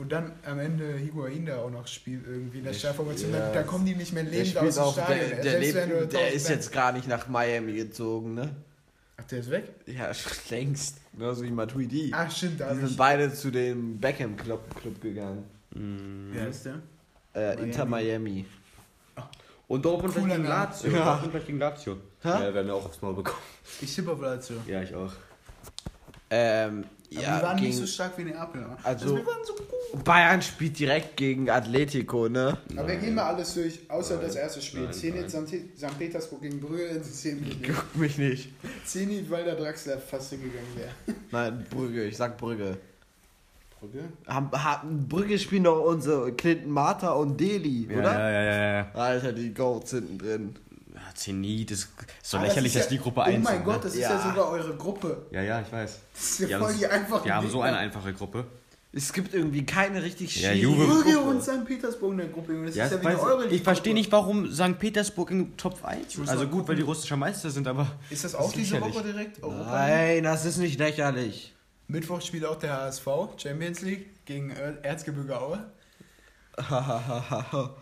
und 0.00 0.10
dann 0.10 0.32
am 0.46 0.58
Ende 0.58 0.96
Higuain 0.96 1.44
da 1.44 1.58
auch 1.58 1.70
noch 1.70 1.86
spielt 1.86 2.26
irgendwie 2.26 2.58
in 2.58 2.64
der 2.64 2.72
Startformation, 2.72 3.32
ja, 3.32 3.52
dann 3.52 3.66
kommen 3.66 3.84
die 3.84 3.94
nicht 3.94 4.14
mehr 4.14 4.22
lebend 4.22 4.56
aus 4.56 4.74
dem 4.74 4.82
auch, 4.82 4.92
Stadion. 4.94 5.28
der, 5.28 5.42
der, 5.42 5.60
lebt, 5.60 5.74
der 5.74 5.84
1000 5.84 6.32
ist 6.32 6.48
jetzt 6.48 6.72
gar 6.72 6.92
nicht 6.92 7.06
nach 7.06 7.28
Miami 7.28 7.74
gezogen, 7.74 8.34
ne? 8.34 8.56
Ach, 9.18 9.24
der 9.24 9.40
ist 9.40 9.50
weg? 9.50 9.64
Ja, 9.84 10.14
schon 10.14 10.32
längst. 10.50 10.96
Genauso 11.12 11.42
wie 11.42 11.50
Matuidi. 11.50 12.10
Ach, 12.14 12.30
stimmt, 12.30 12.60
da 12.60 12.72
Die 12.72 12.80
sind 12.80 12.90
ich... 12.92 12.96
beide 12.96 13.30
zu 13.34 13.50
dem 13.50 13.98
Beckham 13.98 14.38
Club, 14.38 14.74
Club 14.80 14.98
gegangen. 15.02 15.44
Wer 15.70 16.48
ist 16.48 16.64
der? 16.64 16.80
Äh, 17.34 17.54
Miami. 17.54 17.62
Inter 17.62 17.84
Miami. 17.84 18.46
Und 19.68 19.84
Dortmund 19.84 20.14
Cooler 20.14 20.36
gegen. 20.36 20.48
Lazio. 20.48 20.90
Ja. 20.90 21.18
Dortmund 21.20 21.46
gegen 21.46 21.58
Lazio. 21.58 21.96
Ja, 22.24 22.54
werden 22.54 22.66
wir 22.66 22.74
auch 22.74 22.86
aufs 22.86 23.02
Maul 23.02 23.14
bekommen. 23.14 23.38
Ich 23.82 23.94
tippe 23.94 24.12
auf 24.12 24.20
Lazio. 24.20 24.56
Ja, 24.66 24.82
ich 24.82 24.94
auch. 24.94 25.12
Ähm, 26.30 26.84
Aber 27.12 27.22
ja, 27.22 27.36
die 27.38 27.42
waren 27.42 27.56
gegen, 27.56 27.68
nicht 27.68 27.78
so 27.78 27.86
stark 27.86 28.16
wie 28.18 28.24
Neapel. 28.24 28.60
ne? 28.60 28.76
Also- 28.84 29.16
wir 29.16 29.26
waren 29.26 29.44
so 29.44 29.54
gut. 29.54 30.04
Bayern 30.04 30.40
spielt 30.40 30.78
direkt 30.78 31.16
gegen 31.16 31.50
Atletico, 31.50 32.28
ne? 32.28 32.56
Aber 32.76 32.86
wir 32.86 32.94
Nein. 32.94 33.00
gehen 33.00 33.14
mal 33.16 33.34
alles 33.34 33.54
durch, 33.54 33.80
außer 33.90 34.14
Nein. 34.16 34.26
das 34.26 34.36
erste 34.36 34.62
Spiel. 34.62 34.82
Nein, 34.82 34.92
Zenit. 34.92 35.30
St. 35.30 35.98
Petersburg 35.98 36.42
gegen 36.42 36.60
Brügge 36.60 36.84
interessiert 36.86 37.40
mich 37.40 37.58
nicht. 37.58 37.72
Guck 37.74 37.96
mich 37.96 38.16
nicht. 38.18 38.48
Zenit, 38.84 39.28
weil 39.30 39.42
der 39.44 39.56
Draxler 39.56 39.98
fast 39.98 40.30
hingegangen 40.30 40.68
wäre. 40.76 40.90
Nein, 41.32 41.66
Brügge, 41.68 42.04
ich 42.04 42.16
sag 42.16 42.38
Brügge. 42.38 42.76
Brücke? 43.80 44.04
Haben, 44.26 44.50
haben, 44.52 45.08
Brücke 45.08 45.38
spielen 45.38 45.64
doch 45.64 45.82
unsere 45.82 46.32
Clinton 46.32 46.70
Martha 46.70 47.12
und 47.12 47.40
Deli, 47.40 47.88
oder? 47.90 48.02
Ja, 48.12 48.30
ja, 48.30 48.42
ja, 48.42 48.72
ja. 48.82 48.90
Alter, 48.92 49.32
die 49.32 49.52
Goats 49.54 49.90
hinten 49.92 50.18
drin. 50.18 50.54
Ja 51.20 51.24
Zenit, 51.24 51.70
das 51.70 51.78
ist 51.80 51.88
so 52.22 52.36
Aber 52.38 52.46
lächerlich, 52.46 52.72
das 52.72 52.82
dass 52.84 52.92
ist 52.92 52.98
die 52.98 53.02
Gruppe 53.02 53.20
ja, 53.20 53.26
1 53.26 53.36
Oh 53.36 53.40
mein 53.40 53.54
sind, 53.56 53.64
Gott, 53.64 53.74
ne? 53.76 53.80
das 53.82 53.94
ist 53.94 54.00
Ja. 54.00 54.10
ja 54.14 54.22
sogar 54.30 54.48
eure 54.50 54.74
Gruppe. 54.76 55.26
Ja, 55.30 55.42
ja, 55.42 55.60
ich 55.60 55.72
weiß. 55.72 55.98
Das 56.14 56.22
ist 56.22 56.38
ja 56.40 56.46
Die 56.46 56.54
voll 56.54 56.62
haben, 56.72 56.78
die 56.78 56.86
einfachen 56.86 57.24
die 57.24 57.32
haben 57.32 57.50
so 57.50 57.60
eine 57.62 57.76
einfache 57.76 58.12
Gruppe. 58.12 58.44
Es 58.92 59.12
gibt 59.12 59.34
irgendwie 59.34 59.64
keine 59.64 60.02
richtig 60.02 60.34
Ja, 60.42 60.50
schwierige 60.50 60.66
Juve- 60.66 60.86
Brügge 60.86 61.12
Gruppe. 61.14 61.28
und 61.30 61.42
St. 61.44 61.64
Petersburg 61.64 62.10
in 62.10 62.18
der 62.18 62.26
Gruppe. 62.26 62.64
Das 62.66 62.74
Ja, 62.74 62.86
ist 62.86 62.90
ja 62.90 62.96
ich 62.96 63.02
wie 63.04 63.06
eine 63.06 63.16
weiß- 63.18 63.22
eure 63.22 63.46
ich 63.46 63.62
verstehe 63.62 63.94
nicht, 63.94 64.10
warum 64.10 64.52
St. 64.52 64.78
Petersburg 64.80 65.30
in 65.30 65.56
Top 65.56 65.84
1 65.84 66.16
muss 66.18 66.28
Also 66.28 66.48
gut, 66.48 66.66
weil 66.66 66.74
die 66.74 66.82
russischer 66.82 67.16
Meister 67.16 67.50
sind, 67.50 67.68
aber. 67.68 67.86
Ist 68.10 68.24
das 68.24 68.34
auch 68.34 68.48
ist 68.48 68.56
diese 68.56 68.74
lächerlich. 68.74 68.94
Woche 68.96 69.04
direkt? 69.04 69.42
Europa? 69.44 69.64
Nein, 69.70 70.22
das 70.24 70.44
ist 70.44 70.56
nicht 70.56 70.78
lächerlich. 70.80 71.54
Mittwoch 71.86 72.20
spielt 72.20 72.44
auch 72.44 72.56
der 72.56 72.72
HSV 72.78 73.06
Champions 73.36 73.80
League 73.82 74.24
gegen 74.24 74.50
Er- 74.50 74.84
Erzgebirge 74.84 75.40
Aue. 75.40 75.60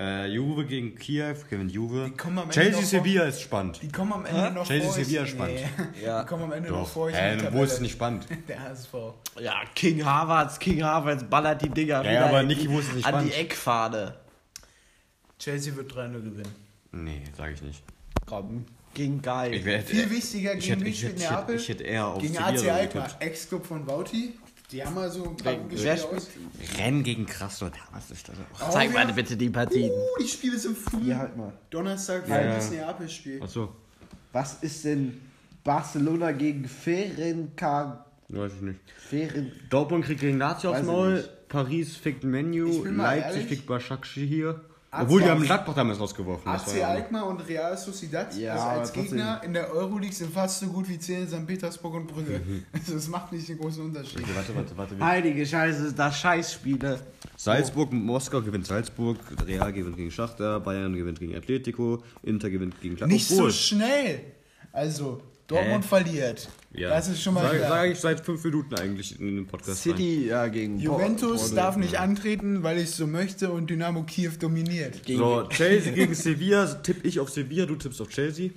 Äh, 0.00 0.26
Juve 0.28 0.64
gegen 0.64 0.94
Kiew, 0.94 1.34
gewinnt 1.50 1.72
Juve. 1.72 2.04
Die 2.08 2.16
kommen 2.16 2.38
am 2.38 2.44
Ende 2.44 2.54
Chelsea 2.54 2.70
noch 2.72 2.78
vor- 2.88 2.88
Sevilla 3.00 3.24
ist 3.24 3.40
spannend. 3.40 3.80
Die 3.82 3.88
kommen 3.88 4.12
am 4.12 4.24
Ende 4.26 4.50
noch 4.52 4.64
Chelsea 4.66 4.86
vor. 4.92 4.94
Sevilla 5.04 5.26
spannend. 5.26 5.58
Nee. 5.76 5.84
Ja. 6.04 6.22
Die 6.22 6.28
kommen 6.28 6.42
am 6.44 6.52
Ende 6.52 6.70
noch 6.70 6.78
Doch. 6.82 6.88
vor. 6.88 7.04
euch 7.06 7.14
in 7.14 7.20
Hä, 7.20 7.36
die 7.36 7.52
wo 7.52 7.64
ist 7.64 7.72
es 7.72 7.80
nicht 7.80 7.92
spannend? 7.92 8.26
Der 8.48 8.62
HSV. 8.62 8.94
Ja, 9.40 9.54
King 9.74 10.04
Harvards, 10.04 10.58
King 10.60 10.84
Harvards 10.84 11.24
ballert 11.24 11.62
die 11.62 11.68
Dinger 11.70 12.04
Ja, 12.04 12.10
wieder 12.10 12.26
aber 12.26 12.42
Niki, 12.44 12.60
die- 12.62 12.70
wo 12.70 12.78
ist 12.78 12.90
es 12.90 12.94
nicht 12.94 13.06
an 13.06 13.24
die 13.24 13.30
spannend? 13.32 13.50
Eckfahne. 13.50 14.14
Chelsea 15.38 15.74
wird 15.74 15.92
3-0 15.92 16.12
gewinnen. 16.22 16.54
Nee, 16.92 17.22
sage 17.36 17.54
ich 17.54 17.62
nicht. 17.62 17.82
Komm, 18.26 18.66
ging 18.94 19.20
geil. 19.20 19.54
Ich 19.54 19.64
wär- 19.64 19.82
Viel 19.82 20.08
wichtiger 20.10 20.54
ich 20.54 20.60
gegen 20.60 20.74
hätte, 20.74 20.84
wen 20.84 20.92
ich, 20.92 20.98
spielt 20.98 21.12
hätte, 21.14 21.22
ich, 21.22 21.28
hätte, 21.30 21.34
Neapel? 21.34 21.56
ich 21.56 21.68
hätte 21.68 21.82
eher 21.84 22.06
auf 22.06 22.22
Gegen 22.22 22.34
Sevilla 22.34 22.48
AC 22.50 22.68
Alkmaar. 22.70 23.16
Ex-Club 23.20 23.66
von 23.66 23.84
Bauti. 23.84 24.34
Die 24.70 24.84
haben 24.84 24.94
mal 24.94 25.10
so 25.10 25.24
ein 25.24 25.36
paar 25.36 25.54
gute 25.54 25.82
wer 25.82 25.96
Spiele 25.96 26.20
spielt? 26.20 26.36
aus. 26.70 26.78
Renn 26.78 27.02
gegen 27.02 27.24
Krasnodar, 27.24 27.88
was 27.92 28.10
ist 28.10 28.28
das? 28.28 28.36
Oh, 28.60 28.70
Zeig 28.70 28.92
mal 28.92 29.10
bitte 29.14 29.36
die 29.36 29.48
Partien. 29.48 29.90
Uh, 29.90 30.22
die 30.22 30.28
Spiele 30.28 30.58
sind 30.58 30.76
früh. 30.76 31.08
Ja, 31.08 31.18
halt 31.18 31.36
mal. 31.36 31.52
Donnerstag, 31.70 32.28
Ja, 32.28 32.34
Freitags 32.34 32.70
ja. 32.72 32.86
Neapel-Spiel. 32.86 33.42
Achso, 33.42 33.74
Was 34.32 34.62
ist 34.62 34.84
denn 34.84 35.22
Barcelona 35.64 36.32
gegen 36.32 36.66
Ferenca... 36.66 38.04
weiß 38.28 38.52
ich 38.56 38.60
nicht. 38.60 38.80
Feren... 38.98 39.52
Dortmund 39.70 40.04
kriegt 40.04 40.20
gegen 40.20 40.38
Lazio 40.38 40.70
aufs 40.70 40.80
ich 40.80 40.86
Maul. 40.86 41.28
Paris 41.48 41.96
fickt 41.96 42.24
Ich 42.24 42.28
Menu, 42.30 42.82
bin 42.82 42.96
mal 42.96 43.04
Leipzig 43.16 43.36
ehrlich. 43.42 43.48
fickt 43.48 43.66
Başakşehir 43.66 44.26
hier. 44.28 44.60
AC 44.90 45.02
Obwohl, 45.02 45.20
die 45.22 45.28
haben 45.28 45.42
Gladbach 45.42 45.74
damals 45.74 46.00
rausgeworfen. 46.00 46.50
AC 46.50 46.78
ja- 46.78 46.88
Alkmaar 46.88 47.26
und 47.26 47.40
Real 47.46 47.76
Sociedad 47.76 48.34
Ja, 48.34 48.52
also 48.54 48.64
als 48.64 48.72
aber 48.90 48.94
trotzdem. 49.00 49.04
Gegner 49.18 49.40
in 49.44 49.52
der 49.52 49.70
Euroleague 49.70 50.14
sind 50.14 50.32
fast 50.32 50.60
so 50.60 50.66
gut 50.68 50.88
wie 50.88 50.98
10 50.98 51.28
St. 51.28 51.46
Petersburg 51.46 51.92
und 51.94 52.06
Brügge. 52.06 52.40
Mhm. 52.44 52.64
Also 52.72 52.94
das 52.94 53.06
macht 53.08 53.30
nicht 53.32 53.46
den 53.46 53.58
großen 53.58 53.84
Unterschied. 53.84 54.20
Okay, 54.20 54.30
warte, 54.34 54.56
warte, 54.56 54.76
warte. 54.78 54.98
Heilige 55.04 55.44
Scheiße, 55.44 55.92
das 55.92 56.18
Scheißspiele. 56.18 57.00
Salzburg, 57.36 57.92
Moskau 57.92 58.40
gewinnt 58.40 58.66
Salzburg, 58.66 59.18
Real 59.46 59.72
gewinnt 59.74 59.96
gegen 59.96 60.10
Schachter, 60.10 60.58
Bayern 60.60 60.96
gewinnt 60.96 61.18
gegen 61.20 61.36
Atletico, 61.36 62.02
Inter 62.22 62.48
gewinnt 62.48 62.80
gegen 62.80 62.96
Gladbach. 62.96 63.12
Nicht 63.12 63.28
so 63.28 63.50
schnell. 63.50 64.20
Also, 64.72 65.20
Dortmund 65.46 65.84
Hä? 65.84 65.88
verliert. 65.88 66.48
Ja. 66.72 66.90
Das 66.90 67.08
ist 67.08 67.22
schon 67.22 67.32
mal 67.34 67.42
Sag, 67.44 67.56
klar. 67.56 67.68
sag 67.70 67.90
ich 67.90 67.98
seit 67.98 68.20
fünf 68.20 68.44
Minuten 68.44 68.74
eigentlich 68.74 69.18
in 69.18 69.36
dem 69.36 69.46
Podcast. 69.46 69.86
rein. 69.86 69.96
City, 69.96 70.26
ja, 70.26 70.48
gegen... 70.48 70.78
Juventus 70.78 71.40
Porto. 71.40 71.54
darf 71.54 71.76
nicht 71.76 71.98
antreten, 71.98 72.62
weil 72.62 72.78
ich 72.78 72.90
so 72.90 73.06
möchte 73.06 73.50
und 73.50 73.70
Dynamo 73.70 74.02
Kiew 74.02 74.32
dominiert. 74.38 75.02
Gegen, 75.04 75.18
So, 75.18 75.46
Chelsea 75.48 75.92
gegen 75.92 76.14
Sevilla, 76.14 76.66
tipp 76.66 77.04
ich 77.04 77.20
auf 77.20 77.30
Sevilla, 77.30 77.64
du 77.64 77.74
tippst 77.76 78.02
auf 78.02 78.08
Chelsea. 78.10 78.50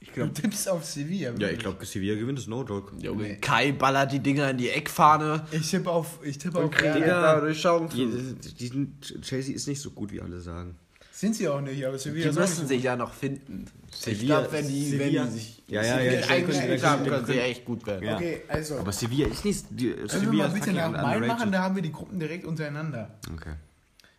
ich 0.00 0.08
Du 0.08 0.14
glaub, 0.16 0.34
tippst 0.34 0.68
auf 0.68 0.84
Sevilla. 0.84 1.30
Ja, 1.30 1.32
wirklich. 1.32 1.52
ich 1.52 1.58
glaube, 1.60 1.86
Sevilla 1.86 2.14
gewinnt, 2.14 2.38
ist 2.38 2.48
no 2.48 2.62
joke. 2.62 2.94
Junge, 3.00 3.36
Kai 3.38 3.72
ballert 3.72 4.12
die 4.12 4.20
Dinger 4.20 4.50
in 4.50 4.58
die 4.58 4.68
Eckfahne. 4.68 5.46
Ich 5.50 5.70
tippe 5.70 5.88
auf, 5.90 6.18
ich 6.22 6.36
tippe 6.36 6.58
auf. 6.58 6.70
Digga, 6.70 7.40
durch 7.40 7.58
Chancen. 7.58 7.96
Die, 7.96 8.68
die, 8.68 8.70
die, 8.70 9.20
Chelsea 9.22 9.54
ist 9.54 9.66
nicht 9.66 9.80
so 9.80 9.90
gut, 9.92 10.12
wie 10.12 10.20
alle 10.20 10.40
sagen. 10.42 10.76
Sind 11.22 11.36
sie 11.36 11.46
auch 11.48 11.60
nicht, 11.60 11.86
aber 11.86 11.96
Sevilla 12.00 12.32
Die 12.32 12.36
müssen 12.40 12.66
sich 12.66 12.82
ja 12.82 12.96
noch 12.96 13.14
finden. 13.14 13.66
ich 13.92 13.96
Sevilla- 13.96 14.40
glaube, 14.40 14.52
wenn 14.54 14.66
die, 14.66 14.90
Sevilla- 14.90 15.22
wenn 15.22 15.26
die 15.32 15.38
sich 15.38 15.62
Ja, 15.68 15.80
ja, 15.80 15.88
ja, 16.00 16.20
Sevilla 16.26 16.64
ich 16.74 16.74
ich 16.74 16.82
haben, 16.84 17.06
können 17.06 17.26
sie 17.26 17.38
echt 17.38 17.64
gut 17.64 17.86
werden. 17.86 18.04
Ja. 18.04 18.16
Okay, 18.16 18.42
also. 18.48 18.78
Aber 18.80 18.90
Sevilla 18.90 19.28
ist 19.28 19.44
nicht. 19.44 19.66
Die, 19.70 19.90
Können 19.90 20.00
wir 20.02 20.08
Sevilla 20.08 20.48
mal 20.48 20.54
bitte 20.54 20.72
nach 20.72 20.90
Main 20.90 21.26
machen, 21.28 21.52
da 21.52 21.62
haben 21.62 21.76
wir 21.76 21.82
die 21.82 21.92
Gruppen 21.92 22.18
direkt 22.18 22.44
untereinander. 22.44 23.08
Okay. 23.32 23.52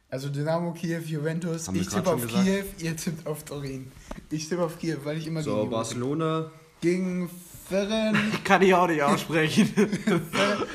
Also 0.10 0.30
Dynamo 0.30 0.72
Kiew, 0.72 1.02
Juventus. 1.06 1.68
Haben 1.68 1.76
ich 1.76 1.90
tippe 1.90 2.10
auf 2.10 2.22
gesagt. 2.26 2.46
Kiew, 2.46 2.64
ihr 2.80 2.96
tippt 2.96 3.28
auf 3.28 3.44
Turin. 3.44 3.92
Ich 4.30 4.48
tippe 4.48 4.64
auf 4.64 4.80
Kiew, 4.80 5.00
weil 5.04 5.18
ich 5.18 5.28
immer 5.28 5.44
So, 5.44 5.58
gegen 5.58 5.70
Barcelona. 5.72 6.52
gegen 6.80 7.30
Ferren. 7.68 8.18
Kann 8.46 8.62
ich 8.62 8.74
auch 8.74 8.88
nicht 8.88 9.04
aussprechen. 9.04 9.70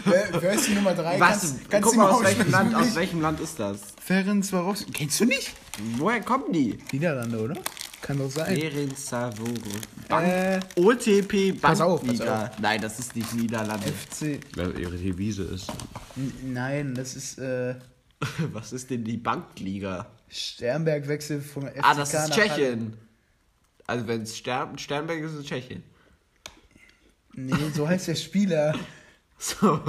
wer, 0.05 0.53
ist 0.53 0.69
die 0.69 0.75
Nummer 0.75 0.93
3? 0.93 1.19
Was? 1.19 1.29
Kannst, 1.31 1.71
kannst 1.71 1.85
Guck 1.85 1.93
du 1.95 1.99
mal, 2.01 2.11
aus 2.11 2.23
welchem, 2.23 2.51
Land, 2.51 2.75
aus 2.75 2.95
welchem 2.95 3.21
Land 3.23 3.41
ist 3.41 3.59
das? 3.59 3.81
Ferenc 4.05 4.45
Swarovski. 4.45 4.91
Kennst 4.93 5.21
du 5.21 5.25
nicht? 5.25 5.55
Woher 5.97 6.21
kommen 6.21 6.53
die? 6.53 6.79
Niederlande, 6.93 7.38
oder? 7.41 7.55
Kann 8.01 8.19
doch 8.19 8.31
sein. 8.31 8.55
Ferin 8.57 8.95
Savogo. 8.95 9.53
Äh, 10.09 10.61
OTP 10.77 11.53
Pass 11.61 11.81
auf, 11.81 12.01
pass 12.01 12.07
Bankliga. 12.19 12.51
Nein, 12.61 12.81
das 12.81 12.99
ist 12.99 13.14
nicht 13.17 13.35
Niederlande. 13.35 13.87
FC. 13.88 14.41
Wer 14.55 14.75
ihre 14.77 14.97
Devise 14.97 15.43
ist. 15.45 15.69
N- 16.17 16.33
Nein, 16.53 16.95
das 16.95 17.17
ist 17.17 17.38
äh, 17.38 17.75
Was 18.53 18.73
ist 18.73 18.88
denn 18.91 19.05
die 19.05 19.17
Bankliga? 19.17 20.07
Sternberg-Wechsel 20.29 21.41
vom 21.41 21.64
FCK 21.67 21.81
Ah, 21.83 21.95
das 21.95 22.14
ist 22.14 22.29
nach 22.29 22.37
Halle. 22.38 22.49
Tschechien. 22.49 22.97
Also 23.87 24.07
wenn 24.07 24.23
es 24.23 24.37
Stern, 24.37 24.77
Sternberg 24.79 25.21
ist, 25.21 25.33
ist 25.33 25.38
es 25.41 25.47
Tschechien. 25.47 25.83
Nee, 27.35 27.55
so 27.75 27.87
heißt 27.88 28.09
der 28.09 28.14
Spieler. 28.17 28.75
So. 29.41 29.81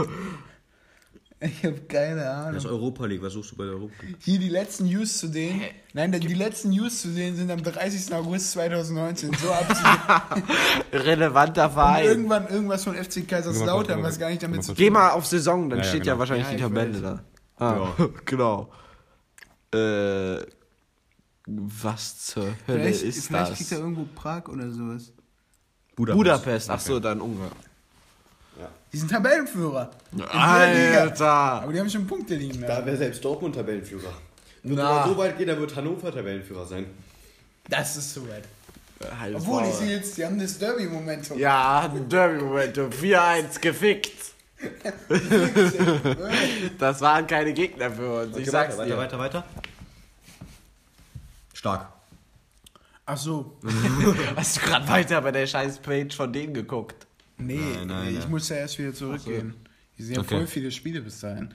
Ich 1.41 1.63
habe 1.63 1.79
keine 1.87 2.17
Das 2.21 2.35
Ahnung. 2.35 2.55
ist 2.57 2.65
Europa 2.65 3.05
League. 3.05 3.21
Was 3.21 3.31
suchst 3.33 3.51
du 3.53 3.55
bei 3.55 3.63
der 3.63 3.73
Europa 3.75 3.93
League? 4.05 4.17
Hier 4.19 4.39
die 4.39 4.49
letzten 4.49 4.85
News 4.87 5.19
zu 5.19 5.27
denen. 5.29 5.61
Hä? 5.61 5.71
Nein, 5.93 6.11
die 6.11 6.33
letzten 6.33 6.69
News 6.71 7.01
zu 7.01 7.07
denen 7.09 7.37
sind 7.37 7.49
am 7.49 7.63
30. 7.63 8.13
August 8.13 8.51
2019. 8.51 9.31
So 9.41 9.49
abzugeben. 9.51 10.43
Relevanter 10.93 11.67
Und 11.67 11.71
Verein. 11.73 12.05
irgendwann 12.05 12.47
irgendwas 12.49 12.83
von 12.83 12.93
FC 12.95 13.25
Kaiserslautern, 13.25 14.03
was 14.03 14.19
gar 14.19 14.29
nicht 14.29 14.43
damit 14.43 14.63
zu 14.63 14.73
tun 14.73 14.75
Geh 14.77 14.89
mal 14.89 15.11
auf 15.11 15.25
Saison, 15.27 15.69
dann 15.69 15.79
Ja, 15.79 15.85
ja, 15.85 15.89
steht 15.89 16.01
genau. 16.03 16.15
ja 16.15 16.19
wahrscheinlich 16.19 16.47
Ja, 16.47 16.53
die 16.55 16.61
Tabelle 16.61 16.99
da. 17.01 17.23
Ah, 17.57 17.87
genau. 18.25 18.69
Äh, 19.73 20.39
was 21.45 22.25
zur 22.25 22.43
Hölle 22.43 22.53
Vielleicht, 22.65 23.03
ist 23.03 23.27
vielleicht 23.27 23.51
das? 23.51 23.57
kriegt 23.59 23.71
er 23.71 23.79
irgendwo 23.79 24.05
Prag 24.13 24.47
oder 24.49 24.69
sowas. 24.71 25.13
Budapest, 25.95 26.69
ach 26.69 26.79
so, 26.79 26.99
dann 26.99 27.21
Ungarn. 27.21 27.51
Die 28.91 28.97
sind 28.97 29.11
Tabellenführer. 29.11 29.91
Alter! 30.29 31.25
Aber 31.27 31.71
die 31.73 31.79
haben 31.79 31.89
schon 31.89 32.07
Punkte 32.07 32.35
liegen. 32.35 32.61
Da 32.61 32.83
wäre 32.85 32.97
selbst 32.97 33.23
Dortmund 33.23 33.55
Tabellenführer. 33.55 34.11
Wenn 34.63 34.75
Na. 34.75 35.05
wir 35.05 35.13
so 35.13 35.17
weit 35.17 35.37
gehen, 35.37 35.47
dann 35.47 35.59
wird 35.59 35.75
Hannover 35.75 36.11
Tabellenführer 36.11 36.65
sein. 36.65 36.85
Das 37.69 37.95
ist 37.97 38.13
so 38.13 38.27
weit. 38.27 38.43
Halt 39.19 39.35
Obwohl, 39.35 39.63
ich 39.63 39.75
sehe 39.75 39.95
jetzt, 39.95 40.17
die 40.17 40.25
haben 40.25 40.37
das 40.39 40.57
Derby-Momentum. 40.57 41.37
Ja, 41.39 41.87
Derby-Momentum. 41.87 42.89
4-1 42.89 43.59
gefickt. 43.61 44.11
Das 46.77 46.99
waren 46.99 47.25
keine 47.27 47.53
Gegner 47.53 47.89
für 47.91 48.21
uns. 48.23 48.35
Ich 48.35 48.41
Okay, 48.43 48.49
sag's 48.51 48.77
weiter, 48.77 48.89
dir. 48.89 48.97
weiter, 48.97 49.19
weiter, 49.19 49.37
weiter. 49.39 49.45
Stark. 51.53 51.87
Ach 53.05 53.17
so. 53.17 53.57
Hast 54.35 54.57
du 54.57 54.61
gerade 54.61 54.87
weiter 54.87 55.21
bei 55.21 55.31
der 55.31 55.47
scheiß 55.47 55.79
Page 55.79 56.15
von 56.15 56.31
denen 56.33 56.53
geguckt? 56.53 57.07
Nee, 57.39 57.55
Nein, 57.55 57.87
nein, 57.87 58.13
nee, 58.13 58.19
ich 58.19 58.27
muss 58.27 58.49
ja 58.49 58.57
erst 58.57 58.77
wieder 58.79 58.93
zurückgehen. 58.93 59.53
Hier 59.95 60.05
sind 60.05 60.15
ja 60.15 60.21
Okay. 60.21 60.35
voll 60.35 60.47
viele 60.47 60.71
Spiele 60.71 61.01
bis 61.01 61.19
dahin. 61.21 61.49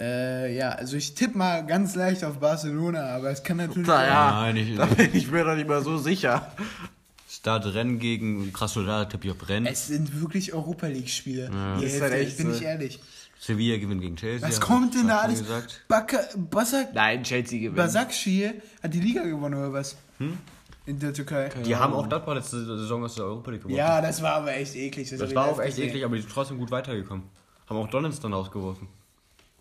Äh, 0.00 0.56
ja, 0.56 0.70
also 0.70 0.96
ich 0.96 1.14
tippe 1.14 1.36
mal 1.36 1.66
ganz 1.66 1.94
leicht 1.96 2.24
auf 2.24 2.38
Barcelona, 2.38 3.06
aber 3.16 3.30
es 3.30 3.42
kann 3.42 3.56
natürlich. 3.58 3.86
Naja, 3.88 4.42
Nein, 4.42 4.56
ich- 4.56 4.76
da 4.76 4.86
bin 4.86 5.10
ich 5.14 5.30
mir 5.30 5.44
doch 5.44 5.56
nicht 5.56 5.68
mehr 5.68 5.82
so 5.82 5.98
sicher. 5.98 6.52
Start 7.28 7.66
Rennen 7.66 7.98
gegen 7.98 8.52
Krasnodar, 8.52 9.08
tipp 9.08 9.24
ich 9.24 9.30
auf 9.32 9.48
Rennen. 9.48 9.66
Es 9.66 9.88
sind 9.88 10.20
wirklich 10.20 10.54
Europa 10.54 10.86
League-Spiele. 10.86 11.50
Die 11.80 11.84
Ist 11.84 11.92
Hälfte, 12.00 12.10
halt 12.16 12.26
echt 12.26 12.36
bin 12.38 12.54
ich 12.54 12.62
ehrlich. 12.62 13.00
Sevilla 13.40 13.76
gewinnt 13.76 14.00
gegen 14.00 14.16
Chelsea. 14.16 14.48
Was 14.48 14.60
kommt 14.60 14.94
denn 14.94 15.08
da 15.08 15.18
alles? 15.18 15.44
Basak, 15.88 16.94
Nein, 16.94 17.22
Chelsea 17.22 17.58
gewinnt. 17.58 17.76
Basakşehir 17.76 18.54
hat 18.82 18.94
die 18.94 19.00
Liga 19.00 19.22
gewonnen 19.24 19.54
oder 19.54 19.72
was? 19.72 19.96
Hm? 20.18 20.38
In 20.88 20.98
der 20.98 21.12
Türkei. 21.12 21.50
Die 21.66 21.76
haben 21.76 21.92
auch 21.92 22.08
Gladbach 22.08 22.34
letzte 22.34 22.64
Saison 22.64 23.04
aus 23.04 23.14
der 23.14 23.26
Europa 23.26 23.50
League 23.50 23.60
gewonnen. 23.60 23.76
Ja, 23.76 24.00
das 24.00 24.22
war 24.22 24.32
aber 24.36 24.54
echt 24.54 24.74
eklig. 24.74 25.10
Das 25.10 25.20
ich 25.20 25.34
war 25.34 25.48
auch 25.48 25.58
echt 25.60 25.76
gesehen. 25.76 25.90
eklig, 25.90 26.02
aber 26.02 26.16
die 26.16 26.22
sind 26.22 26.32
trotzdem 26.32 26.56
gut 26.56 26.70
weitergekommen. 26.70 27.24
Haben 27.68 27.76
auch 27.76 27.90
Donalds 27.90 28.20
dann 28.20 28.32
rausgeworfen. 28.32 28.88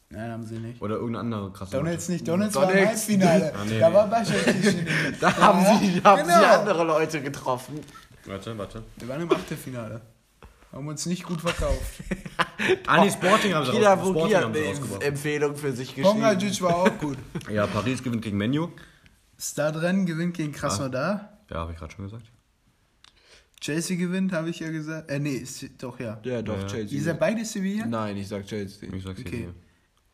Nein, 0.09 0.31
haben 0.31 0.45
sie 0.45 0.57
nicht. 0.57 0.81
Oder 0.81 0.95
irgendeine 0.95 1.19
andere 1.35 1.51
krasse 1.51 1.75
Donalds 1.75 2.07
nicht. 2.07 2.25
Donalds 2.25 2.55
war 2.55 2.71
im 2.71 2.87
Halbfinale. 2.87 3.53
Ah, 3.53 3.65
nee, 3.67 3.77
da 3.77 3.93
war 3.93 4.07
Başakşehir 4.07 4.53
nicht. 4.73 4.87
Da 5.19 5.35
haben, 5.35 5.59
sie, 5.65 6.01
haben 6.01 6.21
genau. 6.23 6.39
sie 6.39 6.45
andere 6.45 6.83
Leute 6.85 7.21
getroffen. 7.21 7.81
Warte, 8.25 8.57
warte. 8.57 8.83
Wir 8.95 9.09
waren 9.09 9.21
im 9.21 9.29
Achtelfinale. 9.33 9.99
Haben 10.71 10.87
uns 10.87 11.05
nicht 11.07 11.23
gut 11.25 11.41
verkauft. 11.41 12.03
Ah, 12.87 13.03
nee, 13.03 13.11
Sporting 13.11 13.53
haben 13.53 13.65
sie 13.65 13.71
Kida 13.73 13.93
raus- 13.93 14.07
Sporting 14.09 14.35
haben 14.37 14.53
sie. 14.53 15.05
Empfehlung 15.05 15.55
für 15.55 15.71
sich 15.73 15.89
geschrieben. 15.89 16.09
Pongajic 16.21 16.61
war 16.61 16.75
auch 16.77 16.97
gut. 16.97 17.17
Ja, 17.51 17.67
Paris 17.67 18.01
gewinnt 18.01 18.23
gegen 18.23 18.37
Menu. 18.37 18.69
Stadrennen 19.39 20.05
gewinnt 20.05 20.35
gegen 20.35 20.51
Krasnodar. 20.51 21.37
Ja, 21.49 21.57
habe 21.57 21.73
ich 21.73 21.77
gerade 21.79 21.93
schon 21.93 22.05
gesagt. 22.05 22.25
Chelsea 23.59 23.97
gewinnt, 23.97 24.33
habe 24.33 24.49
ich 24.49 24.59
ja 24.59 24.69
gesagt. 24.69 25.09
Äh, 25.09 25.19
nee, 25.19 25.35
ist, 25.35 25.65
doch, 25.79 25.99
ja. 25.99 26.19
Ja, 26.23 26.41
doch, 26.41 26.59
Ja. 26.59 26.67
Chelsea. 26.67 26.97
Ihr 26.97 27.03
seid 27.03 27.19
beide 27.19 27.43
Sevilla? 27.43 27.85
Nein, 27.85 28.17
ich 28.17 28.27
sag 28.27 28.45
Chelsea. 28.45 28.89
Ich 28.93 29.03
sag's 29.03 29.19
Okay. 29.19 29.49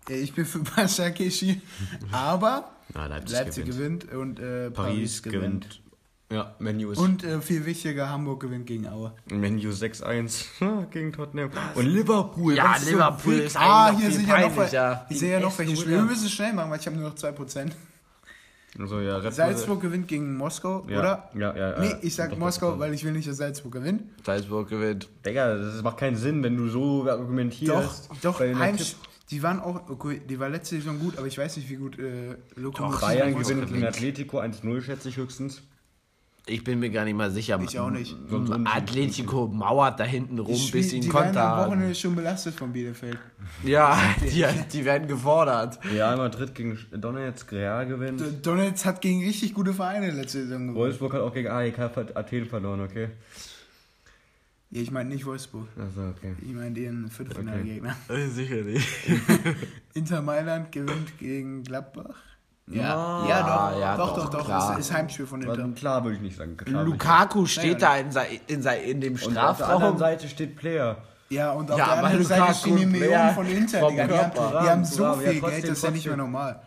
Ich 0.09 0.33
bin 0.33 0.45
für 0.45 0.59
Başakşehir, 0.59 1.61
aber 2.11 2.69
Ah, 2.93 3.05
Leipzig, 3.05 3.37
Leipzig 3.37 3.65
gewinnt. 3.65 4.09
gewinnt, 4.09 4.21
und 4.21 4.39
äh, 4.39 4.69
Paris, 4.69 5.23
gewinnt. 5.23 5.81
Ja, 6.29 6.55
Menu 6.59 6.91
ist. 6.91 6.97
Und 6.97 7.23
äh, 7.23 7.39
viel 7.41 7.65
wichtiger, 7.65 8.09
Hamburg 8.09 8.41
gewinnt 8.41 8.65
gegen 8.65 8.87
Aue. 8.87 9.13
Menu 9.29 9.69
6-1 9.69 10.85
gegen 10.91 11.13
Tottenham. 11.13 11.51
Und 11.75 11.85
Liverpool. 11.85 12.55
Ja, 12.55 12.75
so 12.79 12.89
Liverpool 12.89 13.33
wild. 13.33 13.45
ist 13.45 13.57
Ah, 13.57 13.95
hier 13.97 14.11
sind 14.11 14.27
ja 14.27 14.41
noch, 14.41 14.53
hier 15.07 15.17
sind 15.17 15.29
ja 15.29 15.39
noch 15.39 15.57
welche 15.57 15.75
Spiele. 15.77 15.97
Wir 15.97 16.01
müssen 16.03 16.29
schnell 16.29 16.53
machen, 16.53 16.69
weil 16.71 16.79
ich 16.79 16.85
habe 16.85 16.97
nur 16.97 17.09
noch 17.09 17.15
2%. 17.15 17.71
Also, 18.79 18.99
ja, 19.01 19.17
Red 19.17 19.33
Salzburg 19.33 19.81
gewinnt 19.81 20.07
gegen 20.07 20.35
Moskau, 20.35 20.83
Ja, 20.89 20.99
oder? 20.99 21.29
ja, 21.35 21.55
ja, 21.55 21.79
Nee, 21.79 21.89
ja. 21.89 21.97
ich 22.01 22.15
sag 22.15 22.31
Doch, 22.31 22.37
Moskau, 22.39 22.71
doch. 22.71 22.79
weil 22.79 22.93
ich 22.93 23.03
will 23.03 23.11
nicht, 23.11 23.27
dass 23.27 23.37
Salzburg 23.37 23.71
gewinnt. 23.73 24.01
Salzburg 24.25 24.67
gewinnt. 24.67 25.09
Digga, 25.25 25.55
das 25.57 25.83
macht 25.83 25.97
keinen 25.97 26.15
Sinn, 26.17 26.41
wenn 26.43 26.57
du 26.57 26.67
so 26.69 27.03
Doch, 27.03 27.11
argumentierst. 27.11 28.09
doch, 28.23 28.39
Bei 28.39 28.47
den 28.47 28.57
Heims, 28.57 28.95
die 29.29 29.43
waren 29.43 29.59
auch, 29.59 29.89
okay, 29.89 30.21
die 30.27 30.39
war 30.39 30.49
letzte 30.49 30.75
Saison 30.77 30.97
gut, 30.99 31.17
aber 31.19 31.27
ich 31.27 31.37
weiß 31.37 31.57
nicht, 31.57 31.69
wie 31.69 31.75
gut 31.75 31.99
äh, 31.99 32.35
Lokomotiv 32.55 33.01
Bayern 33.01 33.35
gewinnt 33.37 33.71
gegen. 33.71 33.85
Atletico 33.85 34.39
1-0, 34.39 34.81
schätze 34.81 35.09
ich 35.09 35.17
höchstens. 35.17 35.61
Ich 36.45 36.61
bin 36.65 36.79
mir 36.79 36.89
gar 36.89 37.05
nicht 37.05 37.15
mal 37.15 37.31
sicher. 37.31 37.57
Ich 37.63 37.79
auch 37.79 37.89
nicht. 37.89 38.17
Atletico 38.65 39.47
mauert 39.47 39.97
da 39.99 40.03
hinten 40.03 40.39
rum, 40.39 40.53
Die, 40.53 40.71
bis 40.71 40.89
sie 40.89 40.97
einen 40.97 41.03
die 41.05 41.13
werden 41.13 41.25
Konter 41.27 41.41
haben. 41.41 41.71
Wochenende 41.71 41.95
schon 41.95 42.15
belastet 42.15 42.53
von 42.55 42.73
Bielefeld. 42.73 43.17
Ja, 43.63 43.97
die, 44.21 44.45
die 44.73 44.83
werden 44.83 45.07
gefordert. 45.07 45.79
Real 45.89 46.17
Madrid 46.17 46.53
gegen 46.53 46.77
Donetsk, 46.91 47.49
Real 47.53 47.85
gewinnt. 47.85 48.19
D- 48.19 48.41
Donetsk 48.41 48.85
hat 48.85 48.99
gegen 49.01 49.23
richtig 49.23 49.53
gute 49.53 49.73
Vereine 49.73 50.11
letzte 50.11 50.39
Saison 50.43 50.59
gewonnen. 50.67 50.75
Wolfsburg 50.75 51.13
hat 51.13 51.21
auch 51.21 51.33
gegen 51.33 51.47
AEK 51.47 51.79
Athen 52.13 52.45
verloren, 52.45 52.81
okay? 52.81 53.07
Ja, 54.71 54.81
ich 54.81 54.91
meine 54.91 55.09
nicht 55.09 55.25
Wolfsburg. 55.25 55.67
Also, 55.77 56.01
okay. 56.09 56.33
Ich 56.41 56.53
meine 56.53 56.71
den 56.71 57.09
Viertelfinalgegner. 57.09 57.95
Sicherlich. 58.33 58.85
Inter 59.93 60.21
Mailand 60.21 60.71
gewinnt 60.73 61.17
gegen 61.19 61.63
Gladbach. 61.63 62.15
Ja, 62.67 63.25
ja, 63.27 63.41
doch, 63.73 63.79
ja, 63.79 63.97
doch, 63.97 64.15
doch, 64.15 64.23
doch, 64.25 64.29
doch, 64.39 64.45
klar. 64.45 64.69
Das 64.75 64.79
ist 64.87 64.93
Heimspiel 64.93 65.25
von 65.27 65.41
Inter. 65.41 65.67
Klar 65.75 66.03
würde 66.03 66.15
ich 66.15 66.21
nicht 66.21 66.37
sagen. 66.37 66.55
Lukaku 66.67 67.45
steht 67.45 67.81
da 67.81 67.97
in, 67.97 68.11
sei, 68.11 68.39
in, 68.47 68.61
sei, 68.61 68.79
in 68.83 69.01
dem. 69.01 69.13
Und 69.15 69.19
auf 69.19 69.33
der 69.33 69.41
anderen 69.43 69.55
Strafraum. 69.57 69.97
Seite 69.97 70.27
steht 70.29 70.55
Player. 70.55 70.97
Ja, 71.29 71.51
und 71.51 71.69
auf 71.71 71.77
Ja, 71.77 71.85
der 71.85 71.93
aber 71.97 72.07
anderen 72.07 72.23
Seite 72.25 72.39
Lukaku 72.41 72.59
stehen 72.59 72.77
die 72.77 72.85
Millionen 72.85 73.09
Player 73.11 73.33
von 73.33 73.47
Inter. 73.47 73.89
Die, 73.89 74.01
haben, 74.01 74.09
Körper. 74.09 74.59
die 74.63 74.69
haben 74.69 74.85
so 74.85 75.13
viel 75.13 75.23
Geld, 75.25 75.41
trotzdem, 75.41 75.61
das 75.69 75.77
ist 75.77 75.83
ja 75.83 75.91
nicht 75.91 76.07
mehr 76.07 76.17
normal. 76.17 76.61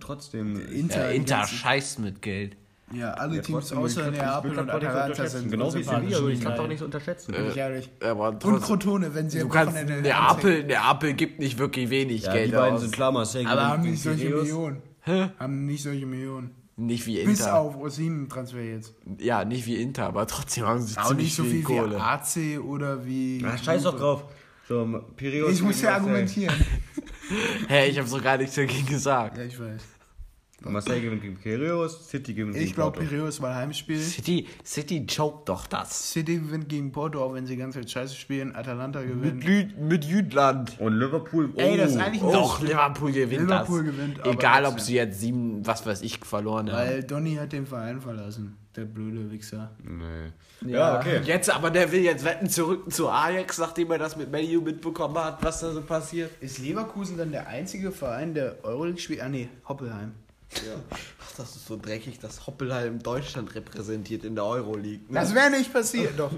Trotzdem. 0.00 0.68
Inter, 0.70 1.10
Inter 1.10 1.44
scheißt 1.46 1.98
mit 1.98 2.22
Geld. 2.22 2.56
Ja, 2.92 3.14
alle 3.14 3.36
Ja, 3.36 3.42
Teams 3.42 3.72
außer 3.72 4.10
Neapel 4.10 4.58
und 4.58 4.68
Atalanta 4.70 5.26
sind 5.26 5.50
Genau 5.50 5.74
wie. 5.74 5.82
Sevilla, 5.82 6.28
ich 6.28 6.40
kann 6.40 6.52
Nein. 6.52 6.56
doch 6.60 6.68
nicht 6.68 6.82
unterschätzen. 6.82 7.32
Bin 7.32 7.48
ich 7.48 7.56
ehrlich. 7.56 7.90
Aber 8.04 8.28
Und 8.28 8.62
Crotone, 8.62 9.14
wenn 9.14 9.30
sie 9.30 9.38
du 9.38 9.44
am 9.46 9.50
kannst, 9.50 9.74
Wochenende 9.74 10.02
Neapel, 10.02 10.64
Neapel 10.64 11.14
gibt 11.14 11.38
nicht 11.40 11.58
wirklich 11.58 11.88
wenig 11.88 12.22
Ja, 12.24 12.32
Geld 12.34 12.48
die 12.52 12.56
beiden 12.56 12.74
aus. 12.74 12.82
sind 12.82 12.92
klar, 12.92 13.10
Marseille 13.10 13.46
Aber 13.48 13.66
haben 13.68 13.82
nicht 13.82 14.02
solche. 14.02 14.28
Millionen. 14.28 14.82
Hä? 15.02 15.30
Haben 15.38 15.66
nicht 15.66 15.82
solche 15.82 16.06
Millionen. 16.06 16.50
Nicht 16.76 17.06
wie 17.06 17.22
Bis 17.24 17.40
Inter. 17.40 17.58
auf 17.60 17.76
Osim-Transfer 17.76 18.62
jetzt. 18.62 18.94
Ja, 19.18 19.44
nicht 19.44 19.66
wie 19.66 19.76
Inter, 19.76 20.06
aber 20.06 20.26
trotzdem 20.26 20.64
haben 20.66 20.80
sie 20.80 20.96
Auch 20.98 21.08
ziemlich 21.08 21.26
nicht 21.26 21.36
so 21.36 21.42
viel 21.42 21.52
viel 21.52 21.62
Kohle. 21.64 21.96
wie 21.96 22.58
AC 22.58 22.64
oder 22.64 23.04
wie. 23.04 23.44
Ach, 23.46 23.62
scheiß 23.62 23.82
doch 23.82 23.96
drauf. 23.98 24.24
So, 24.68 25.04
Piraeus 25.16 25.52
Ich 25.52 25.62
muss 25.62 25.82
ja 25.82 25.94
argumentieren. 25.96 26.54
Hä, 27.68 27.88
ich 27.88 27.98
habe 27.98 28.08
so 28.08 28.20
gar 28.20 28.38
nichts 28.38 28.54
dagegen 28.54 28.86
gesagt. 28.86 29.36
Ja, 29.36 29.44
ich 29.44 29.58
weiß. 29.60 29.82
Marseille 30.70 31.00
gewinnt 31.00 31.22
gegen 31.22 31.36
Piraeus, 31.36 32.08
City 32.08 32.34
gewinnt 32.34 32.56
Ich 32.56 32.62
gegen 32.64 32.74
glaube, 32.74 32.98
Porto. 32.98 33.08
Piraeus 33.10 33.40
war 33.40 33.54
Heimspiel. 33.54 33.98
City, 33.98 34.46
City 34.64 35.06
choked 35.06 35.48
doch 35.48 35.66
das. 35.66 36.12
City 36.12 36.36
gewinnt 36.36 36.68
gegen 36.68 36.92
Porto, 36.92 37.22
auch 37.24 37.34
wenn 37.34 37.46
sie 37.46 37.56
ganz 37.56 37.74
Zeit 37.74 37.90
scheiße 37.90 38.14
spielen. 38.14 38.54
Atalanta 38.54 39.00
Mit, 39.00 39.08
gewinnt. 39.08 39.44
Lü 39.44 39.66
mit 39.80 40.04
Jütland. 40.04 40.78
Und 40.78 40.98
Liverpool. 40.98 41.50
Oh, 41.54 41.60
Ey, 41.60 41.76
das 41.76 41.92
ist 41.92 41.96
eigentlich 41.96 42.22
ein- 42.22 42.32
Doch, 42.32 42.60
Liverpool 42.60 43.12
gewinnt 43.12 43.42
Liverpool 43.42 43.84
das. 43.84 43.94
gewinnt, 43.94 44.20
aber 44.20 44.30
Egal, 44.30 44.64
ob 44.66 44.78
sie 44.80 44.94
jetzt 44.94 45.20
sieben, 45.20 45.66
was 45.66 45.84
weiß 45.86 46.02
ich, 46.02 46.18
verloren 46.18 46.70
haben. 46.70 46.76
Weil 46.88 47.02
Donny 47.02 47.34
hat 47.36 47.52
den 47.52 47.66
Verein 47.66 48.00
verlassen. 48.00 48.56
Der 48.76 48.86
blöde 48.86 49.30
Wichser. 49.30 49.70
Nee. 49.84 50.32
Ja, 50.72 50.98
okay. 50.98 51.20
Jetzt, 51.24 51.50
aber 51.54 51.70
der 51.70 51.92
will 51.92 52.00
jetzt 52.02 52.24
wetten 52.24 52.48
zurück 52.48 52.90
zu 52.90 53.10
Ajax, 53.10 53.58
nachdem 53.58 53.90
er 53.90 53.98
das 53.98 54.16
mit 54.16 54.32
Manu 54.32 54.62
mitbekommen 54.62 55.18
hat, 55.18 55.42
was 55.42 55.60
da 55.60 55.72
so 55.72 55.82
passiert. 55.82 56.30
Ist 56.40 56.58
Leverkusen 56.58 57.18
dann 57.18 57.32
der 57.32 57.48
einzige 57.48 57.90
Verein, 57.92 58.32
der 58.32 58.64
Euroleague 58.64 58.98
spielt? 59.00 59.20
Ah, 59.20 59.28
nee, 59.28 59.48
Hoppelheim. 59.68 60.12
Ja. 60.56 60.74
Ach, 60.90 61.32
das 61.36 61.56
ist 61.56 61.66
so 61.66 61.76
dreckig, 61.76 62.18
dass 62.20 62.46
Hoppelheim 62.46 63.02
Deutschland 63.02 63.54
repräsentiert 63.54 64.24
in 64.24 64.34
der 64.34 64.44
Euroleague. 64.44 65.00
Ne? 65.08 65.14
Das 65.20 65.34
wäre 65.34 65.50
nicht 65.50 65.72
passiert, 65.72 66.18
doch. 66.18 66.30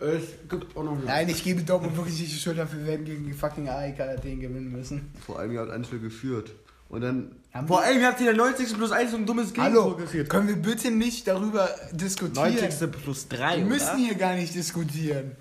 es 0.00 0.48
gibt 0.48 0.76
auch 0.76 0.84
noch 0.84 0.96
Nein, 1.04 1.28
ich 1.28 1.42
gebe 1.42 1.62
Dortmund 1.62 1.96
wirklich 1.96 2.20
nicht 2.20 2.32
die 2.34 2.38
Schuld 2.38 2.58
dafür, 2.58 2.80
wir 2.80 2.86
werden 2.86 3.04
gegen 3.06 3.24
die 3.24 3.32
fucking 3.32 3.68
AEK 3.68 4.00
Athen 4.00 4.40
gewinnen 4.40 4.70
müssen. 4.70 5.12
Vor 5.24 5.38
allem 5.38 5.58
hat 5.58 5.70
Anschluss 5.70 6.02
geführt. 6.02 6.52
Und 6.90 7.00
dann. 7.00 7.34
Haben 7.52 7.66
vor 7.66 7.82
allem 7.82 8.02
hat 8.02 8.18
sie 8.18 8.24
der 8.24 8.34
90. 8.34 8.74
plus 8.74 8.92
1 8.92 9.10
so 9.12 9.16
ein 9.16 9.26
dummes 9.26 9.52
Hallo, 9.56 9.96
kassiert. 9.96 10.28
können 10.28 10.48
wir 10.48 10.56
bitte 10.56 10.90
nicht 10.90 11.26
darüber 11.26 11.68
diskutieren? 11.92 12.54
90. 12.54 12.90
plus 12.92 13.28
3, 13.28 13.58
Wir 13.58 13.64
müssen 13.64 13.88
oder? 13.88 13.96
hier 13.96 14.14
gar 14.14 14.34
nicht 14.34 14.54
diskutieren. 14.54 15.32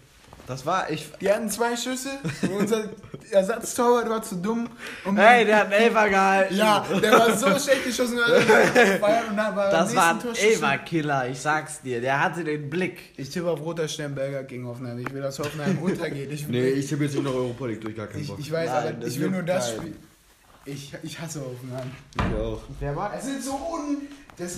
Das 0.45 0.65
war, 0.65 0.89
ich... 0.89 1.09
Die 1.21 1.31
hatten 1.31 1.49
zwei 1.49 1.75
Schüsse 1.77 2.09
und 2.41 2.51
unser 2.51 2.89
Ersatztorwart 3.31 4.09
war 4.09 4.21
zu 4.21 4.35
dumm. 4.35 4.69
Um 5.05 5.15
Hey, 5.17 5.45
der 5.45 5.59
hat 5.59 5.65
einen 5.65 5.83
Elfer 5.83 6.09
gehalten. 6.09 6.55
Ja, 6.55 6.85
der 7.01 7.11
war 7.13 7.37
so 7.37 7.47
schlecht 7.57 7.85
geschossen. 7.85 8.17
war 8.99 9.71
Das 9.71 9.95
war 9.95 10.15
ein 10.15 10.35
Elfer-Killer, 10.35 11.29
ich 11.29 11.39
sag's 11.39 11.81
dir. 11.81 12.01
Der 12.01 12.19
hatte 12.19 12.43
den 12.43 12.69
Blick. 12.69 13.13
Ich 13.15 13.29
tippe 13.29 13.49
auf 13.49 13.61
Roter 13.61 13.87
Sternberger 13.87 14.43
gegen 14.43 14.67
Hoffenheim. 14.67 14.99
Ich 14.99 15.13
will, 15.13 15.21
dass 15.21 15.39
Hoffenheim 15.39 15.77
untergeht. 15.81 16.31
Ich, 16.31 16.47
Nee, 16.47 16.69
ich 16.69 16.91
habe 16.91 17.05
jetzt 17.05 17.13
nicht 17.13 17.23
noch 17.23 17.35
Europa 17.35 17.65
League 17.67 17.81
durch, 17.81 17.95
gar 17.95 18.07
keinen 18.07 18.21
ich, 18.21 18.27
Bock. 18.27 18.39
ich 18.39 18.51
weiß, 18.51 18.69
Nein, 18.69 18.95
aber 18.97 19.07
ich 19.07 19.19
will 19.19 19.29
nur 19.29 19.43
das. 19.43 19.71
Spiel. 19.71 19.95
Ich, 20.65 20.93
ich 21.03 21.19
hasse 21.19 21.41
Hoffenheim. 21.41 21.91
Ich 22.15 22.37
auch. 22.37 22.61
Wer 22.79 22.95
war 22.95 23.13
Es 23.17 23.25
sind 23.25 23.43
so 23.43 23.51
un... 23.53 23.97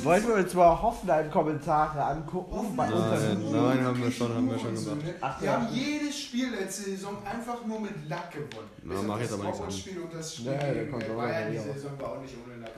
Wollten 0.03 0.27
wir 0.27 0.35
uns 0.35 0.53
mal 0.53 0.81
Hoffenheim-Kommentare 0.81 2.03
angucken? 2.03 2.75
Bei 2.77 2.87
Nein, 2.87 3.51
nein, 3.51 3.83
haben 3.83 4.01
wir 4.03 4.11
schon, 4.11 4.33
haben 4.33 4.49
wir 4.49 4.57
schon 4.59 4.75
so, 4.77 4.89
gemacht. 4.91 5.05
ne? 5.05 5.13
Ach, 5.21 5.39
Die 5.39 5.45
ja. 5.45 5.53
haben 5.53 5.67
jedes 5.73 6.19
Spiel 6.19 6.49
letzte 6.51 6.83
Saison 6.83 7.17
einfach 7.25 7.65
nur 7.65 7.81
mit 7.81 8.07
Lack 8.07 8.31
gewonnen. 8.31 8.69
Na, 8.83 9.01
mach 9.01 9.19
jetzt 9.19 9.33
aber 9.33 9.43
nichts 9.43 9.57
Dortmund-Spiel 9.57 9.99
und 9.99 10.13
das 10.13 10.35
Spiel 10.35 10.51
Nee, 10.51 10.57
der 10.57 10.73
gegen 10.75 10.91
kommt 10.91 11.07
Bayern 11.17 11.57
raus. 11.57 11.65
Saison 11.73 11.91
war 11.99 12.09
auch 12.11 12.21
nicht 12.21 12.35
ohne 12.45 12.61
Lack. 12.61 12.71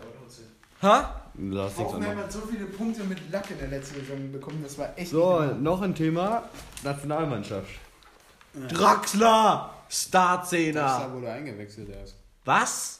Ha? 0.81 1.21
Lass 1.39 1.77
Hoffenheim 1.77 2.11
an. 2.11 2.17
hat 2.23 2.31
so 2.31 2.41
viele 2.41 2.65
Punkte 2.65 3.03
mit 3.03 3.31
Lack 3.31 3.49
in 3.51 3.57
der 3.59 3.67
letzten 3.67 3.95
Saison 3.99 4.31
bekommen, 4.31 4.59
das 4.63 4.77
war 4.77 4.89
echt 4.95 5.09
So, 5.11 5.41
noch 5.59 5.81
ein 5.81 5.95
Thema. 5.95 6.43
Nationalmannschaft. 6.83 7.69
Draxler! 8.69 9.71
Das 9.87 10.03
Starzehner! 10.03 11.09
wurde 11.13 11.31
eingewechselt 11.31 11.89
erst. 11.89 12.15
Was? 12.45 12.99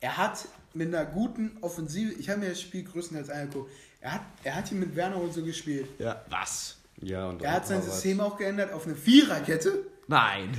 Er 0.00 0.16
hat 0.16 0.46
mit 0.74 0.88
einer 0.88 1.04
guten 1.04 1.56
Offensive, 1.60 2.12
ich 2.14 2.28
habe 2.28 2.40
mir 2.40 2.50
das 2.50 2.60
Spiel 2.60 2.84
größtenteils 2.84 3.30
angeguckt, 3.30 3.70
er 4.00 4.14
hat, 4.14 4.20
er 4.42 4.56
hat 4.56 4.68
hier 4.68 4.78
mit 4.78 4.96
Werner 4.96 5.16
und 5.16 5.32
so 5.32 5.42
gespielt. 5.44 5.86
Ja. 5.98 6.22
Was? 6.28 6.76
Ja, 7.00 7.28
und 7.28 7.42
Er 7.42 7.52
hat 7.52 7.66
sein. 7.66 7.82
System 7.82 8.20
auch 8.20 8.36
geändert 8.36 8.72
auf 8.72 8.86
eine 8.86 8.94
Viererkette 8.94 9.86
Nein. 10.06 10.56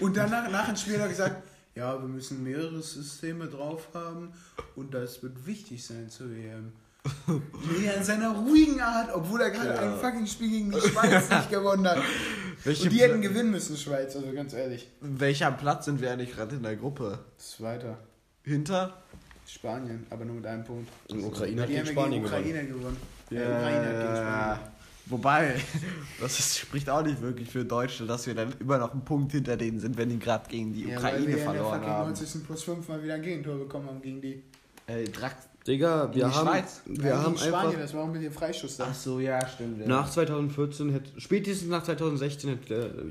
und 0.00 0.16
danach 0.16 0.50
nach 0.50 0.66
dem 0.66 0.76
Spiel 0.76 0.94
hat 0.94 1.02
er 1.02 1.08
gesagt, 1.08 1.42
ja, 1.74 2.00
wir 2.00 2.08
müssen 2.08 2.42
mehrere 2.42 2.82
Systeme 2.82 3.48
drauf 3.48 3.88
haben 3.94 4.32
und 4.76 4.94
das 4.94 5.22
wird 5.22 5.46
wichtig 5.46 5.84
sein 5.84 6.08
zu 6.08 6.24
EM. 6.24 6.72
Nee, 7.26 7.90
in 7.94 8.02
seiner 8.02 8.30
ruhigen 8.30 8.80
Art, 8.80 9.10
obwohl 9.14 9.42
er 9.42 9.50
gerade 9.50 9.78
ein 9.78 9.98
fucking 9.98 10.26
Spiel 10.26 10.48
gegen 10.48 10.70
die 10.70 10.80
Schweiz 10.80 11.28
nicht 11.28 11.50
gewonnen 11.50 11.86
hat. 11.86 11.98
Welche 12.64 12.84
und 12.84 12.92
die 12.92 13.00
hätten 13.00 13.20
gewinnen 13.20 13.50
müssen, 13.50 13.76
Schweiz, 13.76 14.16
also 14.16 14.32
ganz 14.32 14.54
ehrlich. 14.54 14.88
Welcher 15.00 15.52
Platz 15.52 15.84
sind 15.84 16.00
wir 16.00 16.10
eigentlich 16.10 16.32
gerade 16.32 16.56
in 16.56 16.62
der 16.62 16.76
Gruppe? 16.76 17.18
Zweiter. 17.36 17.98
Hinter? 18.42 19.02
Spanien, 19.46 20.06
aber 20.10 20.24
nur 20.24 20.36
mit 20.36 20.46
einem 20.46 20.64
Punkt. 20.64 20.88
Und 21.10 21.24
Ukraine 21.24 21.62
hat 21.62 21.68
Die 21.68 21.74
gegen 21.74 21.86
ja 21.86 21.92
Spanien 21.92 22.10
gegen 22.22 22.24
gewonnen. 22.24 22.44
Ukraine 22.44 22.66
gewonnen. 22.68 22.96
Ja, 23.30 23.40
Ukraine 23.40 23.86
hat 23.86 24.00
gegen 24.06 24.16
Spanien. 24.16 24.58
Wobei, 25.06 25.54
das 26.20 26.38
ist, 26.38 26.58
spricht 26.58 26.88
auch 26.88 27.02
nicht 27.02 27.20
wirklich 27.20 27.50
für 27.50 27.62
Deutschland, 27.64 28.10
dass 28.10 28.26
wir 28.26 28.34
dann 28.34 28.54
immer 28.58 28.78
noch 28.78 28.92
einen 28.92 29.04
Punkt 29.04 29.32
hinter 29.32 29.56
denen 29.56 29.78
sind, 29.78 29.98
wenn 29.98 30.08
die 30.08 30.18
gerade 30.18 30.48
gegen 30.48 30.72
die 30.72 30.84
Ja, 30.88 31.02
weil 31.02 31.20
Ukraine 31.20 31.26
wir 31.26 31.30
ja 31.30 31.36
in 31.36 31.36
der 31.36 31.44
verloren 31.52 31.74
fucking 31.80 31.88
haben. 31.90 32.08
90. 32.12 32.46
plus 32.46 32.62
5 32.62 32.88
mal 32.88 33.02
wieder 33.02 33.14
ein 33.14 33.22
Gegentor 33.22 33.58
bekommen 33.58 33.86
haben 33.86 34.00
gegen 34.00 34.20
die. 34.22 34.42
Ey, 34.86 35.04
Drax. 35.04 35.36
Digga, 35.66 36.08
wir 36.08 36.12
die 36.12 36.24
haben, 36.24 36.46
Schweiz? 36.48 36.80
wir 36.86 37.08
Ja, 37.10 37.22
haben 37.22 37.36
Spanien, 37.38 37.54
einfach 37.54 37.80
das 37.80 37.94
war 37.94 38.02
auch 38.04 38.08
mit 38.12 38.22
dem 38.22 38.32
Freischuss 38.32 38.76
da. 38.76 38.86
Ach 38.90 38.94
so, 38.94 39.18
ja, 39.20 39.46
stimmt. 39.46 39.80
Ja. 39.80 39.86
nach 39.88 40.10
2014, 40.10 40.90
hätte, 40.90 41.20
spätestens 41.20 41.68
nach 41.70 41.82
2016 41.82 42.50
hätte 42.50 42.66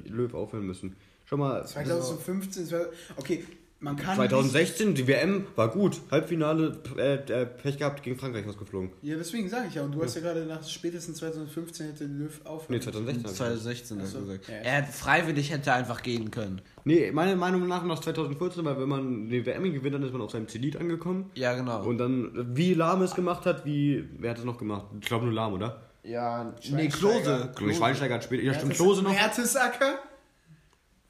der 0.05 0.11
Löw 0.13 0.33
aufhören 0.35 0.65
müssen. 0.67 0.95
Schon 1.25 1.39
mal, 1.39 1.65
2015, 1.65 2.63
das 2.63 2.71
war- 2.73 2.85
okay, 3.17 3.43
man 3.83 3.97
kann. 3.97 4.15
2016, 4.15 4.95
die 4.95 5.07
WM 5.07 5.45
war 5.55 5.69
gut. 5.69 5.99
Halbfinale, 6.09 6.77
äh, 6.97 7.15
äh, 7.15 7.45
Pech 7.45 7.77
gehabt, 7.77 8.01
gegen 8.03 8.17
Frankreich 8.17 8.47
rausgeflogen. 8.47 8.89
Nicht, 9.01 9.11
ja, 9.11 9.17
deswegen 9.17 9.49
sage 9.49 9.67
ich 9.67 9.75
ja. 9.75 9.83
Und 9.83 9.93
du 9.93 10.03
hast 10.03 10.15
ja 10.15 10.21
gerade 10.21 10.45
nach 10.45 10.63
spätestens 10.67 11.17
2015 11.17 11.87
hätte 11.87 12.05
Löw 12.05 12.31
aufhören. 12.45 12.77
Nee, 12.77 12.79
2016. 12.79 13.05
hab 13.05 13.17
ich 13.17 13.23
gesagt. 13.23 13.37
2016 13.37 13.97
hat 13.97 14.05
Ach 14.05 14.11
so, 14.11 14.17
er 14.17 14.21
gesagt. 14.23 14.47
ja. 14.49 14.55
Er 14.55 14.77
hat 14.77 14.87
freiwillig 14.93 15.51
hätte 15.51 15.73
einfach 15.73 16.01
gehen 16.01 16.31
können. 16.31 16.61
Nee, 16.85 17.11
meiner 17.11 17.35
Meinung 17.35 17.67
nach 17.67 17.83
nach 17.83 17.99
2014, 17.99 18.65
weil 18.65 18.79
wenn 18.79 18.89
man 18.89 19.29
die 19.29 19.45
WM 19.45 19.63
gewinnt, 19.71 19.95
dann 19.95 20.03
ist 20.03 20.11
man 20.13 20.21
auf 20.21 20.31
seinem 20.31 20.47
Zenit 20.47 20.77
angekommen. 20.77 21.29
Ja, 21.35 21.53
genau. 21.53 21.83
Und 21.83 21.97
dann, 21.97 22.31
wie 22.55 22.73
Lahm 22.73 23.01
es 23.01 23.15
gemacht 23.15 23.45
hat, 23.45 23.65
wie, 23.65 24.07
wer 24.17 24.31
hat 24.31 24.39
es 24.39 24.43
noch 24.45 24.57
gemacht? 24.57 24.85
Ich 24.99 25.07
glaube 25.07 25.25
nur 25.25 25.33
Lahm, 25.33 25.53
oder? 25.53 25.81
Ja, 26.03 26.53
Schweinsteiger. 26.61 26.75
nee, 26.75 26.89
Klose. 26.89 27.51
Klose. 27.55 27.73
Schweinsteiger 27.75 28.15
hat 28.15 28.23
später. 28.25 28.43
Ja, 28.43 28.53
stimmt, 28.53 28.73
Klose 28.73 29.03
noch. 29.03 29.11
Mertesacker? 29.13 29.99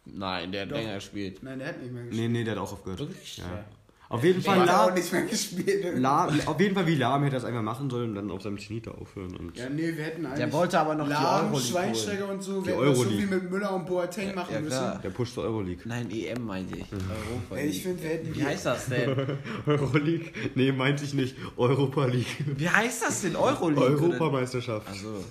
Nein, 0.05 0.51
der 0.51 0.63
hat 0.63 0.71
Doch. 0.71 0.77
länger 0.77 0.95
gespielt. 0.95 1.41
Nein, 1.43 1.59
der 1.59 1.69
hat 1.69 1.81
nicht 1.81 1.93
mehr 1.93 2.03
Nee, 2.03 2.09
gespielt. 2.09 2.31
nee, 2.31 2.43
der 2.43 2.55
hat 2.55 2.61
auch 2.61 2.73
aufgehört. 2.73 2.99
Wirklich? 2.99 3.37
Ja. 3.37 3.43
Ja. 3.45 3.65
Auf 4.09 4.23
jeden 4.23 4.43
Der 4.43 4.51
Fall 4.51 4.61
hat 4.61 4.69
auch 4.69 4.85
Lahm, 4.87 4.93
nicht 4.93 5.11
mehr 5.11 5.21
gespielt. 5.23 5.97
Lahm, 5.97 6.39
auf 6.45 6.59
jeden 6.59 6.75
Fall 6.75 6.85
wie 6.85 6.95
Lahm 6.95 7.23
hätte 7.23 7.37
es 7.37 7.45
einfach 7.45 7.63
machen 7.63 7.89
sollen 7.89 8.09
und 8.09 8.15
dann 8.15 8.29
auf 8.29 8.43
seinem 8.43 8.59
Zenit 8.59 8.87
aufhören. 8.87 9.35
Und 9.37 9.57
Ja, 9.57 9.69
nee, 9.69 9.95
wir 9.95 10.03
hätten 10.03 10.23
eigentlich. 10.27 10.51
wollte 10.51 10.79
aber 10.79 10.93
noch 10.93 11.05
die 11.07 11.13
Lahm, 11.13 11.45
Euroleague 11.47 11.61
Schweinsteiger 11.71 12.29
und 12.29 12.43
so. 12.43 12.61
Die 12.61 12.67
Wir 12.67 12.73
hätten 12.75 12.85
das 12.85 12.95
so 12.97 13.03
Euroleague. 13.05 13.27
wie 13.31 13.33
mit 13.33 13.49
Müller 13.51 13.73
und 13.73 13.85
Boateng 13.87 14.35
machen 14.35 14.53
ja, 14.53 14.59
müssen. 14.59 14.77
klar. 14.77 14.99
der 15.03 15.09
pusht 15.09 15.33
zur 15.33 15.45
Euroleague. 15.45 15.81
Nein, 15.85 16.11
EM 16.11 16.45
meinte 16.45 16.77
ich. 16.77 16.85
Europa. 16.91 17.55
Ey, 17.55 17.67
ich 17.69 17.81
finde, 17.81 18.03
wir 18.03 18.09
hätten 18.11 18.35
Wie 18.35 18.45
heißt 18.45 18.65
das 18.67 18.85
denn? 18.85 19.15
Euroleague? 19.65 20.31
Nee, 20.53 20.71
meinte 20.73 21.05
ich 21.05 21.13
nicht. 21.15 21.35
Europa 21.57 22.05
League. 22.05 22.27
Wie 22.57 22.69
heißt 22.69 23.01
das 23.01 23.21
denn? 23.21 23.35
Euroleague? 23.35 23.83
Europameisterschaft. 23.83 24.87
Also. 24.89 25.23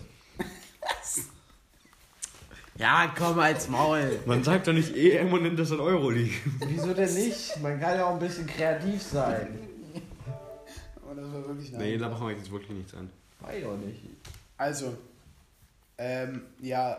Ja, 2.79 3.13
komm 3.17 3.39
als 3.39 3.69
Maul. 3.69 4.19
Man 4.27 4.43
sagt 4.43 4.67
doch 4.67 4.73
nicht 4.73 4.97
EM 4.97 5.33
und 5.33 5.43
nennt 5.43 5.59
das 5.59 5.69
dann 5.71 5.81
Euroleague. 5.81 6.33
Wieso 6.67 6.95
denn 6.95 7.13
nicht? 7.15 7.61
Man 7.63 7.79
kann 7.79 7.97
ja 7.97 8.07
auch 8.07 8.15
ein 8.15 8.19
bisschen 8.19 8.47
kreativ 8.47 9.03
sein. 9.03 9.59
Aber 11.05 11.15
das 11.21 11.33
war 11.33 11.47
wirklich 11.49 11.73
Nee, 11.73 11.99
da 11.99 12.09
machen 12.09 12.29
wir 12.29 12.35
jetzt 12.37 12.51
wirklich 12.51 12.71
nichts 12.79 12.95
an. 12.95 13.11
Weiß 13.41 13.59
ich 13.59 13.67
auch 13.67 13.77
nicht. 13.77 14.03
Also, 14.57 14.95
ähm, 15.99 16.43
ja, 16.61 16.99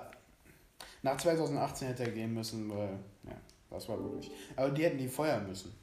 nach 1.02 1.18
2018 1.18 1.88
hätte 1.88 2.04
er 2.04 2.12
gehen 2.12 2.34
müssen, 2.34 2.70
weil, 2.70 2.90
ja, 3.26 3.32
das 3.72 3.90
war 3.90 3.98
wirklich. 4.04 4.30
Aber 4.56 4.70
die 4.70 4.84
hätten 4.84 4.98
die 5.00 5.08
feuern 5.08 5.48
müssen. 5.48 5.74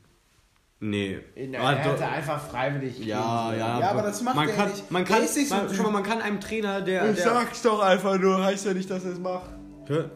Nee. 0.82 1.18
In, 1.34 1.54
Ah, 1.56 1.72
er 1.72 1.78
hätte 1.92 2.06
einfach 2.06 2.40
freiwillig. 2.48 2.98
ja, 3.00 3.50
gehen 3.50 3.58
ja, 3.60 3.80
Ja, 3.80 3.90
aber 3.90 4.02
das 4.02 4.22
macht 4.22 4.36
man 4.36 4.48
er 4.48 4.54
kann, 4.54 4.70
nicht. 4.70 4.90
Man 4.90 5.04
Der 5.04 5.14
kann, 5.16 5.24
nicht 5.36 5.48
so 5.48 5.82
man, 5.82 5.92
man 5.92 6.02
kann 6.04 6.22
einem 6.22 6.40
Trainer, 6.40 6.80
der, 6.80 7.02
sollen. 7.02 7.16
der 7.16 7.34
doch 7.62 7.80
einfach 7.80 8.18
nur, 8.18 8.42
heißt 8.42 8.64
ja 8.66 8.72
nicht, 8.72 8.88
dass 8.88 9.04
er 9.04 9.12
es 9.12 9.18
macht. 9.18 9.50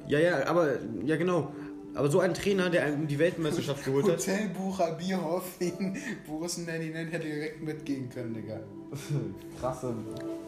Ja, 0.08 0.18
ja, 0.18 0.46
aber 0.46 0.78
ja 1.04 1.16
genau. 1.16 1.52
Aber 1.94 2.10
so 2.10 2.18
ein 2.20 2.34
Trainer, 2.34 2.70
der 2.70 2.84
einem 2.84 3.06
die 3.06 3.18
Weltmeisterschaft 3.18 3.84
geholt 3.84 4.04
hat. 4.06 4.18
Hotelbucher 4.18 4.92
Bierhoff, 4.92 5.60
ihn 5.60 5.96
Boris 6.26 6.58
Nanny 6.58 6.90
nennt, 6.90 7.12
hätte 7.12 7.26
direkt 7.26 7.62
mitgehen 7.62 8.10
können, 8.10 8.34
Digga. 8.34 8.60
Krasse, 9.60 9.94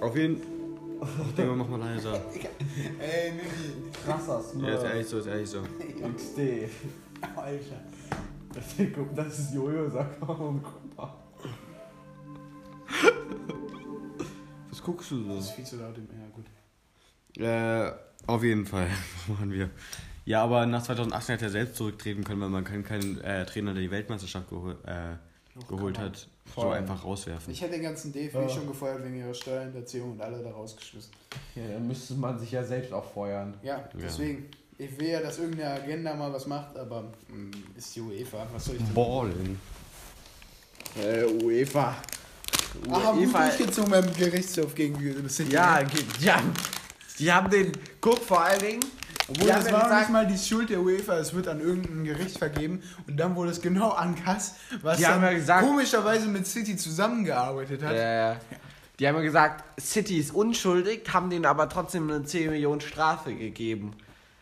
Auf 0.01 0.17
jeden 0.17 0.41
Ach, 1.01 1.33
Digga, 1.37 1.55
mach 1.55 1.69
mal 1.69 1.79
leiser. 1.79 2.15
Ey, 2.99 3.33
Nini. 3.33 3.91
krasser 4.05 4.43
Ja, 4.63 4.75
ist 4.75 4.85
ehrlich 4.85 5.07
so, 5.07 5.19
ist 5.19 5.27
ehrlich 5.27 5.49
so. 5.49 5.61
XD. 6.17 6.71
Alter. 7.37 7.81
Das 9.15 9.39
ist 9.39 9.55
Jojo, 9.55 9.91
sag 9.91 10.21
mal 10.21 10.33
und 10.33 10.63
guck 10.63 10.97
mal. 10.97 11.13
Was 14.71 14.83
guckst 14.83 15.11
du 15.11 15.23
Das 15.25 15.39
ist 15.41 15.49
so? 15.49 15.55
viel 15.55 15.65
zu 15.65 15.77
laut 15.77 15.97
im 15.99 16.09
Ja, 16.19 16.29
gut. 16.35 16.47
Äh, 17.39 18.06
auf 18.27 18.43
jeden 18.43 18.67
Fall. 18.67 18.89
Machen 19.29 19.51
wir? 19.53 19.71
Ja, 20.25 20.43
aber 20.43 20.67
nach 20.67 20.83
2018 20.83 21.35
hätte 21.35 21.45
er 21.47 21.51
selbst 21.51 21.77
zurücktreten 21.77 22.25
können, 22.25 22.41
weil 22.41 22.49
man 22.49 22.65
kann 22.65 22.83
keinen 22.85 23.21
äh, 23.21 23.47
Trainer, 23.47 23.73
der 23.75 23.83
die 23.83 23.91
Weltmeisterschaft 23.91 24.49
gehol 24.51 24.77
äh, 24.85 25.15
geholt 25.69 25.99
hat, 25.99 26.27
so 26.55 26.69
einfach 26.71 27.05
rauswerfen. 27.05 27.53
Ich 27.53 27.63
hätte 27.63 27.73
den 27.73 27.83
ganzen 27.83 28.13
DFB 28.13 28.35
Ja. 28.35 28.49
schon 28.49 28.67
gefeuert 28.67 29.03
wegen 29.05 29.17
ihrer 29.19 29.33
Steuerhinterziehung 29.33 30.13
und 30.13 30.21
alle 30.21 30.43
da 30.43 30.51
rausgeschmissen. 30.51 31.13
Ja, 31.55 31.63
dann 31.73 31.87
müsste 31.87 32.15
man 32.15 32.39
sich 32.39 32.51
ja 32.53 32.63
selbst 32.65 32.93
auch 32.93 33.11
feuern. 33.13 33.55
Ja, 33.63 33.89
deswegen. 33.95 34.47
Ich 34.79 34.99
will 35.01 35.09
ja, 35.09 35.21
dass 35.21 35.39
irgendeine 35.39 35.81
Agenda 35.81 36.15
mal 36.15 36.31
was 36.33 36.47
macht, 36.47 36.77
aber 36.77 37.05
mh, 37.29 37.57
ist 37.77 37.97
die 37.97 38.01
UEFA. 38.03 38.47
Was 38.53 38.67
soll 38.67 38.75
ich 38.77 38.83
denn? 38.83 38.93
Ballen. 38.93 39.59
Äh, 41.03 41.25
UEFA. 41.43 41.97
Ach, 42.91 43.05
haben 43.05 43.19
gut 43.19 43.29
UEFA. 43.29 43.47
durchgezogen 43.49 43.91
beim 43.91 44.13
Gerichtshof 44.15 44.75
gegen. 44.75 44.97
Ja, 45.49 45.83
ge- 45.83 46.05
die 47.19 47.33
haben, 47.33 47.51
den. 47.51 47.73
Guck, 48.01 48.19
vor 48.23 48.43
allen 48.43 48.61
Dingen. 48.61 48.81
Obwohl, 49.29 49.49
das 49.49 49.65
war 49.73 49.89
ja 49.91 49.97
auch 49.97 50.01
nicht 50.01 50.11
mal 50.11 50.27
die 50.27 50.39
Schuld 50.39 50.71
der 50.71 50.81
UEFA, 50.81 51.19
es 51.19 51.35
wird 51.35 51.49
an 51.49 51.61
irgendein 51.61 52.05
Gericht 52.05 52.39
vergeben 52.39 52.81
und 53.09 53.17
dann 53.17 53.35
wurde 53.35 53.51
es 53.51 53.61
genau 53.61 53.91
an 53.91 54.15
Kass, 54.15 54.55
was 54.83 55.01
dann 55.01 55.21
ja 55.21 55.33
gesagt- 55.33 55.67
komischerweise 55.67 56.29
mit 56.29 56.47
City 56.47 56.77
zusammengearbeitet 56.77 57.83
hat. 57.83 57.93
äh, 57.93 58.37
die 59.01 59.09
haben 59.09 59.17
ja 59.17 59.23
gesagt, 59.23 59.65
City 59.81 60.19
ist 60.19 60.33
unschuldig, 60.33 61.03
haben 61.13 61.29
denen 61.29 61.45
aber 61.45 61.69
trotzdem 61.69 62.09
eine 62.09 62.23
10 62.25 62.51
Millionen 62.51 62.81
Strafe 62.81 63.35
gegeben. 63.35 63.95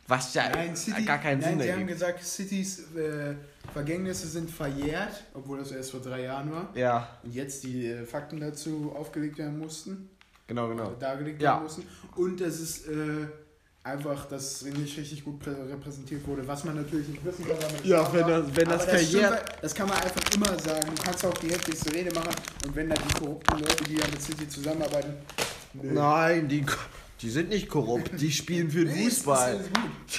Was 0.07 0.35
ja 0.35 0.51
Nein, 0.51 0.77
City, 0.77 1.03
gar 1.07 1.17
keinen 1.17 1.41
nein, 1.41 1.53
Sinn 1.53 1.61
sie 1.63 1.73
haben 1.73 1.81
ergibt. 1.81 1.99
gesagt, 1.99 2.23
Citys 2.23 2.81
äh, 2.95 3.35
Vergängnisse 3.73 4.29
sind 4.29 4.51
verjährt, 4.51 5.25
obwohl 5.33 5.57
das 5.61 5.73
erst 5.73 5.93
vor 5.93 6.01
drei 6.01 6.25
Jahren 6.25 6.53
war. 6.53 6.69
Ja, 6.75 7.09
Und 7.23 7.35
jetzt 7.35 7.65
die 7.65 7.87
äh, 7.87 8.05
Fakten 8.05 8.39
dazu 8.39 8.93
aufgelegt 8.95 9.39
werden 9.39 9.59
mussten, 9.59 10.11
genau, 10.47 10.69
genau. 10.69 10.91
dargelegt 10.99 11.41
Ja. 11.43 11.53
werden 11.55 11.63
mussten. 11.65 11.87
Und 12.17 12.41
es 12.41 12.61
ist 12.61 12.87
äh, 12.89 13.27
einfach, 13.83 14.27
dass 14.27 14.63
es 14.63 14.75
nicht 14.75 14.97
richtig 14.99 15.25
gut 15.25 15.43
prä- 15.43 15.69
repräsentiert 15.71 16.27
wurde, 16.27 16.47
was 16.49 16.65
man 16.65 16.77
natürlich 16.77 17.09
nicht 17.09 17.25
wissen 17.25 17.45
kann. 17.47 17.57
Ja, 17.85 18.11
wenn 18.13 18.27
das- 18.27 18.45
wenn 18.57 18.69
das 18.69 18.85
verjährt- 18.85 19.41
stimmt, 19.43 19.63
Das 19.63 19.75
kann 19.75 19.89
man 19.89 19.99
einfach 19.99 20.23
immer 20.35 20.59
sagen. 20.59 20.95
Du 20.95 21.03
kannst 21.03 21.25
auch 21.27 21.35
die 21.39 21.49
heftigste 21.51 21.93
Rede 21.93 22.15
machen 22.15 22.35
und 22.67 22.75
wenn 22.77 22.89
da 22.89 22.95
die 22.95 23.15
korrupten 23.15 23.59
Leute, 23.59 23.85
die 23.85 23.95
ja 23.97 24.07
mit 24.11 24.23
City 24.23 24.49
zusammenarbeiten, 24.49 25.15
nö. 25.75 25.93
Nein, 25.93 26.49
die, 26.49 26.65
die 27.21 27.31
sind 27.31 27.51
nicht 27.51 27.69
korrupt, 27.69 28.19
die 28.21 28.33
spielen 28.33 28.71
für 28.71 28.85
den 28.87 29.05
Fußball. 29.05 29.61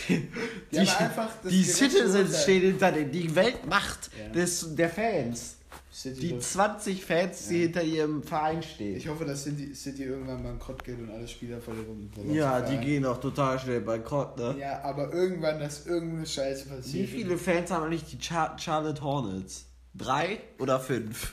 Die, 0.09 0.29
Die 0.71 0.77
das 0.77 0.97
die 0.97 1.53
gerechte 1.53 1.73
Citizens 1.73 2.43
stehen 2.43 2.61
hinter 2.61 2.91
denen, 2.91 3.11
die 3.11 3.33
Weltmacht 3.35 4.09
Ja. 4.19 4.29
des, 4.29 4.75
der 4.75 4.89
Fans. 4.89 5.54
City 5.95 6.19
Die 6.19 6.29
so- 6.31 6.39
20 6.39 7.05
Fans, 7.05 7.47
die 7.47 7.53
Ja. 7.55 7.61
hinter 7.63 7.83
ihrem 7.83 8.21
Verein 8.21 8.61
stehen. 8.61 8.97
Ich 8.97 9.07
hoffe, 9.07 9.23
dass 9.23 9.43
City, 9.45 9.73
City 9.73 10.03
irgendwann 10.03 10.43
bankrott 10.43 10.83
geht 10.83 10.99
und 10.99 11.09
alle 11.09 11.25
Spieler 11.25 11.61
verlieren. 11.61 12.11
Ja, 12.33 12.59
die 12.59 12.77
gehen 12.79 13.05
auch 13.05 13.17
total 13.17 13.57
schnell 13.57 13.79
bankrott, 13.79 14.37
ne? 14.37 14.55
Ja, 14.59 14.81
aber 14.83 15.13
irgendwann, 15.13 15.57
dass 15.57 15.85
irgendeine 15.87 16.25
Scheiße 16.25 16.65
Wie 16.65 16.75
passiert. 16.75 17.09
viele 17.09 17.37
Fans 17.37 17.71
haben 17.71 17.85
eigentlich 17.85 18.03
die 18.03 18.17
Char 18.21 18.59
Charlotte 18.59 19.01
Hornets? 19.01 19.67
Drei 19.93 20.41
oder 20.59 20.81
fünf? 20.81 21.31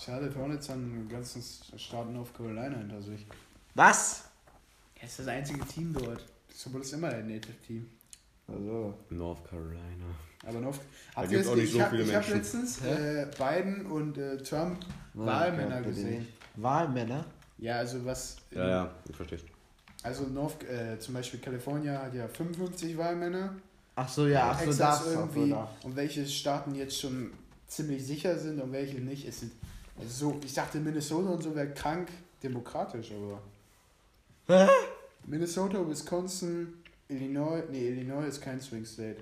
Charlotte 0.00 0.36
Hornets 0.38 0.68
haben 0.68 0.84
einen 0.94 1.08
ganzen 1.08 1.42
Staat 1.76 2.08
North 2.12 2.32
Carolina 2.36 2.78
hinter 2.78 3.02
sich. 3.02 3.26
Was? 3.74 4.26
Er 5.00 5.08
ist 5.08 5.18
das 5.18 5.26
einzige 5.26 5.66
Team 5.66 5.92
dort. 5.92 6.24
Das 6.48 6.66
ist 6.66 6.92
immer 6.92 7.08
ein 7.08 7.26
Native-Team. 7.26 7.88
Also. 8.46 8.94
North 9.10 9.44
Carolina. 9.50 10.06
Aber 10.44 10.60
North. 10.60 10.80
Da 11.14 11.24
gibt's 11.26 11.46
ihr 11.46 11.52
auch 11.52 11.56
nicht 11.56 11.70
so 11.72 11.76
ich 11.78 11.82
hab- 11.84 11.90
viele 11.90 12.02
Ich 12.02 12.14
habe 12.14 12.24
Menschen. 12.24 12.36
letztens 12.38 12.84
äh, 12.84 13.26
Biden 13.38 13.86
und 13.86 14.18
äh, 14.18 14.38
Trump 14.38 14.78
Oh 15.14 15.26
Wahlmänner 15.26 15.76
bitte 15.78 15.88
gesehen. 15.90 16.28
Wahlmänner? 16.56 17.24
Ja, 17.58 17.76
also 17.76 18.04
was. 18.04 18.36
Ja, 18.50 18.68
ja, 18.68 18.90
ich 19.08 19.14
verstehe. 19.16 19.38
Also 20.02 20.24
North, 20.24 20.64
äh, 20.64 20.98
zum 20.98 21.14
Beispiel 21.14 21.38
California 21.38 22.02
hat 22.02 22.14
ja 22.14 22.26
55 22.26 22.96
Wahlmänner. 22.98 23.54
Ach 23.94 24.08
so, 24.08 24.26
ja, 24.26 24.50
ach 24.50 24.60
so, 24.60 24.66
das. 24.66 24.80
ach 24.80 25.02
so, 25.04 25.10
irgendwie. 25.10 25.50
da. 25.50 25.70
Und 25.84 25.94
welche 25.94 26.26
Staaten 26.26 26.74
jetzt 26.74 26.98
schon 26.98 27.30
ziemlich 27.68 28.04
sicher 28.04 28.36
sind 28.38 28.60
und 28.60 28.72
welche 28.72 28.98
nicht. 28.98 29.28
Es 29.28 29.40
sind 29.40 29.52
also 29.98 30.30
so, 30.32 30.40
ich 30.44 30.54
dachte 30.54 30.78
Minnesota 30.80 31.30
und 31.30 31.42
so 31.42 31.54
wäre 31.54 31.68
krank 31.72 32.08
demokratisch, 32.42 33.12
aber. 33.12 33.40
Hä? 34.48 34.68
Minnesota, 35.26 35.88
Wisconsin, 35.88 36.74
Illinois, 37.08 37.62
nee, 37.70 37.88
Illinois 37.88 38.26
ist 38.26 38.40
kein 38.40 38.60
Swing 38.60 38.84
State. 38.84 39.18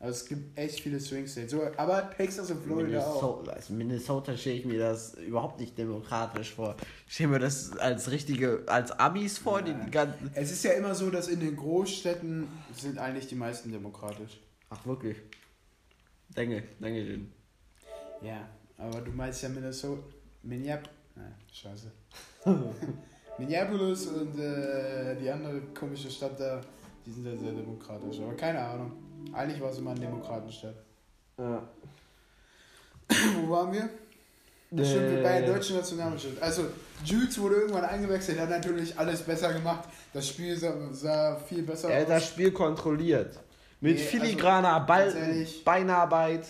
Also 0.00 0.12
es 0.12 0.26
gibt 0.26 0.56
echt 0.56 0.80
viele 0.80 1.00
Swing 1.00 1.26
States. 1.26 1.50
So, 1.50 1.62
aber 1.76 2.08
Texas 2.10 2.52
und 2.52 2.62
Florida 2.62 3.00
auch. 3.00 3.20
Minnesota, 3.20 3.52
als 3.52 3.70
Minnesota 3.70 4.36
stelle 4.36 4.56
ich 4.56 4.64
mir 4.64 4.78
das 4.78 5.14
überhaupt 5.14 5.58
nicht 5.58 5.76
demokratisch 5.76 6.54
vor. 6.54 6.76
Ich 7.08 7.14
stelle 7.14 7.30
mir 7.30 7.38
das 7.40 7.76
als 7.78 8.08
richtige, 8.10 8.62
als 8.66 8.92
Amis 8.92 9.38
vor, 9.38 9.60
die 9.60 9.74
die 9.74 9.90
ganzen. 9.90 10.30
Es 10.34 10.52
ist 10.52 10.62
ja 10.62 10.72
immer 10.72 10.94
so, 10.94 11.10
dass 11.10 11.26
in 11.26 11.40
den 11.40 11.56
Großstädten 11.56 12.46
sind 12.72 12.98
eigentlich 12.98 13.26
die 13.26 13.34
meisten 13.34 13.72
demokratisch. 13.72 14.40
Ach, 14.70 14.86
wirklich? 14.86 15.16
Danke, 16.32 16.62
danke 16.78 17.04
schön. 17.04 17.32
Ja, 18.22 18.48
aber 18.76 19.00
du 19.00 19.10
meinst 19.10 19.42
ja 19.42 19.48
Minnesota. 19.48 20.02
Minneapolis. 20.44 20.94
Nein, 21.16 21.34
scheiße. 21.52 21.90
Minneapolis 23.38 24.06
und 24.06 24.38
äh, 24.38 25.16
die 25.16 25.28
andere 25.28 25.60
komische 25.76 26.08
Stadt 26.08 26.38
da, 26.38 26.60
die 27.04 27.10
sind 27.10 27.26
ja 27.26 27.36
sehr 27.36 27.52
demokratisch. 27.52 28.20
Aber 28.20 28.34
keine 28.34 28.60
Ahnung. 28.60 29.07
Eigentlich 29.32 29.60
war 29.60 29.70
es 29.70 29.78
immer 29.78 29.90
eine 29.92 30.00
Demokratenstadt. 30.00 30.74
Ja. 31.38 31.62
Wo 33.42 33.50
waren 33.50 33.72
wir? 33.72 33.88
Das 34.70 34.90
stimmt, 34.90 35.10
wir 35.10 35.22
bei 35.22 35.40
der 35.40 35.54
deutschen 35.54 35.76
Nationalmannschaft. 35.76 36.42
Also, 36.42 36.64
Jules 37.04 37.38
wurde 37.40 37.54
irgendwann 37.56 37.84
eingewechselt, 37.86 38.38
hat 38.38 38.50
natürlich 38.50 38.98
alles 38.98 39.22
besser 39.22 39.52
gemacht. 39.54 39.88
Das 40.12 40.28
Spiel 40.28 40.56
sah, 40.58 40.74
sah 40.92 41.36
viel 41.36 41.62
besser 41.62 41.88
Er 41.88 42.02
hat 42.02 42.10
das 42.10 42.22
aus. 42.24 42.28
Spiel 42.28 42.52
kontrolliert. 42.52 43.38
Mit 43.80 43.96
Nee, 43.96 44.02
filigraner 44.02 44.74
also, 44.74 44.86
Ball. 45.16 45.46
Beinarbeit. 45.64 46.46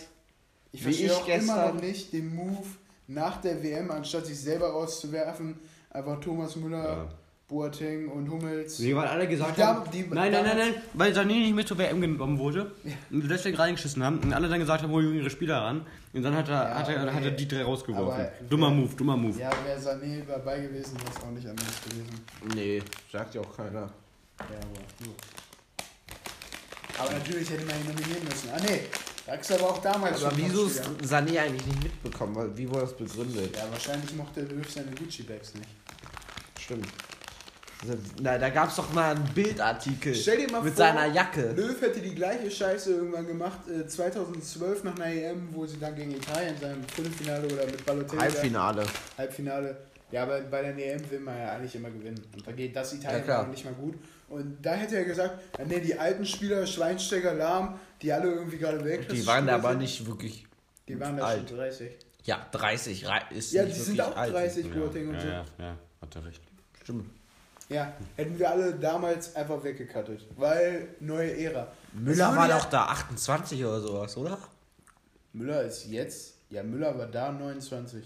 Ich 0.71 0.81
wie 0.81 0.83
verstehe 0.83 1.05
ich 1.05 1.11
auch 1.13 1.27
immer 1.27 1.35
gestern- 1.37 1.75
noch 1.75 1.81
nicht 1.81 2.11
den 2.13 2.35
Move 2.35 2.65
nach 3.07 3.39
der 3.39 3.63
WM, 3.63 3.89
anstatt 3.89 4.25
sich 4.25 4.39
selber 4.39 4.69
rauszuwerfen, 4.71 5.57
einfach 5.89 6.19
Thomas 6.19 6.55
Müller 6.57 6.83
Ja. 6.83 7.09
Boateng 7.49 8.09
und 8.09 8.29
Hummels. 8.29 8.77
Nee, 8.79 8.95
weil 8.95 9.07
alle 9.07 9.27
gesagt 9.27 9.57
Die 9.57 9.63
haben. 9.63 9.89
Die- 9.91 10.03
nein, 10.03 10.31
nein, 10.31 10.43
nein, 10.45 10.57
nein, 10.57 10.73
weil 10.93 11.11
Sané 11.13 11.25
nicht 11.25 11.55
mit 11.55 11.67
zur 11.67 11.79
WM 11.79 11.99
genommen 11.99 12.37
wurde. 12.37 12.71
Und 13.09 13.27
deswegen 13.27 13.57
reingeschissen 13.57 14.03
haben. 14.03 14.19
Und 14.19 14.33
alle 14.33 14.47
dann 14.47 14.59
gesagt 14.59 14.83
haben, 14.83 14.91
holen 14.91 15.15
ihre 15.15 15.29
Spieler 15.31 15.57
ran. 15.63 15.85
Und 16.13 16.21
dann 16.23 16.35
hat 16.35 16.47
er, 16.47 16.53
Ja, 16.53 16.75
hat 16.75 16.89
er, 16.89 17.03
okay. 17.03 17.11
hat 17.15 17.23
er 17.23 17.31
die 17.31 17.47
drei 17.47 17.63
rausgeworfen. 17.63 18.21
Aber- 18.21 18.31
dummer 18.49 18.69
Move, 18.69 18.95
dummer 18.95 19.17
Move. 19.17 19.39
Ja, 19.39 19.49
wäre 19.65 19.79
Sané 19.79 20.21
dabei 20.27 20.59
gewesen, 20.59 20.95
wäre 21.01 21.09
es 21.15 21.23
auch 21.23 21.31
nicht 21.31 21.47
anders 21.47 21.81
gewesen. 21.83 22.55
Nee, 22.55 22.83
sagt 23.11 23.33
ja 23.33 23.41
auch 23.41 23.57
keiner. 23.57 23.81
Ja, 23.81 24.45
aber 24.45 25.05
gut. 25.05 25.15
Aber 26.99 27.11
natürlich 27.13 27.49
hätte 27.49 27.65
man 27.65 27.75
ihn 27.79 27.87
nominieren 27.87 28.23
müssen. 28.25 28.49
Ah, 28.53 28.59
nee. 28.67 28.81
Sagst 29.25 29.49
du 29.49 29.53
aber 29.55 29.69
auch 29.71 29.77
damals 29.79 30.23
Aber 30.23 30.35
schon 30.35 30.45
wieso 30.45 30.65
ist. 30.67 30.83
Sané 31.03 31.39
eigentlich 31.39 31.65
nicht 31.65 31.83
mitbekommen? 31.83 32.35
Weil, 32.35 32.57
wie 32.57 32.69
wurde 32.69 32.81
das 32.81 32.95
begründet? 32.97 33.55
Ja, 33.55 33.63
wahrscheinlich 33.71 34.13
mochte 34.15 34.41
Löw 34.41 34.67
seine 34.69 34.91
Gucci-Bags 34.91 35.55
nicht. 35.55 35.69
Stimmt. 36.59 36.87
Na, 38.21 38.37
da 38.37 38.49
gab 38.49 38.69
es 38.69 38.75
doch 38.75 38.91
mal 38.93 39.15
einen 39.15 39.23
Bildartikel 39.33 40.13
Stell 40.13 40.37
dir 40.45 40.51
mal 40.51 40.61
mit 40.61 40.73
vor, 40.73 40.85
seiner 40.85 41.05
Jacke. 41.07 41.53
Löw 41.53 41.81
hätte 41.81 42.01
die 42.01 42.13
gleiche 42.13 42.51
Scheiße 42.51 42.91
irgendwann 42.93 43.25
gemacht, 43.25 43.59
äh, 43.69 43.87
2012 43.87 44.83
nach 44.83 44.95
einer 44.95 45.05
EM, 45.05 45.47
wo 45.53 45.65
sie 45.65 45.79
dann 45.79 45.95
gegen 45.95 46.11
Italien 46.11 46.55
sein 46.59 46.83
Viertelfinale 46.93 47.45
oder 47.45 47.65
mit 47.65 47.85
Balotelli 47.85 48.19
Halbfinale. 48.21 48.85
Halbfinale. 49.17 49.77
Ja, 50.11 50.23
aber 50.23 50.41
bei 50.41 50.61
der 50.61 50.75
EM 50.95 51.09
will 51.09 51.19
man 51.21 51.37
ja 51.37 51.53
eigentlich 51.53 51.73
immer 51.75 51.89
gewinnen. 51.89 52.19
Und 52.35 52.45
da 52.45 52.51
geht 52.51 52.75
das 52.75 52.93
Italien 52.93 53.23
Ja, 53.25 53.43
nicht 53.43 53.63
mal 53.63 53.73
gut. 53.73 53.95
Und 54.27 54.57
da 54.61 54.73
hätte 54.73 54.97
er 54.97 55.05
gesagt, 55.05 55.39
nee, 55.65 55.79
die 55.79 55.97
alten 55.97 56.25
Spieler, 56.25 56.65
Schweinsteiger, 56.67 57.33
Lahm, 57.33 57.79
die 58.01 58.11
alle 58.11 58.29
irgendwie 58.29 58.57
gerade 58.57 58.83
weg 58.83 59.07
Die 59.07 59.25
waren 59.25 59.47
aber 59.47 59.75
nicht 59.75 60.05
wirklich. 60.05 60.45
Die 60.87 60.99
waren 60.99 61.15
da 61.15 61.23
alt. 61.25 61.47
schon 61.47 61.57
30. 61.57 61.91
Ja, 62.25 62.45
30 62.51 63.07
rei- 63.07 63.21
ist 63.29 63.53
Ja, 63.53 63.63
nicht 63.63 63.77
die 63.77 63.81
sind 63.81 64.01
auch 64.01 64.15
alt. 64.17 64.33
30, 64.33 64.69
Boateng 64.71 65.05
ja, 65.07 65.13
und 65.13 65.21
so. 65.21 65.27
ja, 65.27 65.45
ja, 65.59 65.77
hat 66.01 66.15
er 66.15 66.25
recht. 66.25 66.41
Stimmt. 66.83 67.09
Ja, 67.69 67.93
hätten 68.15 68.37
wir 68.39 68.49
alle 68.49 68.73
damals 68.73 69.35
einfach 69.35 69.63
weggekattet. 69.63 70.25
Weil 70.35 70.87
neue 70.99 71.37
Ära. 71.37 71.67
Müller 71.93 72.35
war 72.35 72.49
ja- 72.49 72.57
doch 72.57 72.65
da 72.65 72.85
28 72.87 73.63
oder 73.63 73.79
sowas, 73.79 74.17
oder? 74.17 74.37
Müller 75.33 75.61
ist 75.63 75.85
jetzt. 75.85 76.33
Ja, 76.49 76.63
Müller 76.63 76.97
war 76.97 77.05
da 77.05 77.31
29. 77.31 78.03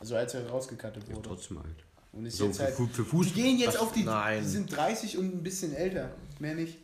Also 0.00 0.16
als 0.16 0.32
er 0.34 0.48
rausgekattet 0.48 1.04
Ja, 1.08 1.16
wurde. 1.16 1.28
trotzdem 1.28 1.58
alt. 1.58 1.66
Und 2.12 2.24
ist 2.24 2.38
So, 2.38 2.46
jetzt 2.46 2.56
für, 2.56 2.62
halt. 2.64 2.74
Für 2.92 3.04
Fuß. 3.04 3.26
Die 3.28 3.32
gehen 3.34 3.58
jetzt 3.58 3.74
Was? 3.74 3.80
auf 3.82 3.92
die. 3.92 4.04
Nein. 4.04 4.42
Die 4.42 4.48
sind 4.48 4.74
30 4.74 5.18
und 5.18 5.34
ein 5.34 5.42
bisschen 5.42 5.74
älter. 5.74 6.10
Mehr 6.38 6.54
nicht. 6.54 6.78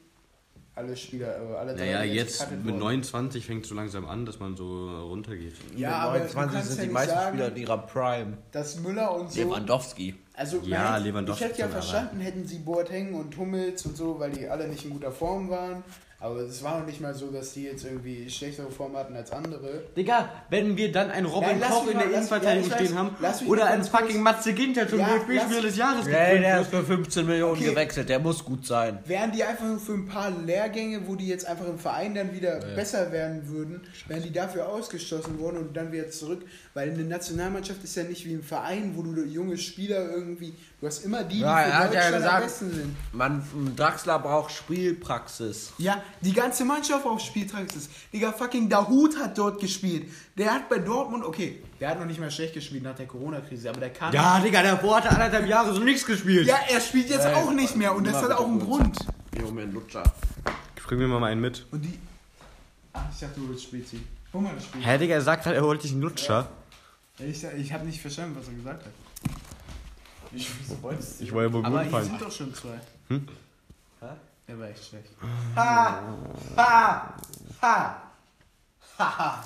Alle 0.74 0.96
Spieler, 0.96 1.36
äh, 1.36 1.56
alle 1.56 1.76
Naja, 1.76 2.02
die 2.02 2.12
jetzt 2.14 2.50
mit 2.50 2.64
wurden. 2.64 2.78
29 2.78 3.44
fängt 3.44 3.64
es 3.64 3.68
so 3.68 3.74
langsam 3.74 4.06
an, 4.06 4.24
dass 4.24 4.40
man 4.40 4.56
so 4.56 5.02
runtergeht. 5.06 5.52
Ja, 5.76 5.88
Mit 5.88 5.96
aber 5.98 6.12
du 6.20 6.24
29 6.24 6.52
kannst 6.54 6.68
sind 6.70 6.78
ja 6.78 6.84
die 6.84 6.90
meisten 6.92 7.10
sagen, 7.14 7.28
Spieler 7.36 7.48
in 7.48 7.56
ihrer 7.58 7.78
Prime. 7.78 8.38
dass 8.52 8.80
Müller 8.80 9.14
und 9.14 9.30
so. 9.30 9.40
Lewandowski. 9.42 10.14
Also, 10.34 10.60
Ja, 10.64 10.94
hätte- 10.94 11.04
Lewandowski 11.04 11.44
Ich 11.44 11.50
hätte 11.50 11.60
ja 11.60 11.68
verstanden, 11.68 12.20
hätten 12.20 12.46
sie 12.46 12.58
Boateng 12.60 13.12
und 13.14 13.36
Hummels 13.36 13.84
und 13.84 13.98
so, 13.98 14.18
weil 14.18 14.30
die 14.32 14.48
alle 14.48 14.66
nicht 14.66 14.84
in 14.86 14.92
guter 14.92 15.12
Form 15.12 15.50
waren. 15.50 15.84
Aber 16.22 16.36
es 16.36 16.62
war 16.62 16.78
noch 16.78 16.86
nicht 16.86 17.00
mal 17.00 17.12
so, 17.14 17.32
dass 17.32 17.52
die 17.52 17.64
jetzt 17.64 17.84
irgendwie 17.84 18.30
schlechtere 18.30 18.70
Form 18.70 18.96
hatten 18.96 19.16
als 19.16 19.32
andere. 19.32 19.82
Digga, 19.96 20.30
wenn 20.50 20.76
wir 20.76 20.92
dann 20.92 21.10
einen 21.10 21.26
Robin 21.26 21.58
lass 21.58 21.70
Koch 21.70 21.88
in 21.90 21.98
der 21.98 22.06
Innenverteidigung 22.12 22.70
ja, 22.70 22.76
stehen 22.76 22.96
haben 22.96 23.16
oder 23.48 23.66
einen 23.66 23.82
fucking 23.82 24.22
Matze 24.22 24.52
Ginter 24.52 24.88
zum 24.88 25.00
Ja, 25.00 25.08
lass- 25.28 25.62
des 25.62 25.76
Jahres 25.76 26.06
Nee, 26.06 26.38
der 26.38 26.60
ist 26.60 26.70
für 26.70 26.84
15 26.84 27.26
Millionen 27.26 27.56
Okay. 27.60 27.70
gewechselt, 27.70 28.08
der 28.08 28.20
muss 28.20 28.44
gut 28.44 28.64
sein. 28.64 29.00
Wären 29.04 29.32
die 29.32 29.42
einfach 29.42 29.64
nur 29.64 29.80
für 29.80 29.94
ein 29.94 30.06
paar 30.06 30.30
Lehrgänge, 30.30 31.08
wo 31.08 31.16
die 31.16 31.26
jetzt 31.26 31.44
einfach 31.44 31.66
im 31.66 31.78
Verein 31.80 32.14
dann 32.14 32.32
wieder 32.32 32.60
Ja. 32.68 32.74
besser 32.76 33.10
werden 33.10 33.48
würden, 33.48 33.80
wären 34.06 34.22
die 34.22 34.32
dafür 34.32 34.68
ausgeschlossen 34.68 35.40
worden 35.40 35.56
und 35.56 35.76
dann 35.76 35.90
wieder 35.90 36.08
zurück. 36.10 36.42
Weil 36.74 36.90
eine 36.92 37.02
Nationalmannschaft 37.02 37.82
ist 37.82 37.96
ja 37.96 38.04
nicht 38.04 38.24
wie 38.26 38.34
ein 38.34 38.44
Verein, 38.44 38.92
wo 38.94 39.02
du 39.02 39.24
junge 39.24 39.58
Spieler 39.58 40.08
irgendwie. 40.14 40.54
Du 40.82 40.88
hast 40.88 41.04
immer 41.04 41.22
die, 41.22 41.36
die 41.36 41.40
Ja, 41.42 41.54
hat 41.78 41.94
ja 41.94 42.08
am 42.08 42.12
gesagt- 42.14 42.42
besten 42.42 42.72
sind. 42.74 42.96
Man, 43.14 43.40
Draxler 43.76 44.18
braucht 44.18 44.50
Spielpraxis. 44.50 45.72
Ja, 45.78 46.02
die 46.20 46.32
ganze 46.32 46.64
Mannschaft 46.64 47.06
auf 47.06 47.20
Spielpraxis. 47.20 47.88
Digga, 48.12 48.32
fucking 48.32 48.68
Dahut 48.68 49.16
hat 49.16 49.38
dort 49.38 49.60
gespielt. 49.60 50.10
Der 50.36 50.52
hat 50.52 50.68
bei 50.68 50.80
Dortmund, 50.80 51.22
okay, 51.24 51.62
der 51.78 51.90
hat 51.90 52.00
noch 52.00 52.06
nicht 52.06 52.18
mal 52.18 52.32
schlecht 52.32 52.54
gespielt 52.54 52.82
nach 52.82 52.96
der 52.96 53.06
Corona-Krise, 53.06 53.70
aber 53.70 53.78
der 53.78 53.90
kann. 53.90 54.12
Ja, 54.12 54.40
Digga, 54.40 54.60
der 54.60 54.82
hat 54.82 55.06
anderthalb 55.06 55.46
Jahre 55.46 55.72
so 55.72 55.78
nichts 55.84 56.04
gespielt. 56.04 56.48
Ja, 56.48 56.58
er 56.68 56.80
spielt 56.80 57.10
jetzt 57.10 57.26
Ey, 57.26 57.34
auch 57.34 57.52
nicht 57.52 57.76
mehr 57.76 57.94
und 57.94 58.04
das 58.04 58.16
hat 58.20 58.32
auch 58.32 58.44
einen 58.48 58.58
Grund. 58.58 58.98
Junge 59.40 59.66
Lutscher. 59.66 60.02
Bring 60.84 60.98
mir 60.98 61.06
mal 61.06 61.22
einen 61.30 61.40
mit. 61.40 61.64
Und 61.70 61.82
die. 61.84 61.96
Ach, 62.92 63.02
ich 63.14 63.20
dachte, 63.20 63.38
du 63.38 63.48
willst 63.48 63.62
Spezi. 63.62 64.00
Guck 64.32 64.42
mal 64.42 64.52
das 64.56 64.64
Spiel. 64.64 64.82
Hä, 64.84 64.98
Digga, 64.98 65.14
er 65.14 65.22
sagt 65.22 65.46
halt, 65.46 65.54
er 65.54 65.62
holt 65.62 65.80
dich 65.84 65.92
einen 65.92 66.02
Lutscher. 66.02 66.48
Ich, 67.20 67.44
ich 67.44 67.72
habe 67.72 67.86
nicht 67.86 68.00
verstanden, 68.00 68.36
was 68.36 68.48
er 68.48 68.54
gesagt 68.54 68.84
hat. 68.84 68.92
Wieso 70.32 70.82
wolltest 70.82 71.20
Ich 71.20 71.32
wollte 71.32 71.52
wohl 71.52 71.64
Aber 71.64 71.76
gut 71.76 71.82
hier 71.82 71.90
fallen. 71.90 72.04
sind 72.06 72.22
doch 72.22 72.32
schon 72.32 72.54
zwei. 72.54 72.80
Hm? 73.08 73.28
Hä? 74.00 74.06
Er 74.46 74.58
war 74.58 74.68
echt 74.68 74.84
schlecht. 74.84 75.10
Ha! 75.56 76.02
Ha! 76.56 77.16
Ha! 77.60 78.02
Ha! 78.98 79.44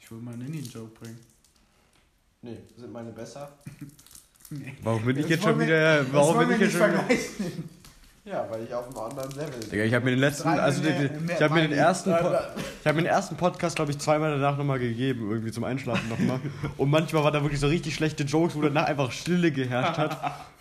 Ich 0.00 0.10
will 0.10 0.18
mal 0.18 0.34
einen 0.34 0.46
Indian-Joke 0.46 0.98
bringen. 1.00 1.18
Nee, 2.42 2.58
sind 2.76 2.92
meine 2.92 3.10
besser? 3.10 3.50
Warum 4.82 5.04
bin 5.04 5.18
ich 5.18 5.28
jetzt 5.28 5.42
schon 5.42 5.58
wieder. 5.60 6.12
Warum 6.12 6.38
bin 6.38 6.50
ich 6.52 6.60
jetzt 6.60 6.72
schon 6.78 6.92
wieder. 6.92 7.04
Ja, 8.28 8.46
weil 8.50 8.64
ich 8.64 8.74
auf 8.74 8.86
einem 8.88 8.98
anderen 8.98 9.30
Level 9.30 9.58
bin. 9.60 9.70
Digga, 9.70 9.84
ich 9.84 9.94
habe 9.94 10.04
mir 10.04 10.10
den 10.12 10.20
letzten, 10.20 10.48
also 10.48 10.82
mehr- 10.82 11.08
den, 11.08 11.24
mehr 11.26 11.36
ich 11.36 11.42
habe 11.42 11.54
mir 11.54 11.62
den 11.62 11.72
ersten, 11.72 12.10
Po- 12.10 12.30
ich 12.80 12.86
habe 12.86 12.96
mir 12.96 13.02
den 13.02 13.06
ersten 13.10 13.36
Podcast, 13.36 13.76
glaube 13.76 13.90
ich, 13.92 13.98
zweimal 13.98 14.30
danach 14.32 14.58
nochmal 14.58 14.78
gegeben, 14.78 15.30
irgendwie 15.30 15.50
zum 15.52 15.64
Einschlafen 15.64 16.08
nochmal. 16.08 16.40
Und 16.76 16.90
manchmal 16.90 17.24
waren 17.24 17.32
da 17.32 17.42
wirklich 17.42 17.60
so 17.60 17.68
richtig 17.68 17.94
schlechte 17.94 18.24
Jokes, 18.24 18.54
wo 18.54 18.60
danach 18.62 18.84
einfach 18.86 19.12
Stille 19.12 19.50
geherrscht 19.50 19.96
hat. 19.98 20.18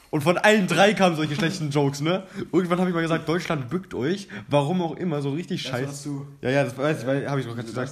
Und 0.10 0.22
von 0.22 0.38
allen 0.38 0.68
drei 0.68 0.94
kamen 0.94 1.18
solche 1.18 1.36
schlechten 1.36 1.70
Jokes, 1.70 2.00
ne? 2.00 2.24
Irgendwann 2.54 2.80
habe 2.80 2.90
ich 2.90 2.96
mal 2.96 3.02
gesagt, 3.02 3.28
Deutschland 3.28 3.70
bückt 3.70 3.94
euch, 3.94 4.30
warum 4.48 4.82
auch 4.82 4.96
immer, 4.96 5.22
so 5.22 5.32
richtig 5.32 5.64
Das 5.64 5.72
scheiße. 5.72 5.88
warst 5.88 6.06
du. 6.06 6.26
Ja, 6.42 6.50
ja, 6.50 6.64
das 6.64 6.78
weiß 6.78 7.00
ich, 7.02 7.28
habe 7.28 7.40
ich 7.42 7.46
gerade 7.48 7.64
gesagt. 7.64 7.92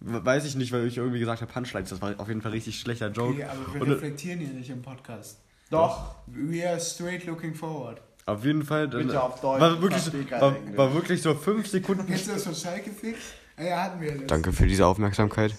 Weiß 0.00 0.44
ich 0.44 0.56
nicht, 0.56 0.72
weil 0.72 0.86
ich 0.86 0.96
irgendwie 0.98 1.20
gesagt 1.20 1.40
habe, 1.42 1.52
Punchlines, 1.52 1.90
das 1.90 2.02
war 2.02 2.14
auf 2.18 2.28
jeden 2.28 2.42
Fall 2.42 2.50
richtig 2.52 2.78
schlechter 2.80 3.08
Joke. 3.10 3.34
Okay, 3.34 3.44
aber 3.44 3.74
wir 3.74 3.82
Und- 3.82 3.90
reflektieren 3.92 4.40
hier 4.40 4.48
nicht 4.48 4.68
im 4.70 4.82
Podcast. 4.82 5.38
Doch. 5.70 6.16
We 6.26 6.68
are 6.68 6.78
straight 6.80 7.24
looking 7.26 7.54
forward. 7.54 8.00
Auf 8.26 8.44
jeden 8.44 8.64
Fall. 8.64 8.88
Dann, 8.88 9.06
Bitte 9.06 9.22
auf 9.22 9.40
Deutsch, 9.40 9.60
War 9.60 9.80
wirklich, 9.80 10.30
war, 10.32 10.56
war 10.76 10.94
wirklich 10.94 11.22
so 11.22 11.34
fünf 11.34 11.68
Sekunden. 11.68 12.06
Kennst 12.06 12.26
du 12.26 12.32
das 12.32 12.42
von 12.42 12.54
Schalke 12.54 12.90
fix? 12.90 13.18
Ja, 13.58 13.84
hatten 13.84 14.00
wir 14.00 14.08
letztens. 14.08 14.26
Danke 14.28 14.52
für 14.52 14.66
diese 14.66 14.84
Aufmerksamkeit. 14.84 15.54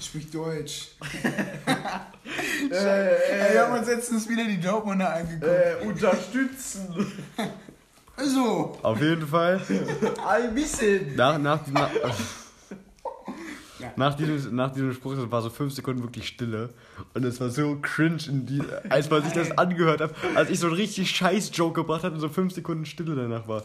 Sprich 0.00 0.30
Deutsch. 0.30 0.88
Äh, 2.70 2.74
Ey, 2.74 3.52
wir 3.54 3.62
haben 3.66 3.78
uns 3.78 3.86
letztens 3.86 4.28
wieder 4.28 4.44
die 4.44 4.60
Dortmunder 4.60 5.14
angeguckt. 5.14 5.44
äh, 5.44 5.86
unterstützen. 5.86 7.12
So. 8.18 8.78
Auf 8.82 8.98
jeden 9.00 9.26
Fall. 9.28 9.60
Ein 10.26 10.54
bisschen. 10.54 11.14
Nach, 11.16 11.36
nach, 11.38 11.66
nach, 11.66 11.90
Ja. 13.78 13.92
nach, 13.96 14.14
diesem, 14.14 14.54
nach 14.54 14.72
diesem 14.72 14.92
Spruch 14.92 15.14
war 15.30 15.42
so 15.42 15.50
fünf 15.50 15.74
Sekunden 15.74 16.02
wirklich 16.02 16.28
Stille. 16.28 16.70
Und 17.14 17.24
es 17.24 17.40
war 17.40 17.50
so 17.50 17.78
cringe, 17.80 18.22
in 18.28 18.46
die, 18.46 18.62
als 18.88 19.10
man 19.10 19.22
sich 19.22 19.32
das 19.32 19.56
angehört 19.58 20.00
hat, 20.00 20.14
als 20.34 20.50
ich 20.50 20.58
so 20.58 20.68
einen 20.68 20.76
richtig 20.76 21.10
scheiß 21.10 21.50
Joke 21.54 21.80
gebracht 21.80 22.04
habe 22.04 22.14
und 22.14 22.20
so 22.20 22.28
fünf 22.28 22.54
Sekunden 22.54 22.86
Stille 22.86 23.14
danach 23.14 23.46
war. 23.46 23.64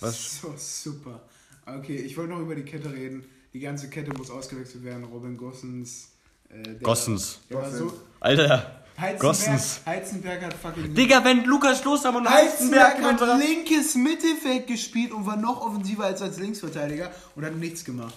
Was? 0.00 0.40
So, 0.40 0.54
super. 0.56 1.20
Okay, 1.66 1.96
ich 1.96 2.16
wollte 2.16 2.32
noch 2.32 2.40
über 2.40 2.54
die 2.54 2.64
Kette 2.64 2.92
reden. 2.92 3.24
Die 3.52 3.60
ganze 3.60 3.88
Kette 3.88 4.12
muss 4.16 4.30
ausgewechselt 4.30 4.84
werden. 4.84 5.04
Robin 5.04 5.36
Gossens. 5.36 6.08
Äh, 6.50 6.74
Gossens. 6.82 7.40
So. 7.48 7.92
Alter. 8.20 8.84
Heizenberg, 8.96 9.20
Gossens. 9.20 9.80
Heizenberg 9.86 10.42
hat 10.42 10.54
fucking. 10.54 10.94
Digga, 10.94 11.24
wenn 11.24 11.44
Lukas 11.44 11.82
Klostermann 11.82 12.26
und 12.26 12.32
Heizenberg 12.32 12.94
Heizenberg 12.98 13.20
hat 13.20 13.38
linkes 13.40 13.96
Mittelfeld 13.96 14.66
gespielt 14.68 15.12
und 15.12 15.26
war 15.26 15.36
noch 15.36 15.62
offensiver 15.62 16.04
als 16.04 16.22
als 16.22 16.38
Linksverteidiger 16.38 17.10
und 17.34 17.44
hat 17.44 17.56
nichts 17.56 17.84
gemacht. 17.84 18.14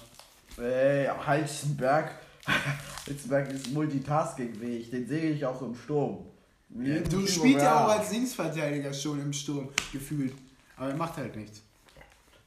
Ey, 0.57 1.07
Heizenberg. 1.25 2.11
Heizenberg 3.07 3.51
ist 3.51 3.71
multitaskingfähig. 3.73 4.89
Den 4.89 5.07
sehe 5.07 5.31
ich 5.31 5.45
auch 5.45 5.61
im 5.61 5.75
Sturm. 5.75 6.25
Wie 6.69 6.99
Du 7.01 7.25
spielst 7.25 7.63
ja 7.63 7.85
auch 7.85 7.89
als 7.91 8.11
Linksverteidiger 8.11 8.93
schon 8.93 9.21
im 9.21 9.31
Sturm, 9.33 9.69
gefühlt. 9.91 10.33
Aber 10.75 10.89
er 10.89 10.95
macht 10.95 11.15
halt 11.17 11.35
nichts. 11.35 11.61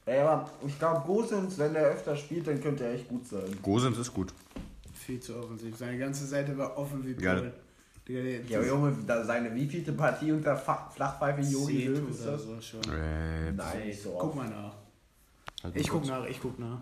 Ey, 0.05 0.19
aber 0.19 0.49
ich 0.65 0.77
glaube, 0.77 1.01
Gosens, 1.05 1.57
wenn 1.57 1.73
der 1.73 1.83
öfter 1.87 2.15
spielt, 2.15 2.47
dann 2.47 2.61
könnte 2.61 2.83
er 2.85 2.93
echt 2.93 3.07
gut 3.07 3.25
sein. 3.27 3.57
Gosens 3.61 3.97
ist 3.97 4.13
gut. 4.13 4.33
Viel 4.93 5.19
zu 5.19 5.35
offensiv. 5.37 5.75
Seine 5.77 5.97
ganze 5.97 6.25
Seite 6.25 6.57
war 6.57 6.77
offen 6.77 7.03
wie 7.05 7.23
Ja. 7.23 7.35
Digga, 7.35 8.21
der, 8.21 8.41
Ja, 8.45 8.61
Junge, 8.61 8.95
da 9.05 9.23
seine 9.23 9.53
wievielte 9.53 9.93
Partie 9.93 10.31
unter 10.31 10.57
Flachpfeife 10.57 11.41
Jogi 11.41 11.85
Löw 11.85 12.09
ist 12.09 12.25
das? 12.25 12.43
so 12.43 12.59
schon. 12.61 12.81
Nein, 13.55 13.93
so 14.03 14.11
Guck 14.19 14.35
mal 14.35 14.49
nach. 14.49 14.73
halt 15.63 15.75
Ich 15.75 15.87
guck 15.87 16.01
kurz. 16.01 16.09
nach, 16.09 16.25
ich 16.25 16.41
guck 16.41 16.57
nach. 16.59 16.79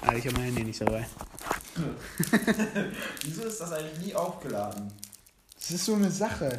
Ah, 0.00 0.14
ich 0.14 0.24
habe 0.26 0.36
mein 0.36 0.44
Handy 0.44 0.64
nicht 0.64 0.80
dabei. 0.80 1.06
Wieso 3.24 3.42
ist 3.44 3.60
das 3.60 3.72
eigentlich 3.72 4.06
nie 4.06 4.14
aufgeladen? 4.14 4.92
Das 5.56 5.70
ist 5.70 5.84
so 5.84 5.94
eine 5.94 6.10
Sache. 6.10 6.58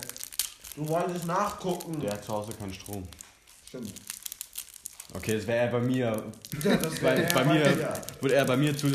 Du 0.75 0.87
wolltest 0.87 1.25
nachgucken. 1.25 1.99
Der 1.99 2.13
hat 2.13 2.23
zu 2.23 2.33
Hause 2.33 2.53
keinen 2.53 2.73
Strom. 2.73 3.07
Stimmt. 3.67 3.93
Okay, 5.13 5.37
das 5.37 5.47
wäre 5.47 5.65
er 5.65 5.71
bei 5.71 5.79
mir. 5.79 6.23
Ja, 6.63 6.75
das 6.77 6.99
Bei, 6.99 7.17
wär 7.17 7.27
bei 7.33 7.41
ja 7.41 7.43
mir 7.43 7.59
mal 7.65 7.75
wieder. 7.75 8.01
würde 8.21 8.35
er 8.35 8.45
bei 8.45 8.57
mir 8.57 8.77
zu. 8.77 8.87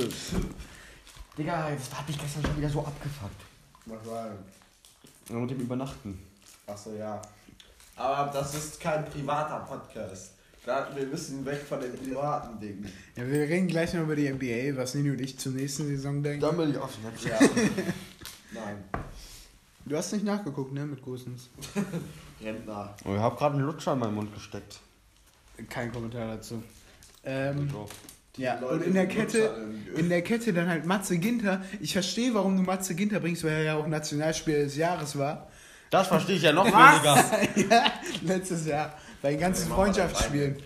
Digga, 1.36 1.70
das 1.70 1.98
hat 1.98 2.06
mich 2.06 2.18
gestern 2.18 2.44
schon 2.44 2.56
wieder 2.56 2.70
so 2.70 2.80
abgefuckt. 2.80 3.40
Was 3.86 4.06
war 4.06 4.28
denn? 4.28 5.36
Und 5.36 5.42
mit 5.42 5.50
dem 5.52 5.60
Übernachten. 5.60 6.18
Achso, 6.66 6.92
ja. 6.92 7.20
Aber 7.96 8.30
das 8.32 8.54
ist 8.54 8.78
kein 8.80 9.04
privater 9.06 9.58
Podcast. 9.60 10.33
Da, 10.66 10.88
wir 10.94 11.06
müssen 11.06 11.44
weg 11.44 11.60
von 11.68 11.80
den 11.80 11.94
privaten 11.94 12.58
Dingen. 12.58 12.90
Ja, 13.16 13.26
wir 13.26 13.40
reden 13.40 13.68
gleich 13.68 13.92
noch 13.92 14.02
über 14.02 14.16
die 14.16 14.30
NBA, 14.30 14.76
was 14.80 14.94
Nini 14.94 15.10
und 15.10 15.20
ich 15.20 15.38
zur 15.38 15.52
nächsten 15.52 15.86
Saison 15.86 16.22
denken. 16.22 16.40
Dann 16.40 16.56
bin 16.56 16.70
ich 16.70 16.78
auf 16.78 16.94
Snapchat. 16.94 17.40
Ja. 17.42 17.48
Nein. 18.52 18.84
Du 19.84 19.96
hast 19.96 20.12
nicht 20.12 20.24
nachgeguckt, 20.24 20.72
ne, 20.72 20.86
mit 20.86 21.02
Gosens. 21.02 21.50
Rentner. 22.42 22.96
Oh, 23.04 23.14
ich 23.14 23.20
habe 23.20 23.36
gerade 23.36 23.56
einen 23.56 23.66
Lutscher 23.66 23.92
in 23.92 23.98
meinen 23.98 24.14
Mund 24.14 24.32
gesteckt. 24.32 24.80
Kein 25.68 25.92
Kommentar 25.92 26.36
dazu. 26.36 26.62
Ähm, 27.24 27.70
ja, 28.36 28.58
Leute 28.58 28.74
und 28.74 28.82
in 28.84 28.94
der 28.94 29.06
Kette, 29.06 29.68
in 29.96 30.08
der 30.08 30.22
Kette 30.22 30.52
dann 30.52 30.68
halt 30.68 30.86
Matze 30.86 31.18
Ginter. 31.18 31.62
Ich 31.80 31.92
verstehe, 31.92 32.34
warum 32.34 32.56
du 32.56 32.62
Matze 32.62 32.94
Ginter 32.94 33.20
bringst, 33.20 33.44
weil 33.44 33.52
er 33.52 33.62
ja 33.62 33.76
auch 33.76 33.86
Nationalspieler 33.86 34.64
des 34.64 34.76
Jahres 34.76 35.16
war. 35.18 35.48
Das 35.90 36.08
verstehe 36.08 36.36
ich 36.36 36.42
ja 36.42 36.52
noch 36.52 36.66
weniger. 36.66 37.70
ja, 37.70 37.92
letztes 38.22 38.66
Jahr. 38.66 38.98
Bei 39.24 39.30
den 39.30 39.40
ganzen 39.40 39.70
Ja, 39.70 39.74
Freundschaftsspielen. 39.76 40.56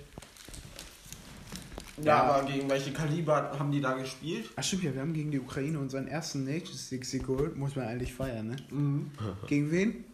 Ja, 1.98 2.04
Ja. 2.04 2.22
aber 2.24 2.50
gegen 2.50 2.68
welche 2.68 2.92
Kaliber 2.92 3.56
haben 3.56 3.70
die 3.70 3.80
da 3.80 3.92
gespielt? 3.92 4.50
Ach 4.56 4.64
stimmt 4.64 4.82
ja, 4.82 4.92
wir 4.92 5.00
haben 5.00 5.12
gegen 5.14 5.30
die 5.30 5.38
Ukraine 5.38 5.78
unseren 5.78 6.08
ersten 6.08 6.42
Nations 6.42 6.90
League 6.90 7.04
Sieg 7.04 7.24
geholt. 7.24 7.56
Muss 7.56 7.76
man 7.76 7.86
eigentlich 7.86 8.12
feiern, 8.12 8.48
ne? 8.48 8.56
Mhm. 8.70 9.12
Gegen 9.46 9.70
wen? 9.70 10.04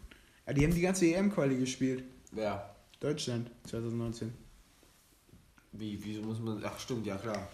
Ja, 0.47 0.53
die 0.53 0.63
haben 0.63 0.75
die 0.75 0.83
ganze 0.83 1.07
EM-Quali 1.07 1.57
gespielt. 1.57 2.05
Ja. 2.37 2.69
Deutschland 3.01 3.51
2019. 3.67 4.31
Wie, 5.73 5.99
wieso 6.05 6.21
muss 6.21 6.39
man. 6.39 6.63
Ach, 6.67 6.79
stimmt, 6.79 7.07
ja 7.07 7.17
klar. 7.17 7.49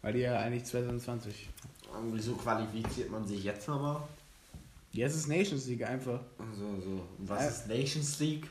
Weil 0.00 0.14
die 0.14 0.20
ja 0.20 0.38
eigentlich 0.40 0.64
2020. 0.64 1.50
Und 1.92 2.14
wieso 2.14 2.34
qualifiziert 2.36 3.10
man 3.10 3.26
sich 3.26 3.44
jetzt 3.44 3.68
nochmal? 3.68 4.00
Jetzt 4.92 5.16
ist 5.16 5.28
Nations 5.28 5.66
League 5.66 5.86
einfach. 5.86 6.20
So, 6.58 6.80
so. 6.80 7.06
Und 7.18 7.28
was 7.28 7.42
Äh, 7.44 7.48
ist 7.48 7.68
Nations 7.68 8.18
League? 8.20 8.48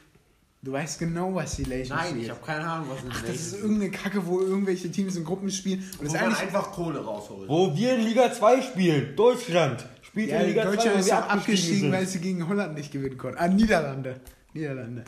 Du 0.62 0.72
weißt 0.72 0.97
genau, 0.97 1.36
was 1.36 1.58
die 1.58 1.62
Nations 1.64 1.89
Nein, 1.89 2.20
ich 2.20 2.30
habe 2.30 2.39
keine 2.43 2.66
Ahnung, 2.68 2.88
was 2.89 2.97
ist 3.03 3.10
Ach, 3.12 3.22
das 3.22 3.36
ist 3.36 3.53
irgendeine 3.62 3.91
Kacke, 3.91 4.26
wo 4.26 4.41
irgendwelche 4.41 4.89
Teams 4.89 5.16
in 5.16 5.24
Gruppen 5.24 5.51
spielen. 5.51 5.80
Und 5.99 6.08
Wo 6.08 6.14
man 6.14 6.22
eigentlich. 6.24 6.39
einfach 6.39 6.72
Kohle 6.72 6.99
rausholt. 6.99 7.47
Wo 7.47 7.76
wir 7.76 7.95
in 7.95 8.01
Liga 8.06 8.34
2 8.34 8.62
spielen. 8.64 9.16
Deutschland. 9.16 9.86
Spielt 10.01 10.30
Ja, 10.32 10.39
in 10.39 10.47
Liga 10.47 10.64
2, 10.64 10.70
Deutschland 10.76 10.99
ist 10.99 11.06
wir 11.06 11.20
auch 11.20 11.30
abgestiegen, 11.30 11.80
sind. 11.82 11.91
weil 11.91 12.08
sie 12.08 12.20
gegen 12.20 12.47
Holland 12.47 12.74
nicht 12.74 12.91
gewinnen 12.91 13.18
konnten. 13.18 13.38
Ah, 13.38 13.47
Niederlande. 13.47 14.20
Niederlande. 14.53 15.03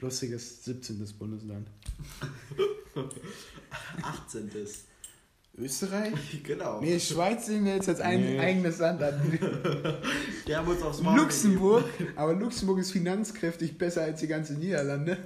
Lustiges 0.00 0.64
17. 0.64 1.06
Bundesland. 1.16 1.68
18. 4.02 4.50
Österreich? 5.62 6.12
genau. 6.44 6.80
Nee, 6.80 6.98
Schweiz 7.00 7.46
sehen 7.46 7.64
wir 7.64 7.74
jetzt 7.74 7.88
als 7.88 8.00
ein 8.00 8.20
Nee. 8.20 8.38
eigenes 8.40 8.78
Land 8.78 9.02
an. 9.02 9.20
Der 10.46 10.58
haben 10.58 10.68
uns 10.68 10.82
aufs 10.82 11.00
Maul 11.02 11.16
Luxemburg, 11.18 11.84
aber 12.16 12.34
Luxemburg 12.34 12.78
ist 12.78 12.92
finanzkräftig 12.92 13.76
besser 13.78 14.02
als 14.02 14.20
die 14.20 14.26
ganze 14.28 14.54
Niederlande. 14.54 15.18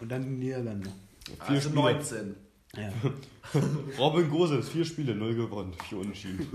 Und 0.00 0.10
dann 0.10 0.22
die 0.24 0.44
Niederlande. 0.46 0.90
gegeben. 1.24 1.42
Vier 1.46 1.56
Also 1.56 1.68
Spiele. 1.68 1.82
19. 1.82 2.36
Ja. 2.76 2.92
Robin 3.98 4.28
Gosens, 4.28 4.68
vier 4.68 4.84
Spiele, 4.84 5.14
null 5.14 5.34
gewonnen, 5.34 5.72
vier 5.88 5.98
unentschieden. 5.98 6.46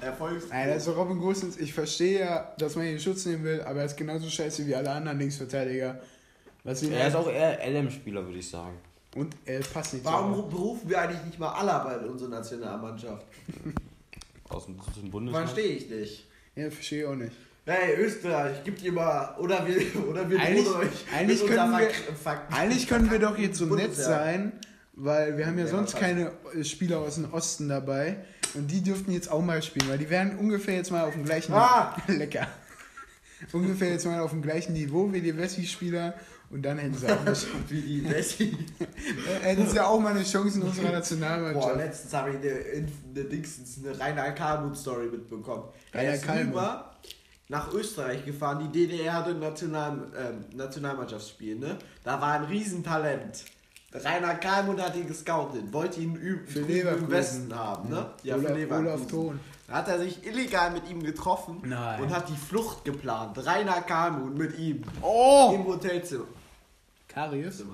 Erfolgs. 0.00 0.50
Also 0.50 0.92
Robin 0.92 1.18
Gosens, 1.18 1.56
ich 1.58 1.72
verstehe 1.74 2.20
ja, 2.20 2.54
dass 2.58 2.74
man 2.74 2.86
ihn 2.86 2.94
in 2.94 3.00
Schutz 3.00 3.26
nehmen 3.26 3.44
will, 3.44 3.60
aber 3.62 3.80
er 3.80 3.84
ist 3.86 3.96
genauso 3.96 4.28
scheiße 4.28 4.66
wie 4.66 4.74
alle 4.74 4.90
anderen 4.90 5.18
Linksverteidiger. 5.18 6.00
Was 6.64 6.82
Er 6.82 7.08
ist 7.08 7.14
auch 7.14 7.28
eher 7.30 7.58
LM-Spieler, 7.70 8.24
würde 8.24 8.38
ich 8.38 8.48
sagen. 8.48 8.76
Und 9.16 9.34
er 9.44 9.60
passt 9.60 9.94
nicht 9.94 10.04
zu 10.04 10.10
Warum 10.12 10.48
berufen 10.48 10.88
wir 10.88 11.00
eigentlich 11.00 11.24
nicht 11.24 11.38
mal 11.38 11.52
Alaba 11.52 11.94
in 11.94 12.04
unsere 12.10 12.30
Nationalmannschaft? 12.30 13.26
Aus 14.48 14.66
dem 14.66 14.76
dritten 14.78 15.10
Bundesland. 15.10 15.48
Verstehe 15.50 15.76
ich 15.76 15.88
nicht. 15.90 16.26
Ja, 16.56 16.70
verstehe 16.70 17.02
ich 17.02 17.06
auch 17.06 17.14
nicht. 17.14 17.32
Hey, 17.66 17.94
Österreich, 18.02 18.64
gibt 18.64 18.82
ihr 18.82 18.90
mal. 18.92 19.36
Oder 19.38 19.64
wir, 19.66 19.76
oder 20.08 20.28
wir 20.28 20.40
Eigentlich- 20.40 20.66
euch. 20.74 20.88
eigentlich 21.16 21.42
unserer 21.42 21.56
können 21.56 21.78
wir- 21.78 22.40
Eigentlich 22.56 22.88
können 22.88 23.10
wir 23.10 23.18
doch 23.20 23.38
jetzt 23.38 23.58
so 23.58 23.66
nett 23.66 23.94
sein, 23.94 24.52
weil 24.94 25.36
wir 25.38 25.46
haben 25.46 25.58
ja 25.58 25.64
Ja, 25.66 25.70
sonst 25.70 25.96
keine 25.96 26.32
Spieler 26.62 26.98
aus 26.98 27.14
dem 27.16 27.32
Osten 27.32 27.68
dabei 27.68 28.16
und 28.54 28.70
die 28.70 28.82
dürften 28.82 29.12
jetzt 29.12 29.30
auch 29.30 29.42
mal 29.42 29.62
spielen, 29.62 29.88
weil 29.88 29.98
die 29.98 30.10
wären 30.10 30.36
ungefähr 30.38 30.74
jetzt 30.74 30.90
mal 30.90 31.04
auf 31.04 31.12
dem 31.14 31.24
gleichen 31.24 31.52
Ah! 31.52 31.96
lecker. 32.08 32.48
ungefähr 33.52 33.90
jetzt 33.92 34.04
mal 34.04 34.20
auf 34.20 34.30
dem 34.30 34.42
gleichen 34.42 34.72
Niveau 34.72 35.12
wie 35.12 35.20
die 35.20 35.36
Wessi-Spieler 35.36 36.14
und 36.50 36.62
dann 36.62 36.78
hätten 36.78 36.94
sie 36.94 37.06
auch 37.06 37.24
Chance- 37.24 37.46
Wie 37.68 37.80
die 37.80 38.02
Messi. 38.02 38.56
äh, 38.80 39.44
hätten 39.46 39.66
sie 39.68 39.80
auch 39.80 39.98
mal 40.00 40.10
eine 40.14 40.24
Chance 40.24 40.58
in 40.58 40.64
unserer 40.64 40.86
Boah, 40.88 40.92
Nationalmannschaft. 40.92 41.76
letztens 41.76 42.12
habe 42.14 42.30
ich 42.30 42.36
eine, 42.36 42.50
eine, 43.14 43.24
Dingsens, 43.24 43.78
eine 43.84 43.98
Rainer 43.98 44.32
Kalmut-Story 44.32 45.06
mitbekommen. 45.06 45.64
Er 45.92 46.00
Rainer 46.00 46.14
ist 46.14 46.24
Kallmund. 46.24 46.48
rüber 46.56 46.90
nach 47.48 47.72
Österreich 47.72 48.24
gefahren. 48.24 48.70
Die 48.72 48.86
DDR 48.86 49.12
hatte 49.14 49.30
ein 49.30 49.40
National, 49.40 50.06
ähm, 50.18 50.44
Nationalmannschaftsspiel, 50.56 51.56
ne? 51.58 51.76
Da 52.04 52.20
war 52.20 52.32
ein 52.34 52.44
Riesentalent. 52.44 53.44
Rainer 53.92 54.36
Kalmund 54.36 54.80
hat 54.80 54.94
ihn 54.94 55.08
gescoutet, 55.08 55.72
wollte 55.72 56.00
ihn 56.00 56.16
Für 56.46 56.60
im 56.60 57.10
Westen 57.10 57.52
haben, 57.52 57.88
ne? 57.88 58.06
Ja, 58.22 58.36
für 58.36 58.44
Olaf, 58.46 58.56
Leverkusen. 58.56 58.86
Olaf 58.88 59.06
Thon. 59.08 59.40
Da 59.66 59.74
hat 59.74 59.88
er 59.88 59.98
sich 60.00 60.24
illegal 60.24 60.70
mit 60.70 60.88
ihm 60.88 61.02
getroffen 61.02 61.60
Nein. 61.64 62.00
und 62.02 62.10
hat 62.14 62.28
die 62.28 62.36
Flucht 62.36 62.84
geplant. 62.84 63.36
Rainer 63.44 63.80
Kalmund 63.82 64.38
mit 64.38 64.56
ihm 64.58 64.82
Oh! 65.02 65.52
im 65.54 65.64
Hotelzimmer. 65.64 66.24
Karius 67.10 67.64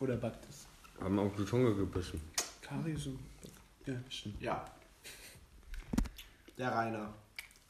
oder 0.00 0.16
Baktis? 0.16 0.66
Haben 1.00 1.18
auf 1.18 1.32
die 1.36 1.44
Zunge 1.44 1.74
gebissen. 1.74 2.18
Karius 2.62 3.06
und 3.06 3.18
Ja, 3.84 3.94
stimmt. 4.08 4.40
Ja. 4.40 4.64
Der 6.56 6.72
Rainer. 6.72 7.12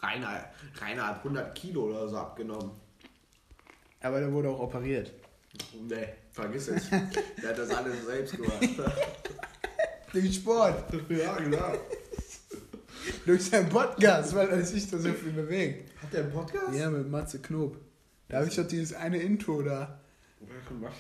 Rainer, 0.00 0.44
Rainer 0.80 1.06
hat 1.08 1.16
100 1.18 1.52
Kilo 1.54 1.86
oder 1.88 2.08
so 2.08 2.16
abgenommen. 2.16 2.70
Aber 4.00 4.20
der 4.20 4.32
wurde 4.32 4.50
auch 4.50 4.60
operiert. 4.60 5.12
Nee, 5.88 6.06
vergiss 6.32 6.68
es. 6.68 6.88
Der 6.90 7.48
hat 7.48 7.58
das 7.58 7.70
alles 7.70 8.04
selbst 8.06 8.36
gemacht. 8.36 8.60
Durch 10.12 10.36
Sport. 10.36 10.84
ja, 11.08 11.36
genau. 11.38 11.72
Durch 13.24 13.44
seinen 13.46 13.68
Podcast, 13.68 14.34
weil 14.36 14.48
er 14.48 14.64
sich 14.64 14.88
da 14.88 14.98
so 14.98 15.12
viel 15.12 15.32
bewegt. 15.32 15.90
Hat 16.00 16.12
der 16.12 16.20
einen 16.24 16.32
Podcast? 16.32 16.72
Ja, 16.74 16.88
mit 16.88 17.10
Matze 17.10 17.40
Knob. 17.40 17.76
Da 18.28 18.38
habe 18.38 18.46
ich 18.48 18.54
doch 18.54 18.66
dieses 18.68 18.94
eine 18.94 19.18
Intro 19.18 19.62
da. 19.62 19.98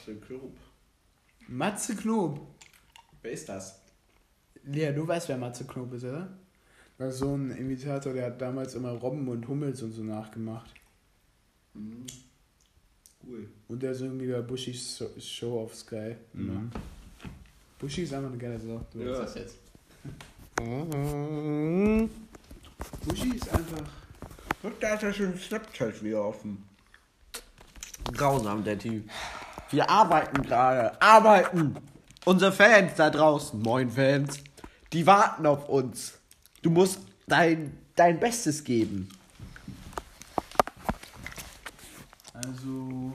Den 0.06 0.20
Club? 0.20 0.52
Matze 1.48 1.94
Knob. 1.96 2.40
Wer 3.22 3.32
ist 3.32 3.48
das? 3.48 3.80
Lea, 4.64 4.92
du 4.92 5.06
weißt, 5.06 5.28
wer 5.28 5.36
Matze 5.38 5.64
Knob 5.66 5.92
ist, 5.94 6.04
oder? 6.04 6.28
Das 6.98 7.14
ist 7.14 7.20
so 7.20 7.34
ein 7.34 7.50
Imitator, 7.52 8.12
der 8.12 8.26
hat 8.26 8.40
damals 8.40 8.74
immer 8.74 8.92
Robben 8.92 9.28
und 9.28 9.46
Hummels 9.46 9.82
und 9.82 9.92
so 9.92 10.02
nachgemacht. 10.02 10.70
Mhm. 11.74 12.06
Cool. 13.26 13.48
Und 13.68 13.82
der 13.82 13.92
ist 13.92 14.00
irgendwie 14.00 14.26
der 14.28 14.42
Bushis 14.42 14.96
So- 14.96 15.10
Show 15.20 15.60
auf 15.60 15.74
Sky. 15.74 16.16
Mhm. 16.32 16.70
Buschi 17.78 18.02
ist 18.02 18.14
einfach 18.14 18.30
eine 18.30 18.38
geile 18.38 18.58
Sau. 18.58 18.80
Du 18.92 19.00
Ja. 19.00 19.20
das 19.20 19.34
jetzt. 19.34 19.58
Buschi 23.04 23.30
ist 23.36 23.48
einfach. 23.52 23.82
Und 24.62 24.74
da 24.82 24.90
hat 24.92 25.02
er 25.02 25.12
schon 25.12 25.36
Snapchat 25.36 26.02
wieder 26.02 26.24
offen. 26.24 26.65
Grausam, 28.12 28.64
der 28.64 28.78
Typ. 28.78 29.08
Wir 29.70 29.88
arbeiten 29.90 30.42
gerade. 30.42 31.00
Arbeiten! 31.00 31.76
Unsere 32.24 32.52
Fans 32.52 32.92
da 32.96 33.10
draußen, 33.10 33.60
moin 33.60 33.90
Fans, 33.90 34.38
die 34.92 35.06
warten 35.06 35.46
auf 35.46 35.68
uns. 35.68 36.14
Du 36.62 36.70
musst 36.70 37.00
dein, 37.28 37.76
dein 37.94 38.18
Bestes 38.18 38.64
geben. 38.64 39.08
Also. 42.32 43.12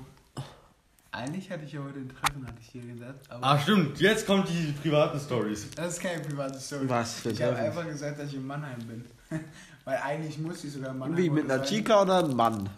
Eigentlich 1.14 1.52
hatte 1.52 1.66
ich 1.66 1.74
ja 1.74 1.82
heute 1.84 2.00
ein 2.00 2.10
Treffen, 2.10 2.48
hatte 2.48 2.58
ich 2.62 2.70
hier 2.70 2.82
gesagt. 2.84 3.30
Aber 3.30 3.46
Ah, 3.46 3.60
stimmt. 3.60 4.00
Jetzt 4.00 4.26
kommt 4.26 4.48
die 4.48 4.72
privaten 4.82 5.20
Stories. 5.20 5.68
das 5.76 5.94
ist 5.96 6.02
keine 6.02 6.22
private 6.24 6.58
Story. 6.58 6.88
Was 6.88 7.16
für 7.16 7.32
Ich 7.32 7.42
habe 7.42 7.54
Treffen? 7.54 7.66
einfach 7.68 7.86
gesagt, 7.86 8.20
dass 8.20 8.30
ich 8.30 8.36
in 8.36 8.48
Mannheim 8.48 8.80
bin. 8.88 9.04
Weil 9.86 9.98
eigentlich 9.98 10.38
muss 10.38 10.64
ich 10.64 10.72
sogar 10.72 10.92
in 10.92 10.98
Mannheim 11.00 11.18
Wie, 11.18 11.30
mit 11.30 11.44
einer 11.46 11.58
sein. 11.60 11.68
Chica 11.68 12.02
oder 12.02 12.20
einem 12.20 12.34
Mann? 12.36 12.70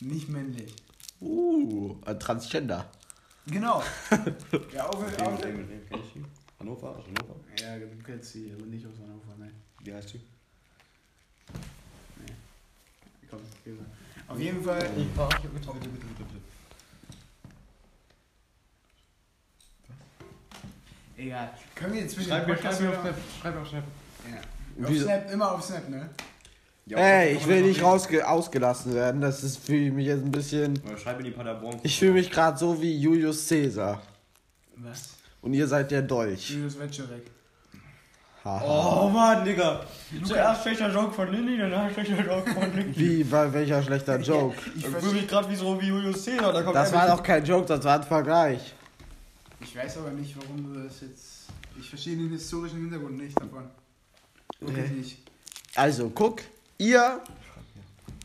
Nicht 0.00 0.28
männlich. 0.28 0.74
Uh, 1.22 1.96
ein 2.04 2.18
Transgender. 2.18 2.84
Genau. 3.46 3.82
ja, 4.72 4.88
auch, 4.88 5.00
Mit 5.00 5.20
wem, 5.20 5.56
mit 5.56 5.70
wem 5.70 5.88
kenn 5.88 6.00
ich 6.00 6.12
die? 6.14 6.24
Hannover? 6.58 6.96
Aus 6.96 7.04
Hannover? 7.04 7.36
Ja, 7.60 7.78
du 7.78 7.86
kennst 8.04 8.32
sie, 8.32 8.52
aber 8.52 8.66
nicht 8.66 8.86
aus 8.86 8.94
Hannover, 9.00 9.34
nein. 9.38 9.52
Wie 9.82 9.94
heißt 9.94 10.14
die? 10.14 10.20
Komm, 13.30 13.40
geh 13.64 13.70
mal. 13.70 13.86
Auf 14.28 14.38
jeden 14.38 14.62
Fall. 14.62 14.80
Bitte, 14.80 14.94
bitte, 14.94 15.72
bitte, 15.72 16.06
bitte. 16.18 16.52
Egal. 21.16 21.50
Können 21.74 21.94
wir 21.94 22.08
für 22.08 22.22
Schreib 22.22 22.46
mir, 22.46 22.56
schreib 22.56 22.80
mir 22.80 22.90
auf 22.90 23.00
Snap. 23.00 23.14
Schreib 23.40 23.54
mir 23.54 23.60
auf 23.60 23.68
Snap. 23.68 23.84
Ja. 24.30 24.86
Auf 24.86 24.96
Snap, 24.96 25.30
immer 25.32 25.52
auf 25.52 25.62
Snap, 25.62 25.88
ne? 25.88 26.10
Ey, 26.90 27.34
ich 27.36 27.46
will 27.46 27.62
nicht 27.62 27.82
rausge 27.82 28.26
ausgelassen 28.28 28.94
werden. 28.94 29.20
Das 29.20 29.42
ist 29.44 29.58
fühle 29.64 29.86
ich 29.86 29.92
mich 29.92 30.06
jetzt 30.06 30.24
ein 30.24 30.32
bisschen. 30.32 30.78
Schreib 31.00 31.18
in 31.20 31.26
die 31.26 31.30
Paderborn. 31.30 31.78
Ich 31.82 31.98
fühle 31.98 32.12
mich 32.14 32.30
gerade 32.30 32.58
so 32.58 32.80
wie 32.82 32.96
Julius 32.98 33.48
Caesar. 33.48 34.02
Was? 34.76 35.10
Und 35.40 35.54
ihr 35.54 35.66
seid 35.66 35.90
der 35.90 36.02
Dolch. 36.02 36.50
Julius 36.50 36.78
Wetscherek. 36.78 37.30
Oh 38.44 39.08
Mann, 39.12 39.44
Digga. 39.44 39.82
Zuerst 40.24 40.62
schlechter 40.62 40.92
Joke 40.92 41.12
von 41.14 41.30
Lilly, 41.30 41.56
danach 41.58 41.92
schlechter 41.92 42.24
Joke 42.24 42.50
von 42.50 42.74
Nicky. 42.74 42.98
Wie, 42.98 43.24
bei 43.24 43.52
welcher 43.52 43.80
schlechter 43.82 44.18
Joke? 44.18 44.56
Ich, 44.76 44.84
fühle 44.84 45.12
mich 45.12 45.28
gerade 45.28 45.48
wie 45.48 45.54
so 45.54 45.80
wie 45.80 45.86
Julius 45.86 46.24
Caesar. 46.24 46.52
Da 46.52 46.62
kommt 46.62 46.74
Das 46.74 46.92
war 46.92 47.06
doch 47.06 47.22
kein 47.22 47.44
Joke, 47.44 47.66
das 47.66 47.84
war 47.84 48.00
ein 48.00 48.02
Vergleich. 48.02 48.74
ich 49.60 49.76
weiß 49.76 49.98
aber 49.98 50.10
nicht, 50.10 50.34
warum 50.36 50.74
du 50.74 50.80
das 50.82 51.00
jetzt. 51.02 51.46
Ich 51.78 51.88
verstehe 51.88 52.16
den 52.16 52.30
historischen 52.30 52.78
Hintergrund 52.80 53.16
nicht 53.18 53.40
davon. 53.40 53.70
Wirklich 54.58 54.90
Nee. 54.90 54.96
nicht. 54.98 55.18
Also, 55.76 56.10
guck, 56.12 56.42
ihr. 56.82 57.20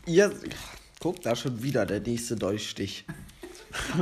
Ihr. 0.05 0.31
Guck, 0.99 1.21
da 1.21 1.35
schon 1.35 1.61
wieder 1.61 1.85
der 1.85 1.99
nächste 1.99 2.35
Durchstich. 2.35 3.05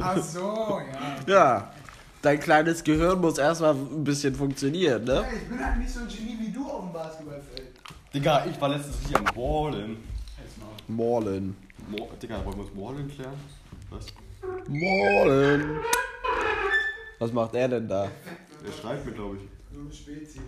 Ach 0.01 0.21
so, 0.21 0.79
ja. 1.27 1.33
Ja, 1.33 1.73
dein 2.21 2.39
kleines 2.39 2.83
Gehirn 2.83 3.19
muss 3.19 3.37
erstmal 3.37 3.75
ein 3.75 4.03
bisschen 4.03 4.33
funktionieren, 4.33 5.03
ne? 5.03 5.15
Ja, 5.15 5.25
ich 5.35 5.49
bin 5.49 5.65
halt 5.65 5.77
nicht 5.77 5.91
so 5.91 5.99
ein 6.01 6.07
Genie 6.07 6.37
wie 6.39 6.51
du 6.51 6.65
auf 6.65 6.83
dem 6.83 6.93
Basketballfeld. 6.93 7.71
Digga, 8.13 8.45
ich 8.45 8.59
war 8.61 8.69
letztens 8.69 8.95
hier 9.07 9.17
am 9.17 9.25
mal. 9.25 9.87
Morlen. 10.87 11.57
Mo 11.89 12.09
Digga, 12.21 12.45
wollen 12.45 12.57
wir 12.57 12.63
uns 12.63 12.75
Wallen 12.75 13.11
klären? 13.11 13.33
Was? 13.89 14.05
Morlen. 14.69 15.79
Was 17.19 17.33
macht 17.33 17.55
er 17.55 17.67
denn 17.67 17.87
da? 17.87 18.03
Er 18.05 18.71
schreibt 18.81 19.05
mir, 19.05 19.11
glaube 19.11 19.37
ich. 19.37 19.75
So 19.75 19.81
ein 19.81 19.91
Spezi. 19.91 20.39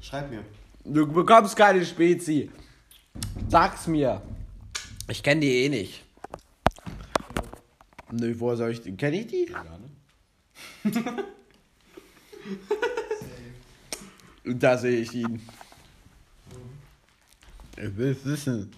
Schreib 0.00 0.30
mir. 0.30 0.44
Du 0.84 1.06
bekommst 1.06 1.56
keine 1.56 1.84
Spezi. 1.84 2.50
Sag's 3.48 3.86
mir. 3.86 4.22
Ich 5.08 5.22
kenne 5.22 5.40
die 5.42 5.64
eh 5.64 5.68
nicht. 5.68 6.04
Nö, 8.10 8.34
woher 8.38 8.56
soll 8.56 8.70
ich 8.70 8.80
die? 8.82 8.96
Kenn 8.96 9.14
ich 9.14 9.26
die? 9.26 9.48
Ja, 9.50 9.64
ne? 9.64 11.24
Da 14.44 14.78
sehe 14.78 15.00
ich 15.00 15.12
ihn. 15.12 15.42
Ich 17.76 17.96
will 17.96 18.12
es 18.12 18.24
wissen. 18.24 18.72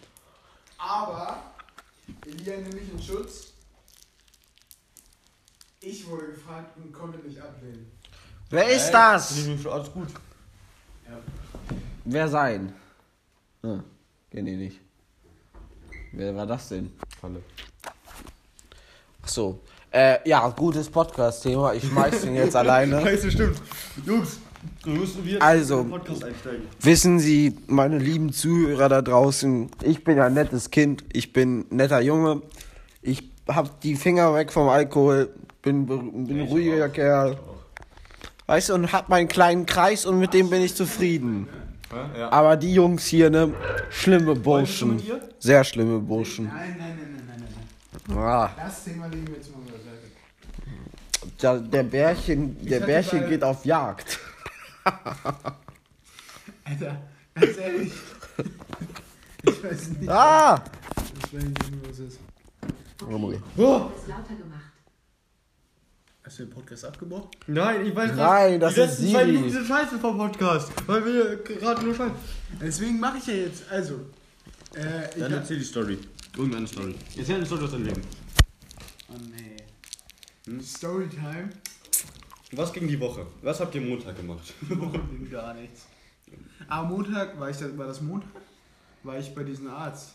Aber, 0.79 1.53
Elia 2.27 2.57
nimmt 2.57 2.75
mich 2.75 2.91
in 2.91 3.03
Schutz. 3.03 3.53
Ich 5.81 6.07
wurde 6.07 6.29
gefragt 6.29 6.77
und 6.79 6.91
konnte 6.93 7.19
nicht 7.19 7.39
ablehnen. 7.41 7.93
Wer 8.51 8.69
ist 8.71 8.87
Ey, 8.87 8.93
das? 8.93 9.37
ich 9.37 9.67
Alles 9.67 9.93
gut. 9.93 10.09
Ja. 11.07 11.19
Wer 12.05 12.29
sein? 12.29 12.75
Hm, 13.63 13.85
kenn 14.31 14.47
ich 14.47 14.57
nicht. 14.57 14.81
Wer 16.13 16.35
war 16.35 16.47
das 16.47 16.69
denn? 16.69 16.91
Falle. 17.21 17.43
Ach 19.23 19.29
so. 19.29 19.61
Äh, 19.91 20.19
ja, 20.29 20.49
gutes 20.51 20.89
Podcast-Thema. 20.91 21.73
Ich 21.75 21.85
schmeiß 21.85 22.23
den 22.23 22.35
jetzt 22.35 22.57
alleine. 22.63 23.01
Scheiße, 23.01 23.31
stimmt. 23.31 23.61
Jungs, 24.05 24.39
müssen 24.85 25.25
wir 25.25 25.43
Also- 25.43 25.85
Podcast 25.85 26.25
einsteigen. 26.25 26.67
Wissen 26.81 27.19
Sie, 27.19 27.57
meine 27.67 27.99
lieben 27.99 28.33
Zuhörer 28.33 28.89
da 28.89 29.03
draußen, 29.03 29.71
ich 29.83 30.05
bin 30.05 30.19
ein 30.21 30.35
nettes 30.35 30.71
Kind, 30.71 31.05
ich 31.13 31.33
bin 31.33 31.61
ein 31.71 31.77
netter 31.77 32.01
Junge, 32.01 32.43
ich 33.03 33.31
hab 33.47 33.81
die 33.81 33.97
Finger 33.97 34.35
weg 34.35 34.53
vom 34.53 34.69
Alkohol, 34.69 35.31
bin, 35.63 35.87
bin 35.87 36.41
ruhiger 36.43 36.89
Kerl, 36.91 37.39
weißt 38.47 38.69
du, 38.71 38.75
und 38.75 38.93
hab 38.93 39.09
meinen 39.09 39.29
kleinen 39.29 39.65
Kreis 39.67 40.05
und 40.05 40.19
mit 40.19 40.35
dem 40.35 40.51
bin 40.51 40.61
ich 40.63 40.75
zufrieden. 40.75 41.49
Ja. 42.17 42.31
Aber 42.31 42.57
die 42.57 42.75
Jungs 42.75 43.07
hier, 43.07 43.31
ne, 43.31 43.55
schlimme 43.91 44.35
Burschen, 44.35 45.03
sehr 45.39 45.65
schlimme 45.65 45.99
Burschen. 45.99 46.47
Nein, 46.47 46.77
nein, 46.79 46.99
nein, 46.99 47.25
nein, 47.27 47.37
nein, 47.41 47.55
nein. 48.09 48.19
Ah, 48.19 48.51
Das 48.57 48.85
Thema 48.85 49.07
legen 49.07 49.27
wir 49.29 49.37
jetzt 49.37 49.51
mal 49.51 49.63
beiseite. 49.63 51.39
der, 51.41 51.59
der 51.61 51.83
Bärchen, 51.85 52.57
der 52.67 52.81
Bärchen 52.81 53.21
bei- 53.23 53.29
geht 53.29 53.43
auf 53.45 53.65
Jagd. 53.65 54.19
Alter, 56.65 56.97
ganz 57.35 57.57
ehrlich. 57.57 57.93
Ich 59.43 59.65
weiß 59.65 59.89
nicht. 59.91 60.09
Ah! 60.11 60.63
Ich 61.27 61.35
weiß 61.35 61.43
nicht, 61.45 61.89
was 61.89 61.99
ist. 62.01 62.19
Oh. 63.03 63.31
Ist 63.31 64.09
lauter 64.09 64.35
gemacht. 64.35 64.58
Hast 66.29 66.41
du 66.41 66.45
den 66.45 66.51
Podcast 66.51 66.85
abgebrochen? 66.85 67.31
Nein, 67.47 67.87
ich 67.87 67.97
weiß 67.97 68.15
Nein, 68.15 68.61
das 68.61 68.75
die 68.75 68.81
ist 68.83 68.87
letzten 68.87 69.13
zwei 69.13 69.21
Siri. 69.21 69.33
Minuten 69.33 69.51
sind 69.51 69.67
scheiße 69.67 69.99
vom 69.99 70.19
Podcast. 70.19 70.73
Weil 70.87 71.07
wir 71.07 71.37
gerade 71.39 71.83
nur 71.83 71.95
scheiße. 71.95 72.15
Deswegen 72.61 73.01
mache 73.01 73.17
ich 73.17 73.27
ja 73.29 73.33
jetzt. 73.33 73.63
Also. 73.71 73.95
Äh, 74.75 75.19
Dann 75.19 75.33
erzähl 75.33 75.59
die 75.59 75.65
Story. 75.65 75.97
Irgendeine 76.37 76.67
Story. 76.67 76.95
Erzähl 77.17 77.37
eine 77.37 77.47
Story 77.47 77.65
aus 77.65 77.71
deinem 77.71 77.87
Leben. 77.87 78.03
oh 79.09 79.15
nee. 79.31 80.61
Storytime. 80.61 81.49
Was 82.53 82.75
ging 82.75 82.87
die 82.87 83.01
Woche? 83.01 83.25
Was 83.41 83.61
habt 83.61 83.75
ihr 83.75 83.81
Montag 83.81 84.15
gemacht? 84.15 84.53
Gar 85.31 85.55
nichts. 85.55 85.87
Am 86.69 86.91
Montag, 86.91 87.41
war, 87.41 87.49
ich 87.49 87.57
da, 87.57 87.79
war 87.79 87.87
das 87.87 88.03
Montag? 88.03 88.29
War 89.03 89.19
ich 89.19 89.35
bei 89.35 89.45
diesem 89.45 89.69
Arzt, 89.69 90.13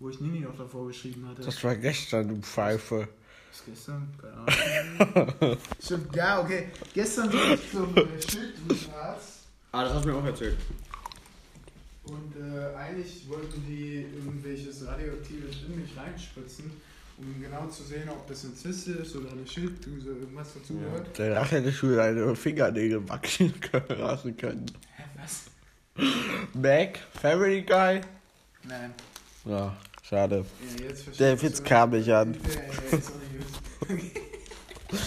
wo 0.00 0.10
ich 0.10 0.20
Nini 0.20 0.40
noch 0.40 0.58
davor 0.58 0.88
geschrieben 0.88 1.26
hatte. 1.26 1.40
Das 1.40 1.64
war 1.64 1.76
gestern, 1.76 2.28
du 2.28 2.36
Pfeife. 2.42 3.08
Was 3.50 3.64
gestern? 3.66 4.08
Keine 4.20 5.34
Ahnung. 5.40 5.56
Stimmt, 5.82 6.14
ja, 6.16 6.40
okay. 6.40 6.68
Gestern 6.94 7.32
war 7.32 7.54
ich 7.54 7.70
zum 7.70 7.96
äh, 7.96 8.02
Schilddrüsenarzt 8.20 9.38
Ah, 9.72 9.84
das 9.84 9.94
hast 9.94 10.04
du 10.04 10.08
mir 10.08 10.16
auch 10.16 10.24
erzählt. 10.24 10.56
und 12.04 12.34
äh, 12.36 12.74
eigentlich 12.76 13.28
wollten 13.28 13.64
die 13.66 14.02
irgendwelches 14.16 14.84
Radioaktives 14.86 15.56
in 15.68 15.80
mich 15.80 15.96
reinspritzen, 15.96 16.70
um 17.18 17.40
genau 17.40 17.66
zu 17.68 17.84
sehen, 17.84 18.08
ob 18.08 18.26
das 18.26 18.44
eine 18.44 18.54
Zyste 18.54 18.92
ist 18.92 19.14
oder 19.14 19.30
eine 19.30 19.46
Schilddrüse, 19.46 20.08
irgendwas 20.08 20.48
dazu 20.54 20.74
Ja. 20.74 20.80
gehört. 20.88 21.18
Der 21.18 21.44
hätte 21.44 21.72
schon 21.72 21.94
deine 21.96 22.34
Fingernägel 22.34 23.08
wachsen 23.08 23.54
lassen 23.88 24.36
können. 24.36 24.66
Hä, 24.96 25.02
was? 25.16 25.42
Mac, 26.54 26.98
Family 27.20 27.62
Guy? 27.62 28.00
Nein. 28.64 28.92
Ja, 29.44 29.76
schade. 30.10 30.44
Ja, 30.78 30.86
jetzt 30.86 31.20
Der 31.20 31.34
ich 31.34 31.42
Witz 31.42 31.62
kam 31.62 31.90
nicht 31.90 32.10
an. 32.10 32.34
Ja, 32.34 32.50
ja, 32.50 32.98
ist 32.98 33.10
auch 33.10 33.88
nicht 33.88 34.14
gut. 34.14 35.00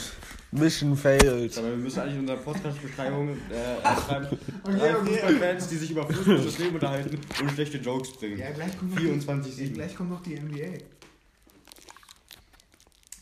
Mission 0.52 0.96
failed. 0.96 1.58
Aber 1.58 1.70
wir 1.72 1.78
müssen 1.78 2.00
eigentlich 2.00 2.14
in 2.14 2.20
unserer 2.22 2.38
Podcast-Beschreibung 2.38 3.30
äh, 3.30 3.36
schreiben. 4.06 4.28
Okay, 4.64 4.96
okay. 4.96 5.12
Fußballfans, 5.12 5.68
die 5.68 5.78
sich 5.78 5.92
über 5.92 6.08
Fußball 6.08 6.38
und 6.38 6.46
das 6.46 6.58
Leben 6.60 6.76
unterhalten 6.76 7.20
und 7.42 7.52
schlechte 7.52 7.78
Jokes 7.80 8.14
bringen. 8.14 8.38
Ja, 8.38 8.52
gleich 8.52 8.78
kommt 8.78 8.96
noch 8.96 9.02
24/7. 9.02 9.56
Die, 9.58 9.74
gleich 9.74 9.96
kommt 9.96 10.12
noch 10.12 10.22
die 10.22 10.40
NBA. 10.40 10.78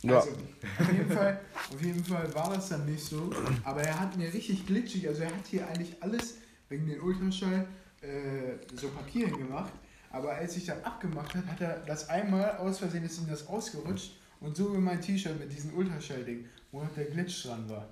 Ja. 0.03 0.17
Also, 0.17 0.32
auf 0.32 0.91
jeden, 0.91 1.11
Fall, 1.11 1.39
auf 1.73 1.82
jeden 1.82 2.03
Fall 2.03 2.36
war 2.36 2.53
das 2.53 2.69
dann 2.69 2.86
nicht 2.86 3.03
so. 3.03 3.29
Aber 3.63 3.82
er 3.82 3.99
hat 3.99 4.17
mir 4.17 4.34
richtig 4.34 4.65
glitschig, 4.65 5.07
also 5.07 5.21
er 5.21 5.29
hat 5.29 5.47
hier 5.49 5.67
eigentlich 5.67 5.95
alles 6.01 6.36
wegen 6.69 6.88
den 6.88 6.99
Ultraschall 6.99 7.67
äh, 8.01 8.75
so 8.75 8.89
Papier 8.89 9.27
hingemacht. 9.27 9.71
Aber 10.12 10.34
als 10.34 10.57
ich 10.57 10.66
dann 10.66 10.84
abgemacht 10.84 11.34
hat, 11.36 11.45
hat 11.47 11.62
er 11.62 11.78
das 11.86 12.09
einmal 12.09 12.57
aus 12.57 12.80
Versehen 12.80 13.03
ist 13.05 13.20
ihm 13.20 13.30
das 13.30 13.47
ausgerutscht 13.47 14.12
und 14.41 14.55
so 14.57 14.74
wie 14.74 14.80
mein 14.80 15.01
T-Shirt 15.01 15.39
mit 15.39 15.51
diesem 15.51 15.74
Ultraschall-Ding, 15.74 16.45
wo 16.72 16.84
noch 16.84 16.93
der 16.93 17.05
Glitch 17.05 17.45
dran 17.45 17.70
war. 17.70 17.88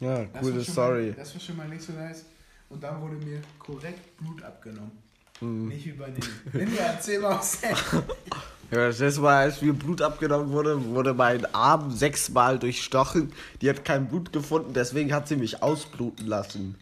Ja, 0.00 0.24
Das 0.24 0.42
coole 0.42 0.64
Story. 0.64 1.06
Mal, 1.08 1.12
das 1.14 1.34
war 1.34 1.40
schon 1.40 1.56
mal 1.56 1.68
nicht 1.68 1.82
so 1.82 1.92
nice. 1.92 2.24
Und 2.68 2.82
dann 2.82 3.00
wurde 3.00 3.16
mir 3.16 3.40
korrekt 3.58 4.16
Blut 4.18 4.42
abgenommen. 4.42 4.92
Mhm. 5.40 5.68
Nicht 5.68 5.86
übernehmen. 5.86 6.40
Ninja, 6.52 6.82
erzähl 6.82 7.20
mal 7.20 7.38
aus 7.38 7.58
Ja, 8.70 8.86
das 8.86 9.00
letzte 9.00 9.22
Mal, 9.22 9.44
als 9.44 9.60
mir 9.62 9.72
Blut 9.72 10.00
abgenommen 10.00 10.50
wurde, 10.52 10.84
wurde 10.84 11.12
mein 11.12 11.44
Arm 11.54 11.90
sechsmal 11.90 12.56
durchstochen. 12.58 13.32
Die 13.60 13.68
hat 13.68 13.84
kein 13.84 14.06
Blut 14.06 14.32
gefunden, 14.32 14.72
deswegen 14.72 15.12
hat 15.12 15.26
sie 15.26 15.34
mich 15.34 15.60
ausbluten 15.60 16.26
lassen. 16.26 16.76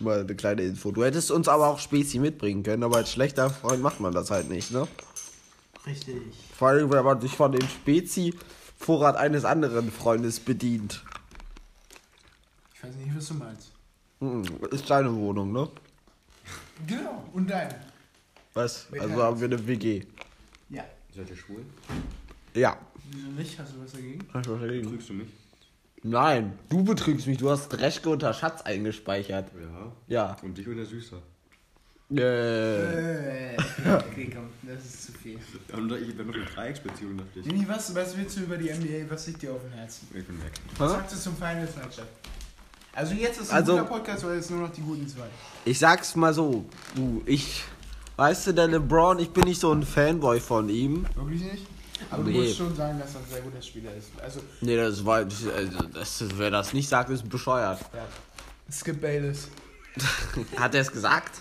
Mal 0.00 0.20
eine 0.20 0.34
kleine 0.34 0.62
Info. 0.62 0.92
Du 0.92 1.04
hättest 1.04 1.30
uns 1.30 1.46
aber 1.48 1.66
auch 1.68 1.78
Spezi 1.78 2.18
mitbringen 2.18 2.62
können, 2.62 2.82
aber 2.82 2.96
als 2.96 3.12
schlechter 3.12 3.50
Freund 3.50 3.82
macht 3.82 4.00
man 4.00 4.12
das 4.14 4.30
halt 4.30 4.48
nicht, 4.48 4.70
ne? 4.70 4.88
Richtig. 5.86 6.16
Vor 6.56 6.68
allem, 6.68 6.90
wenn 6.90 7.04
man 7.04 7.20
sich 7.20 7.32
von 7.36 7.52
dem 7.52 7.66
Spezi-Vorrat 7.68 9.16
eines 9.16 9.44
anderen 9.44 9.90
Freundes 9.92 10.40
bedient. 10.40 11.02
Ich 12.74 12.82
weiß 12.82 12.94
nicht, 12.96 13.14
was 13.14 13.28
du 13.28 13.34
meinst. 13.34 13.72
Mhm, 14.20 14.44
Ist 14.70 14.88
deine 14.88 15.14
Wohnung, 15.14 15.52
ne? 15.52 15.68
Genau, 16.86 17.24
und 17.32 17.48
deine. 17.50 17.74
Was? 18.54 18.86
Wir 18.90 19.02
Also 19.02 19.22
haben 19.22 19.38
wir 19.40 19.46
eine 19.48 19.66
WG. 19.66 20.04
Ja. 20.70 20.84
Seid 21.14 21.28
ihr 21.30 21.36
schwul? 21.36 21.64
Ja. 22.54 22.78
Wieso 23.10 23.28
nicht? 23.28 23.58
Hast 23.58 23.74
du 23.74 23.82
was 23.84 23.92
dagegen? 23.92 24.26
Hast 24.32 24.46
du 24.46 24.54
was 24.54 24.60
dagegen? 24.60 24.88
Trügst 24.88 25.08
du 25.10 25.12
mich? 25.14 25.28
Nein, 26.02 26.58
du 26.68 26.82
betrügst 26.84 27.26
mich. 27.26 27.38
Du 27.38 27.50
hast 27.50 27.72
Reschke 27.78 28.08
unter 28.08 28.32
Schatz 28.32 28.62
eingespeichert. 28.62 29.50
Ja. 29.60 29.92
Ja. 30.08 30.36
Und 30.42 30.56
dich 30.56 30.66
und 30.66 30.76
der 30.76 30.86
Süßer. 30.86 31.18
Äh. 32.12 33.54
Äh, 33.54 33.56
okay, 33.86 34.30
komm, 34.34 34.48
das 34.62 34.84
ist 34.84 35.06
zu 35.06 35.12
viel. 35.12 35.38
Und 35.72 35.92
ich 35.92 36.16
bin 36.16 36.26
noch 36.26 36.34
eine 36.34 36.44
Dreiecksbeziehung, 36.44 37.16
dachte 37.18 37.38
ich. 37.40 37.46
Nini, 37.46 37.68
was, 37.68 37.94
was 37.94 38.16
willst 38.16 38.36
du 38.36 38.40
über 38.40 38.56
die 38.56 38.68
NBA? 38.70 39.08
Was 39.10 39.26
liegt 39.28 39.42
dir 39.42 39.52
auf 39.52 39.62
dem 39.62 39.72
Herzen? 39.72 40.08
Ich 40.14 40.26
bin 40.26 40.42
weg. 40.42 40.52
Was 40.78 40.90
sagst 40.92 41.14
du 41.14 41.20
zum 41.20 41.36
Finals 41.36 41.76
Matchup? 41.76 42.06
Also 42.92 43.14
jetzt 43.14 43.40
ist 43.40 43.50
ein 43.50 43.56
Also- 43.58 43.72
guter 43.76 43.84
Podcast, 43.84 44.24
weil 44.24 44.36
jetzt 44.36 44.50
nur 44.50 44.60
noch 44.60 44.72
die 44.72 44.80
guten 44.80 45.06
zwei. 45.06 45.26
Ich 45.64 45.78
sag's 45.78 46.16
mal 46.16 46.34
so, 46.34 46.64
du, 46.96 47.22
ich, 47.26 47.62
weißt 48.16 48.48
du, 48.48 48.52
der 48.54 48.66
LeBron, 48.66 49.20
ich 49.20 49.30
bin 49.30 49.44
nicht 49.44 49.60
so 49.60 49.72
ein 49.72 49.84
Fanboy 49.84 50.40
von 50.40 50.68
ihm. 50.68 51.06
Wirklich 51.14 51.42
nicht? 51.44 51.66
Aber 52.10 52.22
Nee. 52.24 52.32
du 52.32 52.38
musst 52.42 52.56
schon 52.56 52.74
sagen, 52.76 52.98
dass 52.98 53.14
er 53.14 53.20
ein 53.20 53.26
sehr 53.28 53.40
guter 53.42 53.62
Spieler 53.62 53.94
ist. 53.94 54.08
Also, 54.22 54.40
Nee, 54.60 54.76
das 54.76 55.04
war, 55.04 55.16
also, 55.16 55.82
das, 55.92 56.24
wer 56.36 56.50
das 56.50 56.72
nicht 56.72 56.88
sagt, 56.88 57.10
ist 57.10 57.28
bescheuert. 57.28 57.80
ja. 57.94 58.06
Skip 58.72 59.00
Bayless. 59.00 59.48
Hat 60.56 60.74
er 60.74 60.80
es 60.82 60.92
gesagt? 60.92 61.40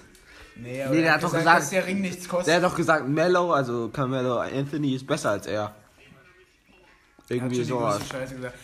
Nee, 0.56 0.84
Nee, 0.90 0.98
der 0.98 1.06
er 1.06 1.14
hat 1.14 1.24
doch 1.24 1.28
gesagt, 1.30 1.44
gesagt- 1.46 1.62
dass 1.62 1.70
der 1.70 1.86
Ring 1.86 2.02
nichts 2.02 2.28
kostet. 2.28 2.48
Der 2.48 2.56
hat 2.58 2.64
doch 2.64 2.76
gesagt, 2.76 3.08
Mello, 3.08 3.54
also 3.54 3.90
Carmelo 3.90 4.40
Anthony 4.40 4.96
ist 4.96 5.06
besser 5.08 5.32
als 5.32 5.46
er. 5.46 5.74
Irgendwie 7.30 7.64
sowas. 7.64 8.00
größte 8.00 8.16
Scheiße 8.18 8.36
gesagt. 8.36 8.58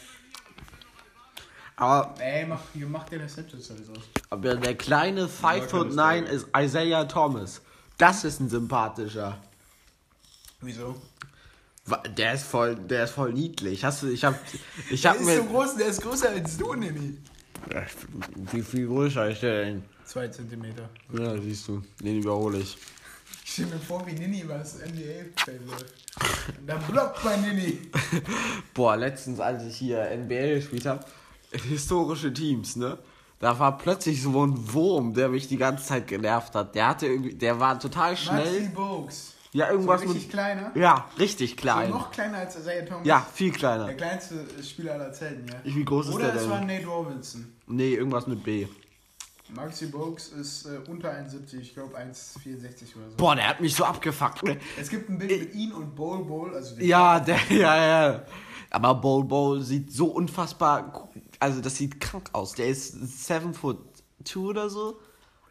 Aber, 1.78 2.16
Ey, 2.20 2.46
mach, 2.46 2.62
mach 2.88 3.08
das 3.10 3.34
Snapchat 3.34 3.62
sowieso. 3.62 3.94
aber 4.30 4.56
der 4.56 4.76
kleine 4.76 5.28
5 5.28 5.70
foot 5.70 5.94
9 5.94 6.24
ist 6.26 6.48
Isaiah 6.58 7.06
Thomas. 7.06 7.62
Das 7.98 8.24
ist 8.24 8.40
ein 8.40 8.50
sympathischer. 8.50 9.38
Wieso? 10.62 10.96
Der 12.18 12.34
ist 12.34 12.46
voll, 12.46 12.76
der 12.76 13.04
ist 13.04 13.12
voll 13.12 13.32
niedlich. 13.34 13.84
Hast 13.84 14.02
du, 14.02 14.08
ich 14.08 14.24
hab, 14.26 14.40
ich 14.90 15.02
Der 15.04 15.12
hab 15.12 15.20
ist 15.20 15.26
mir, 15.26 15.38
so 15.38 15.44
groß, 15.46 15.76
der 15.76 15.88
ist 15.88 16.02
größer 16.02 16.30
als 16.30 16.58
du, 16.58 16.74
Nini. 16.74 17.18
wie 18.52 18.62
viel 18.64 18.88
größer 18.88 19.30
ist 19.30 19.44
der 19.44 19.66
denn? 19.66 19.84
Zwei 20.04 20.28
Zentimeter. 20.28 20.90
Ja, 21.14 21.40
siehst 21.40 21.68
du, 21.68 21.84
den 22.02 22.22
überhole 22.22 22.58
ich. 22.60 22.76
Ich 23.44 23.54
stell 23.54 23.68
mir 23.68 23.78
vor, 23.80 24.06
wie 24.08 24.14
Nini 24.14 24.44
was 24.48 24.80
NBA-Feld 24.80 25.62
läuft. 25.68 25.94
Dann 26.66 26.82
blockt 26.92 27.24
mein 27.24 27.42
Nini. 27.44 27.80
Boah, 28.74 28.96
letztens, 28.98 29.40
als 29.40 29.64
ich 29.64 29.76
hier 29.78 30.10
NBA 30.18 30.56
gespielt 30.56 30.88
habe, 30.88 31.06
historische 31.52 32.34
Teams, 32.34 32.76
ne? 32.78 32.98
Da 33.40 33.60
war 33.60 33.78
plötzlich 33.78 34.22
so 34.24 34.44
ein 34.46 34.74
Wurm, 34.74 35.14
der 35.14 35.30
mich 35.30 35.48
die 35.48 35.58
ganze 35.58 35.86
Zeit 35.86 36.08
genervt 36.08 36.56
hat. 36.56 36.74
Der 36.74 36.88
hatte 36.88 37.06
irgendwie, 37.06 37.36
der 37.36 37.60
war 37.60 37.80
total 37.80 38.12
Maxi 38.14 38.26
schnell. 38.26 38.70
Bogues. 38.70 39.35
Ja, 39.56 39.68
So 39.68 39.72
irgendwas 39.74 40.02
richtig 40.02 40.24
mit. 40.24 40.30
kleiner. 40.32 40.72
Ja, 40.76 41.10
richtig 41.18 41.56
klein. 41.56 41.90
So 41.90 41.98
noch 41.98 42.12
kleiner 42.12 42.40
als 42.40 42.58
Isaiah 42.58 42.86
Thomas. 42.86 43.08
Ja, 43.08 43.26
viel 43.34 43.52
Der 43.52 43.58
kleiner. 43.58 43.94
kleinste 43.94 44.36
Spieler 44.62 44.94
aller 44.96 45.14
Zeiten, 45.14 45.46
ja. 45.48 45.56
Wie 45.64 45.86
groß 45.86 46.10
ist 46.10 46.14
Oder 46.16 46.32
der 46.32 46.42
es 46.42 46.50
war 46.50 46.58
denn? 46.60 46.68
Nate 46.68 46.86
Robinson. 46.88 47.54
Nee, 47.68 47.94
irgendwas 47.94 48.28
mit 48.28 48.44
B. 48.44 48.68
Maxi 49.56 49.86
Bogues 49.86 50.30
ist 50.30 50.66
äh, 50.66 50.80
unter 50.90 51.10
1,70, 51.12 51.60
ich 51.62 51.74
glaube 51.74 51.96
1,64 51.98 52.98
oder 52.98 53.10
so. 53.12 53.16
Boah, 53.18 53.36
der 53.36 53.48
hat 53.48 53.62
mich 53.62 53.76
so 53.76 53.86
abgefuckt. 53.86 54.42
Es 54.78 54.90
gibt 54.90 55.10
ein 55.10 55.18
Bild 55.20 55.40
mit 55.40 55.54
ihm 55.56 55.72
und 55.72 55.96
Bol 55.96 56.26
Bol, 56.26 56.54
also 56.54 56.76
Ja, 56.80 57.20
der, 57.22 57.38
ja, 57.50 57.78
ja. 58.10 58.26
Aber 58.72 58.96
Bowl 58.96 59.24
Bowl 59.24 59.62
sieht 59.62 59.94
so 59.94 60.08
unfassbar, 60.08 61.10
also 61.40 61.62
das 61.62 61.76
sieht 61.78 62.02
krank 62.02 62.30
aus. 62.34 62.54
Der 62.54 62.68
ist 62.68 62.92
7 63.26 63.54
foot 63.54 63.78
2 64.26 64.40
oder 64.42 64.70
so, 64.70 65.00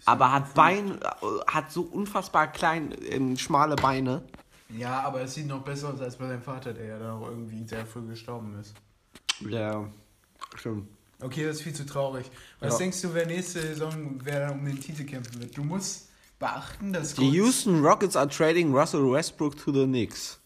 aber 0.07 0.33
hat 0.33 0.55
Bein, 0.55 0.99
hat 1.47 1.71
so 1.73 1.83
unfassbar 1.83 2.49
klein, 2.53 2.95
ähm, 3.09 3.37
schmale 3.37 3.77
Beine. 3.77 4.23
Ja, 4.71 5.03
aber 5.03 5.23
es 5.23 5.35
sieht 5.35 5.47
noch 5.47 5.63
besser 5.63 5.93
aus 5.93 6.01
als 6.01 6.17
bei 6.17 6.27
seinem 6.27 6.43
Vater, 6.43 6.73
der 6.73 6.87
ja 6.87 6.99
dann 6.99 7.11
auch 7.13 7.29
irgendwie 7.29 7.65
sehr 7.67 7.87
früh 7.87 8.07
gestorben 8.07 8.59
ist. 8.61 8.75
Ja, 9.49 9.87
stimmt. 10.57 10.89
Okay, 11.21 11.45
das 11.47 11.57
ist 11.57 11.63
viel 11.63 11.73
zu 11.75 11.87
traurig. 11.87 12.31
Was 12.61 12.73
Ja. 12.75 12.79
denkst 12.79 13.01
du, 13.03 13.15
wer 13.15 13.27
nächste 13.27 13.61
Saison 13.61 14.21
wer 14.25 14.49
dann 14.49 14.59
um 14.59 14.65
den 14.65 14.81
Titel 14.81 15.05
kämpfen 15.05 15.41
wird? 15.41 15.57
Du 15.57 15.63
musst 15.63 16.09
beachten, 16.39 16.93
dass 16.93 17.15
Die 17.15 17.31
Houston 17.31 17.85
Rockets 17.85 18.17
are 18.17 18.29
trading 18.29 18.75
Russell 18.75 19.11
Westbrook 19.11 19.57
to 19.57 19.73
the 19.73 19.85
Knicks. 19.85 20.39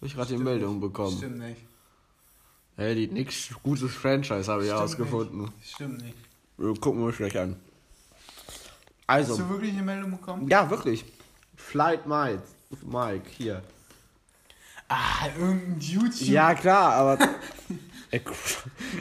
Hab 0.00 0.06
ich 0.06 0.14
gerade 0.14 0.36
die 0.36 0.42
Meldung 0.42 0.80
bekommen. 0.80 1.16
Stimmt 1.16 1.38
nicht. 1.38 1.60
Hey, 2.76 2.94
die 2.94 3.08
Knicks, 3.08 3.50
gutes 3.62 3.92
Franchise 3.92 4.50
habe 4.50 4.62
ich 4.62 4.68
Stimmt 4.68 4.78
herausgefunden. 4.80 5.40
Nicht. 5.42 5.74
Stimmt 5.74 6.02
nicht. 6.02 6.16
Wir 6.58 6.74
Gucken 6.74 7.00
wir 7.00 7.06
uns 7.06 7.16
gleich 7.16 7.38
an. 7.38 7.56
Hast 9.08 9.30
Also, 9.30 9.36
du 9.38 9.48
wirklich 9.50 9.72
eine 9.72 9.82
Meldung 9.82 10.10
bekommen? 10.12 10.48
ja, 10.48 10.68
wirklich. 10.70 11.04
Flight 11.56 12.06
Mike, 12.06 12.42
Mike, 12.84 13.28
hier. 13.36 13.62
Ah, 14.88 15.26
irgendein 15.38 15.80
YouTube. 15.80 16.28
Ja, 16.28 16.54
klar, 16.54 16.92
aber. 16.94 17.18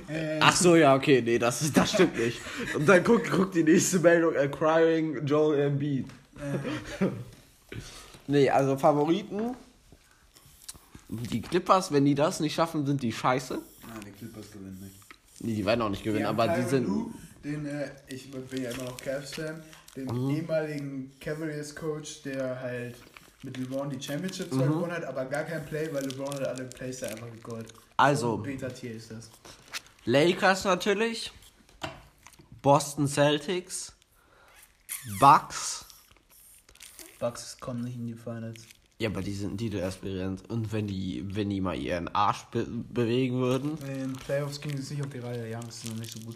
Äh, 0.07 0.39
Ach 0.39 0.55
so, 0.55 0.77
ja, 0.77 0.95
okay, 0.95 1.21
nee, 1.21 1.37
das, 1.37 1.69
das 1.73 1.91
stimmt 1.91 2.17
nicht. 2.17 2.39
Und 2.73 2.87
dann 2.87 3.03
guckt, 3.03 3.29
guckt 3.29 3.53
die 3.55 3.63
nächste 3.65 3.99
Meldung, 3.99 4.33
acquiring 4.37 5.25
Joel 5.25 5.59
Embiid. 5.67 6.07
Nee, 8.27 8.49
also 8.49 8.77
Favoriten. 8.77 9.55
Die 11.09 11.41
Clippers, 11.41 11.91
wenn 11.91 12.05
die 12.05 12.15
das 12.15 12.39
nicht 12.39 12.53
schaffen, 12.55 12.85
sind 12.85 13.03
die 13.03 13.11
scheiße. 13.11 13.55
Ah, 13.83 13.99
die 14.05 14.11
Clippers 14.11 14.49
gewinnen 14.51 14.79
nicht. 14.81 14.95
Nee, 15.41 15.55
die 15.55 15.65
werden 15.65 15.81
auch 15.81 15.89
nicht 15.89 16.03
gewinnen, 16.03 16.27
haben 16.27 16.39
aber 16.39 16.55
die 16.55 16.69
sind. 16.69 16.87
Den, 17.43 17.65
äh, 17.65 17.89
ich 18.07 18.31
bin 18.31 18.63
ja 18.63 18.69
immer 18.71 18.83
noch 18.83 18.97
Cavs-Fan, 18.97 19.61
den 19.95 20.05
Mhm. 20.05 20.29
ehemaligen 20.29 21.11
Cavaliers-Coach, 21.19 22.23
der 22.23 22.59
halt 22.61 22.95
mit 23.43 23.57
LeBron 23.57 23.89
die 23.89 24.01
Championship 24.01 24.51
Mhm. 24.51 24.57
zwar 24.57 24.67
gewonnen 24.67 24.91
hat, 24.91 25.03
aber 25.03 25.25
gar 25.25 25.43
kein 25.43 25.65
Play, 25.65 25.89
weil 25.93 26.05
LeBron 26.05 26.33
hat 26.33 26.47
alle 26.47 26.65
Plays 26.65 26.99
da 26.99 27.07
einfach 27.07 27.31
gegollt. 27.31 27.73
Also. 27.97 28.37
So 28.37 28.43
Beta-Tier 28.43 28.95
ist 28.95 29.11
das. 29.11 29.29
Lakers 30.05 30.63
natürlich. 30.65 31.31
Boston 32.61 33.07
Celtics. 33.07 33.93
Bucks. 35.19 35.85
Bucks 37.19 37.57
kommen 37.59 37.81
nicht 37.83 37.95
in 37.95 38.07
die 38.07 38.13
Finals. 38.15 38.63
Ja, 39.01 39.09
aber 39.09 39.23
die 39.23 39.33
sind 39.33 39.57
Titelaspirant. 39.57 40.47
Und 40.47 40.71
wenn 40.71 40.85
die, 40.85 41.25
wenn 41.27 41.49
die 41.49 41.59
mal 41.59 41.75
ihren 41.75 42.07
Arsch 42.09 42.43
be 42.51 42.67
bewegen 42.67 43.39
würden. 43.41 43.75
In 43.79 43.97
den 43.97 44.13
Playoffs 44.13 44.61
ging 44.61 44.77
es 44.77 44.91
nicht 44.91 45.01
auf 45.01 45.09
die 45.09 45.17
Reihe, 45.17 45.49
Janis 45.49 45.77
ist 45.77 45.89
noch 45.89 45.97
nicht 45.97 46.11
so 46.11 46.19
gut. 46.19 46.35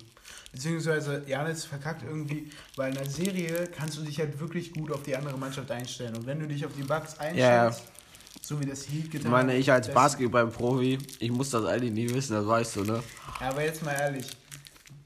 Beziehungsweise 0.51 1.21
Janis 1.27 1.63
verkackt 1.63 2.01
irgendwie, 2.01 2.49
weil 2.75 2.89
in 2.89 2.97
der 2.97 3.07
Serie 3.07 3.67
kannst 3.67 3.99
du 3.99 4.01
dich 4.01 4.17
halt 4.17 4.39
wirklich 4.39 4.73
gut 4.73 4.91
auf 4.91 5.03
die 5.03 5.15
andere 5.15 5.37
Mannschaft 5.37 5.69
einstellen. 5.69 6.15
Und 6.15 6.25
wenn 6.25 6.39
du 6.39 6.47
dich 6.47 6.65
auf 6.65 6.71
die 6.75 6.81
Bucks 6.81 7.19
einstellst, 7.19 7.83
so 8.41 8.59
wie 8.59 8.65
das 8.65 8.89
Heat 8.89 9.05
Ich 9.05 9.11
getan 9.11 9.29
meine, 9.29 9.55
ich 9.55 9.71
als 9.71 9.93
Basketball-Profi, 9.93 10.97
ich 11.19 11.31
muss 11.31 11.51
das 11.51 11.65
eigentlich 11.65 11.93
nie 11.93 12.09
wissen, 12.15 12.33
das 12.33 12.47
weißt 12.47 12.77
du, 12.77 12.83
ne? 12.83 13.03
Ja, 13.41 13.49
aber 13.49 13.63
jetzt 13.63 13.85
mal 13.85 13.91
ehrlich, 13.93 14.25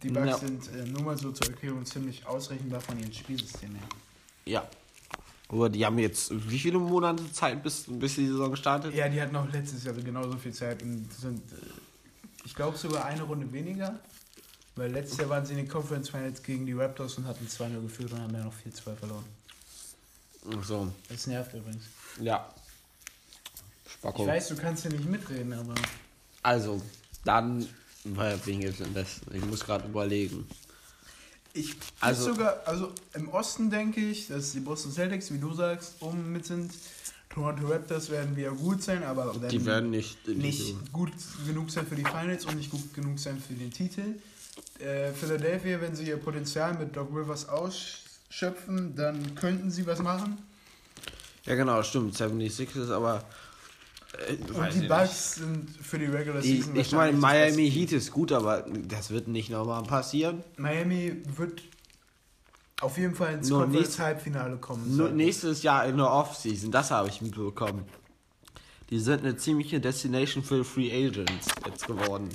die 0.01 0.07
Bucks 0.07 0.27
Ja. 0.27 0.37
sind 0.37 0.65
äh, 0.73 0.85
nur 0.85 1.01
mal 1.01 1.17
so 1.17 1.33
zur 1.33 1.47
Erklärung 1.47 1.85
ziemlich 1.85 2.25
ausrechenbar 2.25 2.79
von 2.79 2.97
ihrem 2.97 3.11
Spielsystem 3.11 3.75
her. 3.75 3.89
Ja. 4.45 4.69
Aber 5.49 5.67
die 5.69 5.83
haben 5.85 5.97
jetzt 5.99 6.31
wie 6.49 6.59
viele 6.59 6.77
Monate 6.79 7.31
Zeit, 7.33 7.61
bis, 7.63 7.85
bis 7.87 8.15
die 8.15 8.27
Saison 8.27 8.55
startet? 8.55 8.93
Ja, 8.93 9.09
die 9.09 9.19
hatten 9.21 9.35
auch 9.35 9.51
letztes 9.51 9.83
Jahr 9.83 9.95
genauso 9.95 10.37
viel 10.37 10.53
Zeit 10.53 10.81
und 10.83 11.11
sind, 11.11 11.39
äh, 11.51 11.55
ich 12.45 12.53
glaube, 12.53 12.77
sogar 12.77 13.05
eine 13.05 13.23
Runde 13.23 13.51
weniger. 13.51 13.99
Weil 14.75 14.91
letztes 14.91 15.17
Jahr 15.17 15.29
waren 15.29 15.45
sie 15.45 15.53
in 15.53 15.57
den 15.57 15.67
Conference 15.67 16.09
Finals 16.09 16.41
gegen 16.41 16.65
die 16.65 16.73
Raptors 16.73 17.17
und 17.17 17.25
hatten 17.27 17.45
2-0 17.47 17.81
geführt 17.81 18.13
und 18.13 18.21
haben 18.21 18.31
dann 18.31 18.45
noch 18.45 18.53
4-2 18.53 18.95
verloren. 18.95 19.25
Ach 20.55 20.63
so, 20.63 20.87
Das 21.09 21.27
nervt 21.27 21.53
übrigens. 21.53 21.83
ja. 22.21 22.47
Ich 23.85 23.91
Spacko. 23.93 24.25
weiß, 24.25 24.47
du 24.49 24.55
kannst 24.55 24.83
hier 24.83 24.91
nicht 24.91 25.09
mitreden, 25.09 25.51
aber 25.51 25.73
Also, 26.43 26.81
dann, 27.25 27.67
weil 28.05 28.37
denn 28.37 28.93
das? 28.93 29.19
Ich 29.33 29.43
muss 29.45 29.65
gerade 29.65 29.85
überlegen. 29.87 30.47
Ich 31.53 31.75
Also- 31.99 32.33
sogar, 32.33 32.61
also 32.65 32.91
im 33.13 33.29
Osten 33.29 33.69
denke 33.69 34.01
ich, 34.01 34.27
dass 34.27 34.51
die 34.51 34.59
Boston 34.59 34.91
Celtics, 34.91 35.31
wie 35.33 35.37
du 35.39 35.53
sagst, 35.53 35.93
oben 36.01 36.31
mit 36.31 36.45
sind. 36.45 36.71
Toronto 37.29 37.67
Raptors 37.67 38.09
werden 38.09 38.35
wieder 38.35 38.51
gut 38.51 38.81
sein, 38.81 39.03
aber 39.03 39.35
Die 39.51 39.63
werden 39.63 39.91
nicht. 39.91 40.27
nicht 40.27 40.75
gut 40.91 41.11
genug 41.45 41.69
sein 41.69 41.85
für 41.85 41.95
die 41.95 42.03
Finals 42.03 42.45
und 42.45 42.55
nicht 42.57 42.71
gut 42.71 42.91
genug 42.95 43.19
sein 43.19 43.39
für 43.39 43.53
den 43.53 43.71
Titel. 43.71 44.15
Äh, 44.79 45.11
Philadelphia, 45.13 45.79
wenn 45.79 45.95
sie 45.95 46.07
ihr 46.07 46.17
Potenzial 46.17 46.73
mit 46.73 46.95
Doc 46.95 47.09
Rivers 47.15 47.47
ausschöpfen, 47.47 48.95
dann 48.95 49.35
könnten 49.35 49.69
sie 49.69 49.85
was 49.85 49.99
machen. 49.99 50.39
Ja, 51.45 51.55
genau, 51.55 51.81
stimmt. 51.83 52.15
76 52.17 52.75
ist 52.75 52.89
aber. 52.89 53.23
Und 54.27 54.73
die 54.73 54.87
Bucks 54.87 55.35
sind 55.35 55.69
für 55.81 55.97
die 55.97 56.05
Regular 56.05 56.41
nicht. 56.41 56.63
Season 56.63 56.75
Ich, 56.75 56.91
meine, 56.91 57.17
Miami 57.17 57.69
Heat 57.69 57.91
ist 57.93 58.11
gut, 58.11 58.31
aber 58.31 58.65
das 58.87 59.11
wird 59.11 59.27
nicht 59.27 59.49
nochmal 59.49 59.83
passieren. 59.83 60.43
Miami 60.57 61.21
wird 61.37 61.61
auf 62.81 62.97
jeden 62.97 63.15
Fall 63.15 63.35
ins 63.35 63.49
Nur 63.49 63.63
Conference 63.63 63.99
Halbfinale 63.99 64.57
kommen. 64.57 64.97
Nur 64.97 65.09
nächstes 65.09 65.63
Jahr 65.63 65.85
in 65.85 65.97
der 65.97 66.11
Offseason, 66.11 66.71
das 66.71 66.91
habe 66.91 67.09
ich 67.09 67.21
mitbekommen. 67.21 67.85
Die 68.89 68.99
sind 68.99 69.21
eine 69.21 69.37
ziemliche 69.37 69.79
Destination 69.79 70.43
für 70.43 70.63
Free 70.63 70.91
Agents 70.91 71.47
jetzt 71.65 71.85
geworden. 71.85 72.29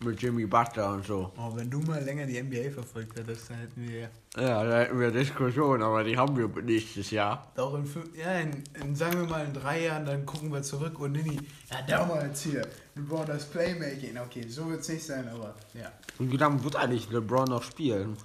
Mit 0.00 0.22
Jimmy 0.22 0.46
Butler 0.46 0.92
und 0.92 1.04
so. 1.04 1.32
Oh, 1.36 1.56
wenn 1.56 1.68
du 1.68 1.80
mal 1.80 2.00
länger 2.04 2.24
die 2.24 2.40
NBA 2.40 2.70
verfolgt 2.70 3.18
hättest, 3.18 3.50
dann 3.50 3.58
hätten 3.58 3.88
wir 3.88 4.08
Ja, 4.36 4.62
da 4.62 4.78
hätten 4.80 5.00
wir 5.00 5.10
Diskussionen, 5.10 5.82
aber 5.82 6.04
die 6.04 6.16
haben 6.16 6.36
wir 6.36 6.62
nächstes 6.62 7.10
Jahr. 7.10 7.50
auch 7.56 7.74
in, 7.74 7.84
fünf, 7.84 8.16
ja, 8.16 8.38
in, 8.38 8.62
in, 8.80 8.94
sagen 8.94 9.20
wir 9.20 9.28
mal 9.28 9.44
in 9.44 9.52
drei 9.52 9.86
Jahren, 9.86 10.06
dann 10.06 10.24
gucken 10.24 10.52
wir 10.52 10.62
zurück 10.62 11.00
und 11.00 11.12
Nini, 11.12 11.40
ja, 11.70 11.82
damals 11.82 12.42
hier, 12.42 12.64
brauchen 12.94 13.26
das 13.26 13.44
Playmaking. 13.46 14.16
Okay, 14.18 14.46
so 14.48 14.70
wird 14.70 14.80
es 14.80 14.88
nicht 14.88 15.04
sein, 15.04 15.28
aber 15.28 15.56
ja. 15.74 15.90
Und 16.20 16.30
wie 16.30 16.36
lange 16.36 16.62
wird 16.62 16.76
eigentlich 16.76 17.10
LeBron 17.10 17.48
noch 17.48 17.64
spielen? 17.64 18.16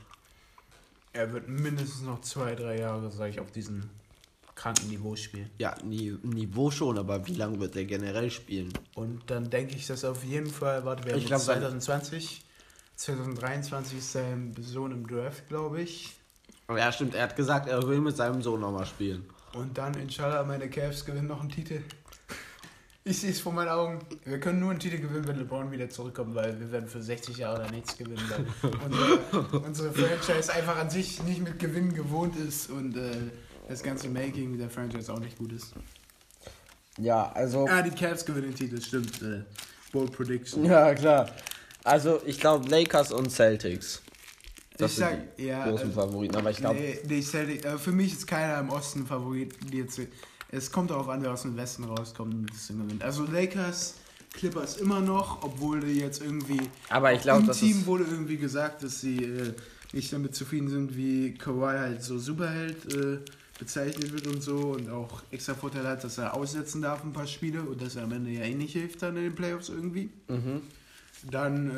Er 1.11 1.34
wird 1.34 1.47
mindestens 1.47 2.03
noch 2.03 2.21
zwei, 2.21 2.53
drei 2.53 2.80
Jahre, 2.80 3.09
sage 3.11 3.32
ich, 3.32 3.39
auf 3.39 3.51
diesem 3.51 3.89
kranken 4.64 4.88
Niveau 4.89 5.14
spielen. 5.18 5.49
Ja, 5.57 5.76
Ni- 5.84 6.18
Niveau 6.24 6.72
schon, 6.72 6.97
aber 6.97 7.28
wie 7.28 7.34
lange 7.36 7.59
wird 7.59 7.76
er 7.76 7.84
generell 7.84 8.32
spielen? 8.32 8.72
Und 8.95 9.22
dann 9.30 9.49
denke 9.49 9.76
ich, 9.76 9.88
dass 9.88 10.05
auf 10.05 10.24
jeden 10.24 10.49
Fall, 10.49 10.86
warte, 10.86 11.03
wir 11.03 11.11
haben 11.14 11.20
Ich 11.20 11.26
glaub, 11.26 11.45
dann- 11.45 11.59
2020, 11.82 12.43
2023 12.95 13.97
ist 13.97 14.14
sein 14.14 14.55
Sohn 14.61 14.91
im 14.93 15.05
Draft, 15.05 15.47
glaube 15.49 15.82
ich. 15.82 16.14
Ja, 16.70 16.91
stimmt, 16.93 17.14
er 17.14 17.24
hat 17.24 17.36
gesagt, 17.36 17.68
er 17.68 17.86
will 17.86 17.99
mit 17.99 18.16
seinem 18.16 18.41
Sohn 18.41 18.61
nochmal 18.61 18.86
spielen. 18.86 19.26
Und 19.53 19.78
dann, 19.78 19.93
inshallah, 19.95 20.43
meine 20.43 20.70
Cavs 20.70 21.03
gewinnen 21.03 21.28
noch 21.28 21.41
einen 21.41 21.49
Titel. 21.49 21.82
Ich 23.03 23.20
sehe 23.20 23.32
es 23.32 23.41
vor 23.41 23.51
meinen 23.51 23.68
Augen. 23.68 23.99
Wir 24.24 24.39
können 24.39 24.61
nur 24.61 24.72
einen 24.72 24.80
Titel 24.80 24.97
gewinnen, 24.97 25.28
wenn 25.28 25.38
LeBron 25.38 25.70
wieder 25.74 25.89
zurückkommt, 25.89 26.36
weil 26.36 26.57
wir 26.57 26.72
werden 26.72 26.88
für 26.88 27.01
60 27.03 27.36
Jahre 27.38 27.66
da 27.66 27.70
nichts 27.70 27.97
gewinnen, 27.97 28.22
weil 28.30 28.72
unsere, 28.86 29.59
unsere 29.59 29.91
Franchise 29.91 30.53
einfach 30.53 30.78
an 30.78 30.89
sich 30.89 31.22
nicht 31.24 31.41
mit 31.41 31.59
Gewinnen 31.59 31.93
gewohnt 31.93 32.38
ist 32.38 32.70
und 32.70 32.95
äh, 32.95 33.11
das 33.68 33.84
ganze 33.84 34.09
Making 34.09 34.57
der 34.57 34.70
Franchise 34.70 35.11
auch 35.11 35.20
nicht 35.20 35.38
gut 35.38 35.53
ist. 35.53 35.74
Ja, 36.97 37.32
also. 37.32 37.68
Ah, 37.68 37.82
die 37.82 37.91
Cavs 37.91 38.26
gewinnen 38.26 38.47
den 38.51 38.55
Titel, 38.55 38.82
stimmt. 38.82 39.22
Äh, 39.22 39.43
Bold 39.91 40.11
Prediction. 40.11 40.66
Ja, 40.66 40.93
klar. 40.93 41.30
Also, 41.84 42.22
ich 42.26 42.39
glaube 42.39 42.68
Lakers 42.70 43.11
und 43.11 43.32
Celtics. 43.32 44.01
Das 44.78 44.91
ich 44.91 44.97
sind 44.97 45.07
sag, 45.07 45.38
die 45.38 45.45
ja. 45.45 45.70
großen 45.70 45.89
äh, 45.89 45.93
Favoriten, 45.93 46.36
aber 46.36 46.51
ich 46.51 46.57
glaube. 46.57 46.80
Nee, 46.80 46.99
nee, 47.07 47.22
Celtic, 47.22 47.66
äh, 47.66 47.78
für 47.78 47.91
mich 47.91 48.14
ist 48.14 48.28
keiner 48.28 48.59
im 48.59 48.70
Osten 48.70 49.05
Favorit. 49.05 49.53
Jetzt, 49.72 49.99
es 50.49 50.72
kommt 50.72 50.91
darauf 50.91 51.09
an, 51.09 51.22
wer 51.22 51.32
aus 51.32 51.43
dem 51.43 51.55
Westen 51.57 51.84
rauskommt 51.84 52.34
und 52.34 52.49
das 52.49 52.68
Ding 52.68 52.80
gewinnt. 52.80 53.03
Also 53.03 53.26
Lakers, 53.26 53.95
Clippers 54.34 54.78
immer 54.78 54.99
noch, 54.99 55.43
obwohl 55.43 55.82
die 55.82 55.99
jetzt 55.99 56.22
irgendwie. 56.22 56.61
Aber 56.89 57.14
ich 57.14 57.22
glaube, 57.22 57.41
Im 57.41 57.47
das 57.47 57.59
Team 57.59 57.86
wurde 57.86 58.05
irgendwie 58.05 58.38
gesagt, 58.38 58.84
dass 58.84 59.01
sie 59.01 59.18
äh, 59.18 59.53
nicht 59.93 60.11
damit 60.11 60.36
zufrieden 60.36 60.70
sind, 60.70 60.97
wie 60.97 61.36
Kawhi 61.36 61.78
halt 61.78 62.03
so 62.03 62.18
Superheld 62.18 62.93
äh, 62.93 63.20
bezeichnet 63.64 64.11
wird 64.11 64.28
und 64.28 64.41
so 64.43 64.57
und 64.78 64.89
auch 64.89 65.22
extra 65.32 65.53
Vorteil 65.53 65.88
hat, 65.88 66.03
dass 66.03 66.18
er 66.18 66.34
aussetzen 66.34 66.82
darf 66.82 67.03
ein 67.03 67.14
paar 67.14 67.28
Spiele 67.28 67.61
und 67.61 67.82
dass 67.82 67.95
er 67.95 68.03
am 68.03 68.11
Ende 68.11 68.30
ja 68.32 68.41
eh 68.41 68.53
nicht 68.53 68.74
hilft 68.74 69.01
dann 69.01 69.16
in 69.16 69.24
den 69.24 69.36
Playoffs 69.36 69.70
irgendwie. 69.70 70.09
Mhm. 70.28 70.61
Dann, 71.32 71.70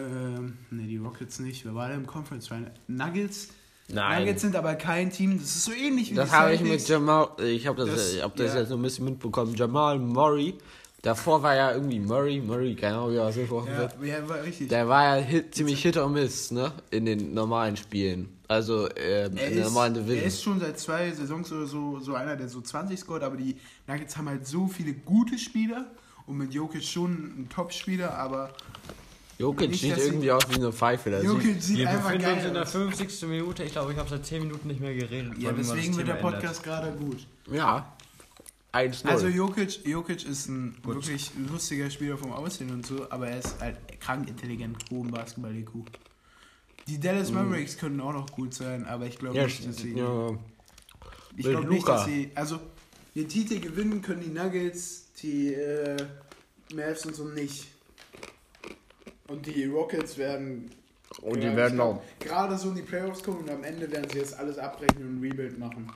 äh, 0.72 0.74
ne, 0.76 0.88
die 0.88 0.98
Rockets 0.98 1.40
nicht. 1.40 1.64
Wer 1.66 1.76
war 1.76 1.92
im 1.94 2.08
Conference 2.08 2.48
Final? 2.48 2.72
Nuggets? 2.88 3.50
Nein. 3.88 4.22
Nuggets 4.22 4.42
sind 4.42 4.56
aber 4.56 4.74
kein 4.74 5.12
Team, 5.12 5.38
das 5.38 5.56
ist 5.56 5.66
so 5.66 5.72
ähnlich 5.74 6.10
wie 6.10 6.16
Das 6.16 6.32
habe 6.32 6.56
ich 6.56 6.62
mit. 6.62 6.88
Jamal. 6.88 7.30
Ich 7.44 7.68
habe 7.68 7.78
das, 7.86 7.90
Das- 7.96 8.14
ich 8.16 8.24
hab 8.24 8.36
das 8.36 8.54
ja. 8.56 8.62
jetzt 8.62 8.70
noch 8.70 8.78
ein 8.78 8.82
bisschen 8.82 9.06
mitbekommen. 9.06 9.54
Jamal 9.54 10.00
Murray. 10.00 10.56
Davor 11.06 11.44
war 11.44 11.56
ja 11.56 11.72
irgendwie 11.72 12.00
Murray, 12.00 12.42
Murray, 12.42 12.74
keine 12.76 12.96
Ahnung, 12.98 13.12
wie 13.12 13.18
er 13.18 13.26
ausgesprochen 13.28 13.68
Ja, 13.72 13.78
wird. 13.78 13.94
ja, 14.04 14.28
war 14.28 14.42
richtig. 14.42 14.70
Der 14.70 14.88
war 14.88 15.18
ja 15.20 15.24
hit, 15.24 15.54
ziemlich 15.54 15.82
hit 15.84 15.98
or 15.98 16.10
miss, 16.10 16.50
ne? 16.50 16.72
In 16.90 17.06
den 17.06 17.34
normalen 17.36 17.78
Spielen. 17.78 18.30
Also 18.48 18.88
ähm, 18.96 18.96
er, 18.98 19.26
in 19.28 19.36
der 19.36 19.52
ist, 19.52 19.64
normalen 19.66 19.96
er 19.96 20.02
Division. 20.02 20.28
ist 20.28 20.42
schon 20.44 20.60
seit 20.60 20.80
zwei 20.80 21.12
Saisons 21.12 21.52
oder 21.52 21.68
so, 21.68 22.00
so 22.00 22.16
einer, 22.16 22.36
der 22.36 22.50
so 22.50 22.60
20 22.60 23.00
scored, 23.00 23.22
aber 23.22 23.38
die 23.38 23.56
Nuggets 23.88 24.18
haben 24.18 24.28
halt 24.30 24.48
so 24.48 24.68
viele 24.68 24.94
gute 24.94 25.38
Spieler 25.38 25.86
und 26.26 26.38
mit 26.38 26.54
Jokic 26.56 26.84
schon 26.84 27.12
ein 27.14 27.50
Top-Spieler, 27.54 28.18
aber 28.18 28.50
Jokic 29.38 29.70
nicht, 29.72 29.82
sieht 29.82 29.98
irgendwie 29.98 30.32
aus 30.32 30.44
wie 30.50 30.56
eine 30.56 30.72
Pfeife. 30.72 31.16
Sieht, 31.20 31.30
Jokic 31.30 31.62
sieht 31.62 31.78
Wir 31.78 31.90
einfach 31.90 32.12
befinden 32.14 32.26
uns 32.28 32.36
geil 32.38 32.48
in 32.48 32.54
der 32.54 32.64
aus. 32.64 32.72
50. 32.72 33.30
Minute. 33.30 33.64
Ich 33.64 33.72
glaube, 33.74 33.92
ich 33.92 33.98
habe 34.00 34.10
seit 34.10 34.26
10 34.26 34.42
Minuten 34.44 34.68
nicht 34.68 34.80
mehr 34.80 34.96
geredet. 34.96 35.34
Ja, 35.38 35.52
deswegen 35.52 35.88
das 35.90 35.98
wird 35.98 36.08
der 36.08 36.16
Thema 36.16 36.28
ändert. 36.30 36.42
Podcast 36.44 36.64
gerade 36.64 36.92
gut. 36.94 37.28
ja. 37.52 37.92
1-0. 38.76 39.08
Also 39.08 39.28
Jokic, 39.28 39.86
Jokic 39.86 40.26
ist 40.26 40.50
ein 40.50 40.76
wirklich 40.84 41.32
lustiger 41.50 41.90
Spieler 41.90 42.18
vom 42.18 42.34
Aussehen 42.34 42.72
und 42.72 42.86
so, 42.86 43.10
aber 43.10 43.30
er 43.30 43.40
ist 43.40 43.60
halt 43.62 43.78
krank 44.02 44.28
intelligent, 44.28 44.84
hohen 44.92 45.12
Basketball-IQ. 45.12 45.72
Die 46.88 47.00
Dallas 47.00 47.32
Mavericks 47.32 47.78
können 47.78 48.02
auch 48.02 48.14
noch 48.14 48.30
gut 48.32 48.54
sein, 48.54 48.86
aber 48.86 49.06
ich 49.06 49.18
glaube 49.18 49.38
ja, 49.38 49.46
nicht, 49.46 49.66
dass 49.66 49.78
sie... 49.78 49.94
ja. 49.94 50.38
Ich 51.38 51.46
glaube 51.46 51.68
nicht, 51.68 51.88
dass 51.88 52.06
sie. 52.06 52.32
Also, 52.36 52.60
den 53.14 53.28
Titel 53.28 53.60
gewinnen 53.60 54.02
können 54.02 54.22
die 54.22 54.30
Nuggets, 54.30 55.08
die 55.22 55.54
äh, 55.54 55.98
Mavs 56.74 57.06
und 57.06 57.16
so 57.16 57.26
nicht. 57.26 57.68
Und 59.28 59.46
die 59.46 59.66
Rockets 59.66 60.18
werden. 60.18 60.70
Und 61.22 61.42
die 61.42 61.56
werden 61.56 61.80
auch. 61.80 62.02
Gerade 62.20 62.58
so 62.58 62.70
in 62.70 62.76
die 62.76 62.82
Playoffs 62.82 63.24
kommen 63.24 63.40
und 63.40 63.50
am 63.50 63.64
Ende 63.64 63.90
werden 63.92 64.10
sie 64.10 64.20
jetzt 64.20 64.38
alles 64.38 64.58
abbrechen 64.58 64.98
und 65.02 65.20
ein 65.20 65.22
Rebuild 65.22 65.58
machen. 65.58 65.92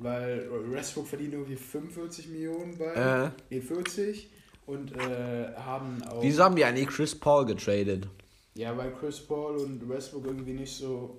Weil 0.00 0.48
Westbrook 0.72 1.06
verdient 1.06 1.34
irgendwie 1.34 1.56
45 1.56 2.28
Millionen 2.28 2.78
bei. 2.78 2.94
Äh. 2.94 3.30
Nee, 3.50 3.60
40. 3.60 4.30
Und 4.64 4.96
äh, 4.96 5.54
haben 5.56 6.02
auch. 6.04 6.22
Wieso 6.22 6.42
haben 6.42 6.56
die 6.56 6.64
eigentlich 6.64 6.88
Chris 6.88 7.14
Paul 7.14 7.44
getradet? 7.44 8.08
Ja, 8.54 8.76
weil 8.76 8.92
Chris 8.92 9.20
Paul 9.20 9.56
und 9.58 9.86
Westbrook 9.86 10.24
irgendwie 10.24 10.54
nicht 10.54 10.74
so. 10.74 11.18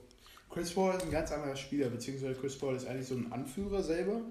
Chris 0.50 0.74
Paul 0.74 0.96
ist 0.96 1.04
ein 1.04 1.12
ganz 1.12 1.32
anderer 1.32 1.56
Spieler, 1.56 1.90
beziehungsweise 1.90 2.34
Chris 2.34 2.58
Paul 2.58 2.76
ist 2.76 2.88
eigentlich 2.88 3.08
so 3.08 3.16
ein 3.16 3.32
Anführer 3.32 3.84
selber. 3.84 4.22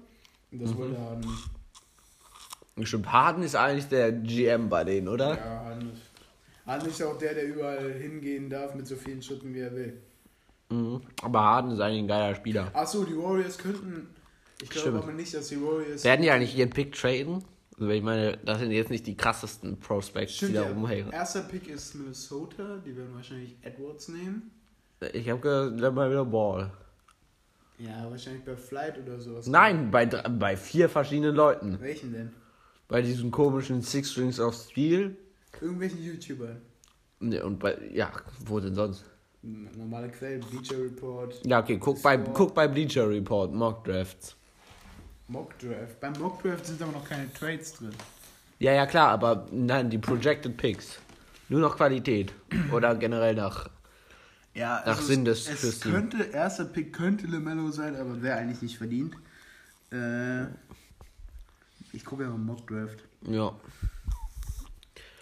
Und 0.51 0.61
das 0.61 0.75
wollte 0.77 0.95
er 0.95 1.15
nicht. 1.15 2.87
Stimmt, 2.87 3.11
Harden 3.11 3.43
ist 3.43 3.55
eigentlich 3.55 3.87
der 3.87 4.11
GM 4.11 4.69
bei 4.69 4.83
denen, 4.83 5.07
oder? 5.07 5.37
Ja, 5.37 5.65
Harden 5.65 5.93
ist, 5.93 6.01
Harden 6.65 6.89
ist 6.89 7.01
auch 7.03 7.17
der, 7.17 7.33
der 7.35 7.45
überall 7.45 7.93
hingehen 7.93 8.49
darf 8.49 8.75
mit 8.75 8.85
so 8.85 8.95
vielen 8.95 9.21
Schritten, 9.21 9.53
wie 9.53 9.59
er 9.59 9.75
will. 9.75 10.01
Mhm. 10.69 11.01
Aber 11.21 11.41
Harden 11.41 11.71
ist 11.71 11.79
eigentlich 11.79 12.03
ein 12.03 12.07
geiler 12.07 12.35
Spieler. 12.35 12.71
Achso, 12.73 13.03
die 13.03 13.17
Warriors 13.17 13.57
könnten. 13.57 14.07
Ich 14.61 14.69
glaube 14.69 14.99
aber 14.99 15.13
nicht, 15.13 15.33
dass 15.33 15.47
die 15.49 15.61
Warriors. 15.61 16.03
Werden 16.03 16.21
die 16.21 16.31
eigentlich 16.31 16.55
ihren 16.55 16.69
Pick 16.69 16.93
traden? 16.93 17.43
Also 17.77 17.89
ich 17.89 18.03
meine, 18.03 18.37
das 18.45 18.59
sind 18.59 18.71
jetzt 18.71 18.91
nicht 18.91 19.07
die 19.07 19.15
krassesten 19.17 19.79
Prospects, 19.79 20.35
Stimmt, 20.35 20.51
die 20.51 20.55
da 20.55 20.63
ja. 20.65 20.69
rumhängen. 20.71 21.11
Erster 21.11 21.41
Pick 21.41 21.67
ist 21.67 21.95
Minnesota, 21.95 22.77
die 22.85 22.95
werden 22.95 23.15
wahrscheinlich 23.15 23.57
Edwards 23.63 24.07
nehmen. 24.09 24.51
Ich 25.13 25.27
habe 25.29 25.39
gehört, 25.39 25.81
dann 25.81 25.95
mal 25.95 26.09
wieder 26.11 26.25
Ball. 26.25 26.71
Ja, 27.79 28.07
wahrscheinlich 28.11 28.43
bei 28.43 28.55
Flight 28.55 28.99
oder 28.99 29.19
sowas. 29.19 29.47
Nein, 29.47 29.89
bei, 29.89 30.05
bei 30.05 30.55
vier 30.55 30.87
verschiedenen 30.89 31.35
Leuten. 31.35 31.79
Welchen 31.81 32.13
denn? 32.13 32.31
Bei 32.87 33.01
diesen 33.01 33.31
komischen 33.31 33.81
Six 33.81 34.11
Strings 34.11 34.39
of 34.39 34.53
Steel. 34.53 35.17
Irgendwelchen 35.59 36.03
YouTubern. 36.03 36.61
Ne, 37.19 37.43
Und 37.43 37.57
bei, 37.57 37.77
ja, 37.91 38.11
wo 38.45 38.59
denn 38.59 38.75
sonst? 38.75 39.05
Normale 39.41 40.09
Quellen, 40.09 40.41
Bleacher 40.41 40.77
Report, 40.77 41.41
Ja, 41.45 41.61
okay, 41.61 41.77
guck 41.79 41.99
bei, 42.03 42.17
guck 42.17 42.53
bei 42.53 42.67
Bleacher 42.67 43.09
Report, 43.09 43.51
Mock 43.51 43.83
Drafts. 43.85 44.35
Mock 45.31 45.57
Draft. 45.59 45.99
Beim 45.99 46.13
Mock 46.19 46.43
Draft 46.43 46.65
sind 46.65 46.81
aber 46.81 46.91
noch 46.91 47.07
keine 47.07 47.31
Trades 47.33 47.73
drin. 47.73 47.91
Ja, 48.59 48.73
ja, 48.73 48.85
klar, 48.85 49.09
aber 49.09 49.47
nein, 49.51 49.89
die 49.89 49.97
Projected 49.97 50.55
Picks. 50.57 50.99
Nur 51.49 51.61
noch 51.61 51.75
Qualität. 51.77 52.33
Oder 52.71 52.95
generell 52.95 53.35
nach. 53.35 53.69
Ja, 54.53 54.83
Nach 54.85 55.01
Sinn 55.01 55.23
des- 55.25 55.47
es, 55.49 55.63
es 55.63 55.79
könnte, 55.79 56.23
erster 56.23 56.65
Pick 56.65 56.91
könnte 56.93 57.25
LeMelo 57.25 57.71
sein, 57.71 57.95
aber 57.95 58.21
wäre 58.21 58.37
eigentlich 58.37 58.61
nicht 58.61 58.77
verdient. 58.77 59.15
Äh, 59.91 60.43
ich 61.93 62.03
gucke 62.05 62.23
ja 62.23 62.29
mal 62.29 62.37
Mock 62.37 62.67
Draft. 62.67 62.99
Ja. 63.21 63.53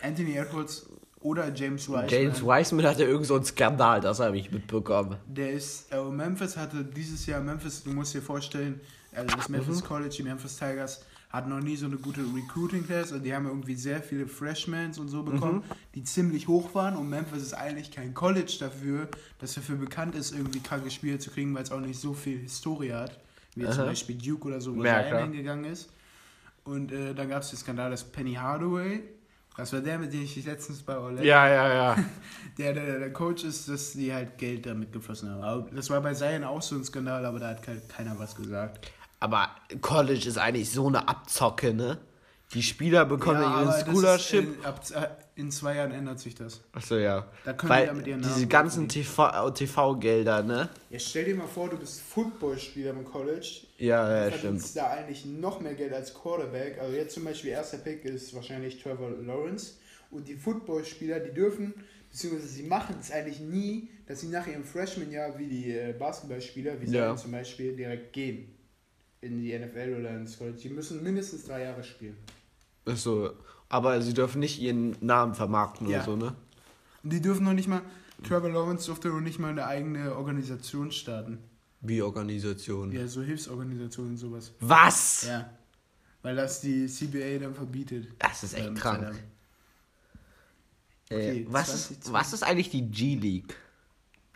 Anthony 0.02 0.36
Edwards 0.36 0.88
oder 1.22 1.54
James 1.54 1.88
Wiseman. 1.88 2.08
James 2.10 2.42
Wiseman 2.44 2.86
hatte 2.88 3.04
irgend 3.04 3.28
so 3.28 3.36
einen 3.36 3.44
Skandal, 3.46 4.02
das 4.02 4.20
habe 4.20 4.38
ich 4.38 4.52
mitbekommen. 4.52 5.18
Der 5.28 5.52
ist, 5.52 5.92
äh, 5.92 6.02
Memphis 6.04 6.58
hatte 6.58 6.84
dieses 6.84 7.26
Jahr, 7.26 7.42
Memphis, 7.42 7.84
du 7.84 7.92
musst 7.92 8.14
dir 8.16 8.22
vorstellen, 8.22 8.80
also 9.16 9.36
das 9.36 9.50
Memphis 9.50 9.84
College, 9.84 10.16
die 10.18 10.24
Memphis 10.24 10.58
Tigers, 10.58 11.04
hatten 11.30 11.50
noch 11.50 11.60
nie 11.60 11.76
so 11.76 11.86
eine 11.86 11.98
gute 11.98 12.22
Recruiting-Class. 12.22 13.12
Also 13.14 13.24
die 13.24 13.34
haben 13.36 13.46
irgendwie 13.46 13.76
sehr 13.76 14.02
viele 14.02 14.28
Freshmans 14.28 14.98
und 14.98 15.10
so 15.10 15.22
bekommen, 15.24 15.64
die 15.94 16.04
ziemlich 16.04 16.48
hoch 16.48 16.74
waren. 16.74 16.96
Und 16.96 17.08
Memphis 17.10 17.44
ist 17.44 17.54
eigentlich 17.54 17.92
kein 17.92 18.14
College 18.16 18.58
dafür, 18.60 19.08
das 19.40 19.54
dafür 19.54 19.76
bekannt 19.76 20.16
ist, 20.16 20.32
irgendwie 20.34 20.60
kranke 20.60 20.90
Spieler 20.90 21.20
zu 21.20 21.30
kriegen, 21.30 21.54
weil 21.54 21.64
es 21.64 21.72
auch 21.72 21.80
nicht 21.82 22.00
so 22.00 22.14
viel 22.14 22.40
Historie 22.40 22.94
hat, 22.94 23.20
wie 23.56 23.62
jetzt 23.62 23.74
zum 23.74 23.82
Aha. 23.84 23.90
Beispiel 23.90 24.16
Duke 24.18 24.48
oder 24.48 24.60
so, 24.60 24.76
wo 24.76 24.82
klar. 24.82 25.22
hingegangen 25.24 25.66
ist. 25.66 25.90
Und 26.64 26.92
äh, 26.92 27.14
dann 27.14 27.30
gab 27.30 27.44
es 27.44 27.50
den 27.52 27.58
Skandal, 27.58 27.92
dass 27.92 28.04
Penny 28.04 28.34
Hardaway, 28.34 29.04
das 29.56 29.74
war 29.74 29.82
der, 29.82 30.00
mit 30.00 30.14
dem 30.14 30.24
ich 30.24 30.34
dich 30.34 30.46
letztens 30.46 30.82
bei 30.82 30.98
Orlando 30.98 31.24
Ja, 31.24 31.48
ja, 31.48 31.74
ja. 31.74 31.96
der, 32.58 32.74
der, 32.74 33.00
der 33.00 33.14
Coach 33.14 33.44
ist, 33.44 33.68
dass 33.70 33.94
die 33.94 34.14
halt 34.14 34.38
Geld 34.38 34.66
damit 34.66 34.92
geflossen 34.94 35.30
haben. 35.30 35.44
Aber 35.44 35.70
das 35.72 35.90
war 35.90 36.02
bei 36.02 36.14
Zion 36.14 36.44
auch 36.44 36.62
so 36.62 36.76
ein 36.76 36.84
Skandal, 36.84 37.26
aber 37.26 37.40
da 37.40 37.50
hat 37.50 37.62
ke- 37.64 37.82
keiner 37.88 38.18
was 38.18 38.36
gesagt. 38.36 38.92
Aber 39.20 39.50
College 39.82 40.28
ist 40.28 40.38
eigentlich 40.38 40.72
so 40.72 40.88
eine 40.88 41.08
Abzocke, 41.08 41.74
ne? 41.74 41.98
Die 42.54 42.64
Spieler 42.64 43.06
bekommen 43.06 43.42
Ja, 43.42 43.62
ihren 43.62 43.86
Scholarship. 43.86 44.50
Ist, 44.50 44.58
in, 44.60 44.66
ab, 44.66 44.82
äh, 45.36 45.40
in 45.40 45.52
zwei 45.52 45.76
Jahren 45.76 45.92
ändert 45.92 46.20
sich 46.20 46.34
das. 46.34 46.62
Achso, 46.72 46.96
ja. 46.98 47.28
Da 47.46 47.54
können 47.54 47.70
Weil 47.70 47.86
damit 47.88 48.08
ihren 48.08 48.22
diese 48.22 48.32
Namen 48.40 48.50
ganzen 48.50 48.90
verdienen. 48.90 49.06
TV 49.06 49.52
TV-Gelder, 49.52 50.42
ne? 50.44 50.70
Jetzt 50.90 51.10
stell 51.10 51.26
dir 51.26 51.36
mal 51.36 51.48
vor, 51.48 51.70
du 51.70 51.78
bist 51.78 52.02
Footballspieler 52.02 52.90
im 52.92 53.06
College. 53.06 53.68
Ja, 53.78 54.08
Du 54.08 54.16
ja, 54.16 54.28
stimmt. 54.30 54.42
verdienst 54.42 54.76
da 54.78 54.90
eigentlich 54.90 55.26
noch 55.26 55.60
mehr 55.62 55.76
Geld 55.76 55.94
als 55.94 56.12
Quarterback. 56.14 56.80
Also 56.82 56.96
jetzt 56.96 57.14
zum 57.14 57.26
Beispiel 57.26 57.52
erster 57.52 57.78
Pick 57.78 58.04
ist 58.06 58.34
wahrscheinlich 58.34 58.82
Trevor 58.82 59.12
Lawrence. 59.12 59.74
Und 60.10 60.28
die 60.28 60.36
Footballspieler, 60.36 61.20
die 61.20 61.32
dürfen, 61.36 61.76
beziehungsweise 62.10 62.48
sie 62.48 62.64
machen 62.64 62.96
es 63.00 63.12
eigentlich 63.12 63.42
nie, 63.42 63.90
dass 64.08 64.22
sie 64.22 64.28
nach 64.30 64.48
ihrem 64.48 64.64
Freshman-Jahr 64.64 65.38
wie 65.38 65.46
die 65.48 65.72
äh, 65.72 65.94
Basketballspieler, 65.94 66.82
wie 66.82 66.86
Ja. 66.88 67.10
Zion 67.10 67.18
zum 67.20 67.32
Beispiel, 67.32 67.76
direkt 67.76 68.12
gehen. 68.12 68.56
In 69.22 69.42
die 69.42 69.58
NFL 69.58 69.98
oder 70.00 70.12
ins 70.16 70.38
College. 70.38 70.58
Die 70.64 70.70
müssen 70.70 71.04
mindestens 71.04 71.46
drei 71.46 71.64
Jahre 71.64 71.84
spielen. 71.84 72.16
Achso. 72.86 73.32
Aber 73.68 74.02
sie 74.02 74.14
dürfen 74.14 74.40
nicht 74.40 74.60
ihren 74.60 74.96
Namen 75.02 75.36
vermarkten 75.36 75.88
Ja. 75.90 75.98
oder 75.98 76.06
so, 76.06 76.16
ne? 76.16 76.36
Die 77.04 77.22
dürfen 77.22 77.44
noch 77.46 77.54
nicht 77.54 77.68
mal, 77.68 77.82
Trevor 78.24 78.50
Lawrence 78.50 78.86
durfte 78.88 79.10
noch 79.10 79.20
nicht 79.22 79.40
mal 79.40 79.52
eine 79.52 79.66
eigene 79.66 80.16
Organisation 80.16 80.92
starten. 80.92 81.38
Wie 81.82 82.02
Organisation. 82.02 82.92
Ja, 82.92 83.08
so 83.08 83.22
Hilfsorganisationen 83.22 84.12
und 84.12 84.18
sowas. 84.18 84.52
Was? 84.60 85.26
Ja. 85.28 85.50
Weil 86.22 86.36
das 86.36 86.60
die 86.62 86.88
CBA 86.88 87.40
dann 87.40 87.54
verbietet. 87.56 88.08
Das 88.20 88.44
ist 88.44 88.54
echt 88.54 88.68
Ähm, 88.68 88.76
krank. 88.76 89.16
Äh, 91.10 91.16
Okay, 91.16 91.48
was, 91.50 91.68
20, 91.88 91.98
ist, 91.98 92.14
was 92.14 92.34
ist 92.34 92.44
eigentlich 92.44 92.70
die 92.70 92.84
G-League? 92.88 93.56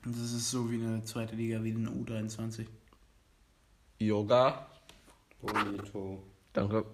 Das 0.05 0.15
ist 0.17 0.49
so 0.49 0.71
wie 0.71 0.75
eine 0.83 1.03
zweite 1.03 1.35
Liga, 1.35 1.63
wie 1.63 1.71
eine 1.71 1.89
U23. 1.89 2.65
Yoga. 3.99 4.65
Bonito. 5.45 6.23
Danke. 6.53 6.85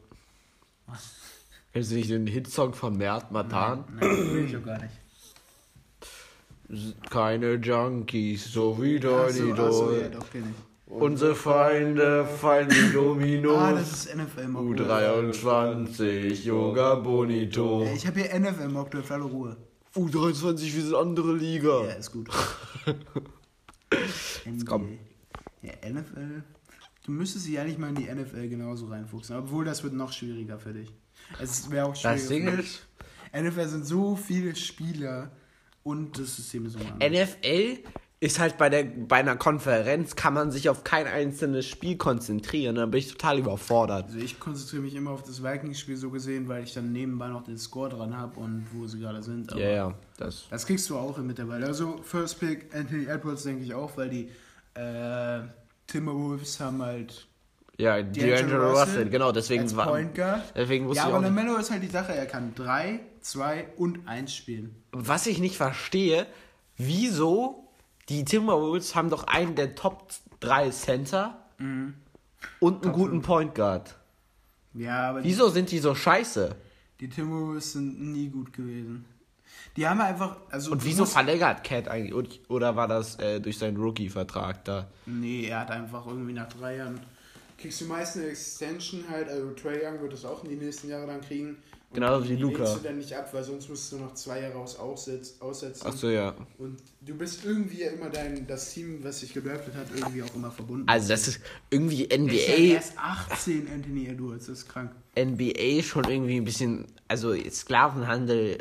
Kennst 1.72 1.92
du 1.92 1.96
nicht 1.96 2.10
den 2.10 2.26
Hitsong 2.28 2.74
von 2.74 2.98
Mert 2.98 3.32
Matan? 3.32 3.86
Nein, 4.00 4.34
will 4.34 4.46
ich 4.46 4.58
auch 4.58 4.64
gar 4.64 4.80
nicht. 4.82 4.96
Keine 7.10 7.56
Junkies, 7.56 8.52
so 8.52 8.82
wie 8.82 9.00
Dolly 9.00 9.54
ach 9.54 9.72
so, 9.72 9.92
ja, 9.94 10.08
doch, 10.08 10.30
kenn 10.32 10.44
ich. 10.44 10.92
Unsere 10.92 11.36
Feinde 11.36 12.26
fallen 12.26 12.70
wie 12.72 12.94
Dominos. 12.94 13.58
Ah, 13.58 13.74
das 13.74 13.92
ist 13.92 14.16
NFL-Mock. 14.16 14.64
U23, 14.64 16.46
Yoga 16.46 16.96
Bonito. 16.96 17.84
Ja, 17.84 17.94
ich 17.94 18.08
habe 18.08 18.22
hier 18.22 18.40
NFL-Mock, 18.40 18.90
du 18.90 19.04
alle 19.10 19.24
Ruhe. 19.24 19.56
U23, 19.96 20.76
wir 20.76 20.84
sind 20.84 20.96
andere 20.96 21.34
Liga. 21.34 21.84
Ja, 21.84 21.92
ist 21.92 22.12
gut. 22.12 22.28
NBA. 24.46 24.66
komm. 24.66 24.98
Ja, 25.62 25.74
NFL. 25.88 26.44
Du 27.06 27.12
müsstest 27.12 27.48
dich 27.48 27.60
eigentlich 27.60 27.78
mal 27.78 27.90
in 27.90 27.96
die 27.96 28.14
NFL 28.14 28.50
genauso 28.50 28.88
reinfuchsen. 28.88 29.36
Obwohl, 29.36 29.66
das 29.66 29.84
wird 29.84 29.94
noch 29.94 30.12
schwieriger 30.12 30.60
für 30.60 30.74
dich. 30.74 30.92
Es 31.40 31.70
wäre 31.72 31.86
auch 31.86 31.96
schwieriger. 31.96 32.20
Das 32.20 32.28
Ding 32.28 32.48
ist, 32.48 32.88
NFL 33.34 33.68
sind 33.68 33.86
so 33.86 34.16
viele 34.16 34.56
Spieler 34.56 35.32
und 35.84 36.18
das 36.20 36.36
System 36.36 36.66
ist 36.66 36.74
so 36.74 36.80
anders. 36.80 37.30
NFL 37.38 37.80
ist 38.22 38.38
halt 38.38 38.58
bei, 38.58 38.70
der, 38.70 38.84
bei 38.84 39.18
einer 39.18 39.38
Konferenz, 39.38 40.16
kann 40.16 40.34
man 40.34 40.52
sich 40.52 40.68
auf 40.68 40.84
kein 40.84 41.08
einzelnes 41.08 41.66
Spiel 41.66 41.96
konzentrieren. 41.96 42.76
Dann 42.76 42.92
bin 42.92 43.00
ich 43.00 43.08
total 43.08 43.40
überfordert. 43.40 44.08
Also 44.08 44.20
ich 44.20 44.40
konzentriere 44.40 44.82
mich 44.82 44.96
immer 44.96 45.12
auf 45.12 45.24
das 45.24 45.42
Vikings-Spiel 45.42 45.96
so 45.96 46.10
gesehen, 46.10 46.50
weil 46.50 46.64
ich 46.64 46.74
dann 46.74 46.92
nebenbei 46.92 47.30
noch 47.30 47.46
den 47.46 47.58
Score 47.58 47.90
dran 47.90 48.18
habe 48.18 48.38
und 48.40 48.68
wo 48.74 48.88
sie 48.88 49.00
gerade 49.00 49.24
sind. 49.24 49.54
Aber 49.54 49.62
Ja, 49.62 49.70
ja, 49.70 49.96
das. 50.18 50.48
Das 50.50 50.66
kriegst 50.66 50.90
du 50.90 50.98
auch 50.98 51.18
mittlerweile. 51.20 51.66
Also 51.66 52.02
First 52.04 52.42
Pick 52.42 52.76
Anthony 52.76 53.06
Edwards 53.06 53.44
denke 53.44 53.64
ich 53.64 53.74
auch, 53.74 53.96
weil 53.96 54.10
die 54.10 54.30
äh, 54.74 55.40
Timberwolves 55.90 56.60
haben 56.60 56.82
halt 56.82 57.28
Ja, 57.78 57.96
D'Angelo 57.96 58.70
Russell 58.72 58.80
Russell, 58.82 59.10
genau, 59.10 59.32
deswegen 59.32 59.76
war. 59.76 59.88
Point 59.88 60.16
Guard. 60.16 60.44
Deswegen 60.56 60.88
wusste 60.88 61.04
Ja, 61.04 61.10
ich 61.10 61.16
aber. 61.16 61.24
LaMelo 61.24 61.56
ist 61.58 61.72
halt 61.72 61.84
die 61.84 61.88
Sache, 61.88 62.14
er 62.14 62.26
kann 62.26 62.54
3, 62.56 63.00
2 63.22 63.68
und 63.78 64.08
1 64.08 64.34
spielen. 64.36 64.76
Was 64.92 65.26
ich 65.28 65.40
nicht 65.40 65.58
verstehe, 65.58 66.26
wieso 66.78 67.68
die 68.10 68.26
Timberwolves 68.26 68.96
haben 68.96 69.10
doch 69.10 69.26
einen 69.26 69.56
der 69.56 69.76
Top 69.76 70.10
3 70.40 70.70
Center 70.72 71.38
Mhm. 71.58 71.94
und 72.60 72.84
einen 72.86 72.94
guten 72.94 73.22
Point 73.22 73.54
Guard. 73.56 73.96
Ja, 74.74 75.10
aber 75.10 75.24
Wieso 75.24 75.50
sind 75.50 75.72
die 75.72 75.80
so 75.80 75.94
scheiße? 75.96 76.56
die, 77.00 77.08
die 77.08 77.16
Timberwolves 77.16 77.74
sind 77.74 78.00
nie 78.14 78.28
gut 78.30 78.54
gewesen. 78.54 79.06
Die 79.76 79.88
haben 79.88 80.02
einfach, 80.02 80.38
also 80.50 80.72
Und 80.72 80.84
wieso 80.84 81.06
verlängert 81.06 81.64
Cat 81.64 81.88
eigentlich? 81.88 82.42
Oder 82.50 82.76
war 82.76 82.88
das 82.88 83.18
äh, 83.20 83.40
durch 83.40 83.58
seinen 83.58 83.78
Rookie-Vertrag 83.78 84.66
da? 84.66 84.88
Nee, 85.06 85.48
er 85.48 85.62
hat 85.62 85.72
einfach 85.72 86.06
irgendwie 86.08 86.34
nach 86.34 86.50
drei 86.50 86.78
Jahren. 86.78 87.00
Kriegst 87.58 87.82
du 87.82 87.86
meist 87.86 88.18
eine 88.18 88.28
Extension 88.28 89.04
halt, 89.10 89.28
also 89.28 89.52
Trey 89.52 89.86
Young 89.86 90.02
wird 90.02 90.14
das 90.14 90.24
auch 90.26 90.44
in 90.44 90.50
die 90.50 90.56
nächsten 90.56 90.90
Jahre 90.90 91.08
dann 91.08 91.22
kriegen. 91.22 91.58
Und 91.92 91.96
Genau 91.96 92.24
wie 92.24 92.28
die 92.28 92.36
Luka. 92.36 92.60
legst 92.60 92.76
du 92.76 92.80
dann 92.88 92.98
nicht 93.00 93.14
ab, 93.14 93.34
weil 93.34 93.44
sonst 93.44 93.68
musst 93.68 93.92
du 93.92 93.98
noch 93.98 94.14
zwei 94.14 94.42
Jahre 94.42 94.56
aus 94.60 94.78
aussetz, 94.78 95.36
aussetzen. 95.40 95.88
Achso, 95.88 96.10
ja. 96.10 96.36
Und 96.58 96.78
du 97.02 97.16
bist 97.16 97.44
irgendwie 97.44 97.82
ja 97.82 97.90
immer 97.90 98.10
dein, 98.10 98.46
das 98.48 98.74
Team, 98.74 99.04
was 99.04 99.22
sich 99.22 99.34
gedraftet 99.34 99.74
hat, 99.76 99.88
irgendwie 99.96 100.22
auch 100.22 100.34
immer 100.36 100.52
verbunden. 100.52 100.88
Also 100.88 101.10
das 101.10 101.28
ist 101.28 101.42
irgendwie 101.72 102.04
ist 102.04 102.20
NBA, 102.20 102.74
erst 102.76 102.94
18, 102.98 103.68
Anthony 103.74 104.08
Edwards, 104.08 104.46
das 104.46 104.60
ist 104.60 104.70
krank. 104.70 104.92
NBA 105.18 105.82
schon 105.82 106.04
irgendwie 106.08 106.38
ein 106.38 106.46
bisschen, 106.46 106.86
also 107.08 107.34
Sklavenhandel 107.50 108.60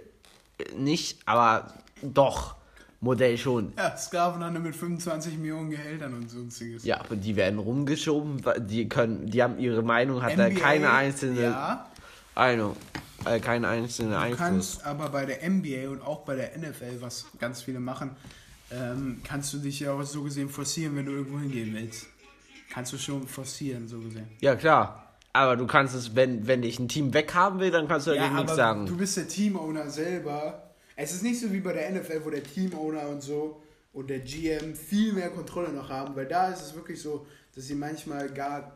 nicht, 0.77 1.19
aber 1.27 1.73
doch, 2.03 2.57
Modell 3.01 3.39
schon. 3.39 3.73
Ja, 3.77 3.97
Sklavenhandel 3.97 4.61
mit 4.63 4.75
25 4.75 5.39
Millionen 5.39 5.71
Gehältern 5.71 6.15
und 6.15 6.29
sonstiges. 6.29 6.85
Ja, 6.85 6.99
aber 7.01 7.15
die 7.15 7.37
werden 7.37 7.59
rumgeschoben, 7.61 8.43
die 8.67 8.89
können, 8.89 9.27
die 9.31 9.43
haben 9.43 9.59
ihre 9.59 9.83
Meinung, 9.83 10.21
hat 10.23 10.37
da 10.37 10.49
NBA, 10.49 10.61
keine 10.61 10.91
einzelne 10.91 11.43
Ja, 11.43 11.87
Ahnung, 12.35 12.75
äh, 13.25 13.39
keine 13.39 13.69
einzelne 13.69 14.11
du 14.11 14.19
Einfluss. 14.19 14.39
kannst 14.39 14.85
aber 14.87 15.11
bei 15.11 15.27
der 15.27 15.49
NBA 15.49 15.89
und 15.91 16.03
auch 16.03 16.25
bei 16.25 16.35
der 16.35 16.59
NFL, 16.59 17.01
was 17.01 17.27
ganz 17.39 17.63
viele 17.63 17.79
machen, 17.79 18.11
ähm, 18.73 19.21
kannst 19.25 19.53
du 19.55 19.59
dich 19.59 19.79
ja 19.81 19.93
auch 19.93 20.03
so 20.03 20.23
gesehen 20.25 20.49
forcieren, 20.49 20.97
wenn 20.97 21.07
du 21.07 21.13
irgendwo 21.13 21.39
hingehen 21.39 21.73
willst. 21.75 22.07
Kannst 22.71 22.93
du 22.93 22.99
schon 22.99 23.27
forcieren, 23.29 23.87
so 23.89 23.99
gesehen. 24.01 24.29
Ja, 24.41 24.57
klar. 24.57 25.08
Aber 25.39 25.57
du 25.57 25.66
kannst 25.66 25.95
es, 25.95 26.16
wenn, 26.16 26.47
wenn 26.49 26.62
dich 26.62 26.78
ein 26.80 26.89
Team 26.89 27.14
weghaben 27.14 27.61
will, 27.61 27.70
dann 27.70 27.86
kannst 27.86 28.07
du 28.09 28.11
dagegen 28.14 28.34
nichts 28.34 28.51
du 28.53 28.57
sagen. 28.57 28.97
bist 28.97 29.16
der 29.16 29.28
Teamowner 29.28 29.89
selber. 29.89 30.72
Es 30.97 31.12
ist 31.12 31.22
nicht 31.22 31.39
so 31.41 31.53
wie 31.53 31.61
bei 31.61 31.72
der 31.72 31.93
NFL, 31.93 32.22
wo 32.24 32.30
der 32.30 32.43
Teamowner 32.43 33.09
und 33.09 33.22
so 33.22 33.62
und 33.93 34.11
der 34.11 34.18
GM 34.18 34.74
viel 34.74 35.12
mehr 35.12 35.30
Kontrolle 35.30 35.72
noch 35.72 35.89
haben, 35.91 36.16
weil 36.16 36.26
da 36.26 36.49
ist 36.51 36.61
es 36.62 36.74
wirklich 36.74 37.01
so, 37.01 37.24
dass 37.55 37.66
sie 37.68 37.76
manchmal 37.76 38.28
gar, 38.30 38.72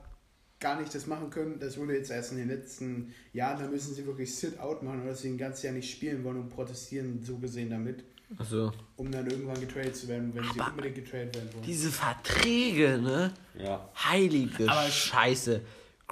gar 0.60 0.80
nicht 0.80 0.94
das 0.94 1.06
machen 1.08 1.30
können. 1.30 1.58
Das 1.58 1.76
wurde 1.78 1.96
jetzt 1.96 2.12
erst 2.12 2.30
in 2.30 2.38
den 2.38 2.48
letzten 2.48 3.12
Jahren, 3.32 3.60
da 3.60 3.68
müssen 3.68 3.92
sie 3.94 4.06
wirklich 4.06 4.32
Sit-Out 4.36 4.84
machen 4.84 5.00
oder 5.02 5.10
dass 5.10 5.22
sie 5.22 5.30
ein 5.30 5.38
ganzes 5.38 5.64
Jahr 5.64 5.74
nicht 5.74 5.90
spielen 5.90 6.22
wollen 6.22 6.36
und 6.38 6.48
protestieren 6.48 7.20
so 7.24 7.38
gesehen 7.38 7.70
damit, 7.70 8.04
Also, 8.38 8.70
um 8.96 9.10
dann 9.10 9.28
irgendwann 9.28 9.60
getradet 9.60 9.96
zu 9.96 10.06
werden, 10.06 10.30
wenn 10.32 10.44
sie 10.44 10.60
Aber- 10.60 10.70
unbedingt 10.70 10.94
getradet 10.94 11.34
werden 11.34 11.48
wollen. 11.54 11.64
diese 11.64 11.90
Verträge, 11.90 12.98
ne? 13.02 13.32
Ja. 13.58 13.88
Heilige 13.96 14.68
Aber- 14.70 14.88
Scheiße. 14.88 15.60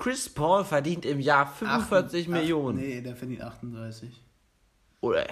Chris 0.00 0.28
Paul 0.28 0.64
verdient 0.64 1.04
im 1.04 1.20
Jahr 1.20 1.46
45 1.46 2.22
Acht- 2.24 2.28
Millionen. 2.32 2.78
Nee, 2.78 3.00
der 3.00 3.14
verdient 3.14 3.42
38. 3.42 4.10
Oder, 5.00 5.24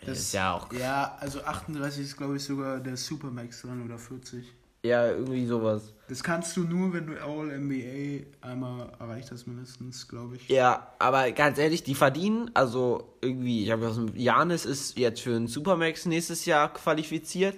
das 0.00 0.06
Das 0.06 0.18
ist 0.18 0.32
ja 0.32 0.54
auch, 0.54 0.72
Ja, 0.72 1.16
also 1.20 1.42
38 1.42 2.02
ist 2.04 2.16
glaube 2.16 2.36
ich 2.36 2.42
sogar 2.44 2.80
der 2.80 2.96
Supermax 2.96 3.62
dran 3.62 3.84
oder 3.84 3.98
40. 3.98 4.44
ja, 4.82 5.08
irgendwie 5.10 5.46
sowas. 5.46 5.92
Das 6.08 6.22
kannst 6.22 6.56
du 6.56 6.62
nur, 6.64 6.92
wenn 6.92 7.06
du 7.08 7.14
All-NBA 7.20 8.26
einmal 8.40 8.92
erreicht 9.00 9.30
hast, 9.32 9.46
mindestens, 9.46 10.06
glaube 10.06 10.36
ich. 10.36 10.48
Ja, 10.48 10.92
aber 11.00 11.32
ganz 11.32 11.58
ehrlich, 11.58 11.82
die 11.82 11.94
verdienen, 11.96 12.50
also 12.54 13.16
irgendwie, 13.20 13.64
ich 13.64 13.70
habe 13.70 13.90
dem 13.92 14.14
Janis 14.16 14.64
ist 14.64 14.96
jetzt 14.98 15.20
für 15.22 15.34
einen 15.34 15.48
Supermax 15.48 16.06
nächstes 16.06 16.44
Jahr 16.46 16.72
qualifiziert 16.72 17.56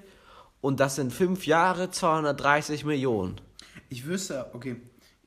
und 0.61 0.81
das 0.81 0.97
sind 0.97 1.13
fünf 1.13 1.47
Jahre 1.47 1.91
230 1.91 2.85
Millionen. 2.85 3.41
Ich 3.91 4.07
wüsste, 4.07 4.47
okay, 4.55 4.77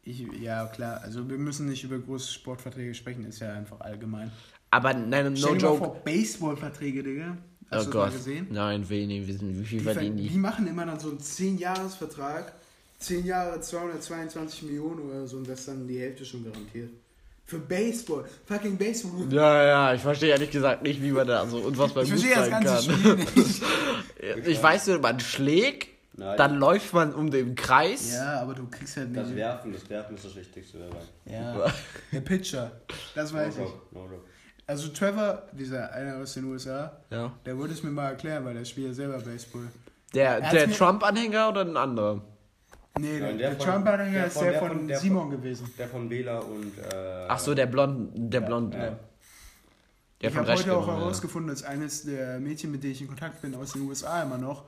ich, 0.04 0.26
ja 0.42 0.66
klar, 0.68 1.02
also 1.04 1.30
wir 1.30 1.38
müssen 1.38 1.70
nicht 1.70 1.84
über 1.84 1.98
große 2.00 2.32
Sportverträge 2.34 2.94
sprechen, 2.94 3.26
ist 3.26 3.40
ja 3.40 3.54
einfach 3.54 3.80
allgemein. 3.82 4.32
Aber 4.72 4.94
nein, 4.94 5.34
no 5.34 5.36
Stell 5.38 5.58
dir 5.58 5.66
mal 5.66 5.68
joke. 5.74 5.78
vor, 5.80 5.96
Baseballverträge, 6.04 7.04
Digga. 7.04 7.38
Hast 7.70 7.88
Oh 7.88 7.92
du 7.92 7.92
das 7.92 7.94
mal 7.94 8.04
Gott. 8.06 8.14
gesehen? 8.14 8.48
Nein, 8.52 8.90
will 8.90 9.08
nicht 9.08 9.28
wissen, 9.28 9.60
wie 9.60 9.66
viel 9.66 9.80
Die, 9.80 9.84
ver- 9.86 9.94
verdienen 9.94 10.18
die 10.18 10.30
die. 10.30 10.38
machen 10.38 10.68
immer 10.68 10.86
dann 10.86 11.00
so 11.00 11.10
einen 11.10 11.20
10-Jahres-Vertrag, 11.20 12.54
10 13.00 13.26
Jahre 13.26 13.60
222 13.62 14.64
Millionen 14.64 15.00
oder 15.10 15.28
so 15.28 15.38
und 15.38 15.48
das 15.48 15.60
ist 15.60 15.68
dann 15.68 15.88
die 15.88 16.00
Hälfte 16.00 16.26
schon 16.26 16.44
garantiert. 16.44 16.90
Für 17.46 17.60
Baseball, 17.60 18.26
fucking 18.46 18.78
Baseball. 18.78 19.28
Ja, 19.34 19.66
ja, 19.66 19.94
ich 19.94 20.02
verstehe 20.02 20.30
ehrlich 20.30 20.52
gesagt 20.52 20.84
nicht, 20.84 21.02
wie 21.02 21.12
man 21.12 21.28
da 21.28 21.46
so 21.48 21.58
unfassbar 21.58 22.04
Ich 22.04 22.12
gut 22.12 22.20
verstehe 22.20 22.38
das 22.40 22.50
sein 22.50 22.64
ganze 22.64 22.92
kann. 22.92 23.00
Spiel 23.00 23.44
nicht. 23.44 23.62
Ich 24.48 24.62
weiß 24.62 24.88
nur, 24.88 25.00
man 25.00 25.20
schlägt, 25.20 25.88
Nein. 26.14 26.38
dann 26.38 26.56
läuft 26.58 26.94
man 26.94 27.14
um 27.14 27.32
den 27.32 27.56
Kreis. 27.56 28.14
Ja, 28.14 28.42
aber 28.42 28.54
du 28.54 28.68
kriegst 28.68 28.98
halt 28.98 29.16
Das 29.16 29.28
nicht. 29.28 29.38
Werfen, 29.38 29.72
das 29.72 29.90
Werfen 29.90 30.16
ist 30.16 30.26
das 30.26 30.36
Wichtigste 30.36 30.80
dabei. 30.80 31.02
Ja, 31.26 31.72
der 32.12 32.22
Pitcher, 32.22 32.72
das 33.16 33.34
weiß 33.34 33.58
no 33.58 33.64
ich. 33.64 33.94
no. 33.94 34.10
Also 34.68 34.90
Trevor, 34.90 35.44
dieser 35.54 35.92
einer 35.94 36.18
aus 36.18 36.34
den 36.34 36.46
USA, 36.46 36.92
Ja. 37.10 37.32
der 37.46 37.58
wollte 37.58 37.74
es 37.74 37.84
mir 37.84 37.92
mal 37.92 38.10
erklären, 38.10 38.44
weil 38.46 38.54
der 38.54 38.66
spielt 38.66 38.88
ja 38.88 38.94
selber 38.94 39.20
Baseball. 39.20 39.68
Der, 40.14 40.40
Er 40.40 40.52
der 40.52 40.72
Trump-Anhänger 40.72 41.50
oder 41.50 41.62
ein 41.62 41.78
anderer? 41.78 42.22
Nee, 43.00 43.20
der, 43.20 43.28
Nein, 43.30 43.38
der, 43.38 43.50
der 43.52 43.60
Trump-Anhänger 43.60 44.12
der 44.12 44.28
ist 44.28 44.34
von- 44.34 44.44
der, 44.44 44.52
der 44.52 44.60
von, 44.62 44.88
der 44.88 45.00
Simon 45.00 45.22
von- 45.24 45.32
gewesen. 45.32 45.74
Der 45.78 45.88
von 45.88 46.10
Bela 46.10 46.40
und. 46.40 46.78
Äh, 46.78 47.26
Ach 47.30 47.40
so, 47.40 47.56
der 47.56 47.66
Blond, 47.68 48.12
der 48.16 48.42
Blond. 48.42 48.74
ja. 48.74 48.98
Der 50.22 50.30
ich 50.30 50.36
habe 50.36 50.52
heute 50.54 50.76
auch 50.78 50.88
ja. 50.88 50.98
herausgefunden, 50.98 51.50
dass 51.50 51.64
eines 51.64 52.04
der 52.04 52.40
Mädchen, 52.40 52.70
mit 52.72 52.84
denen 52.84 52.92
ich 52.94 53.02
in 53.02 53.08
Kontakt 53.08 53.42
bin, 53.42 53.56
aus 53.56 53.72
den 53.74 53.82
USA 53.84 54.22
immer 54.24 54.38
noch, 54.38 54.66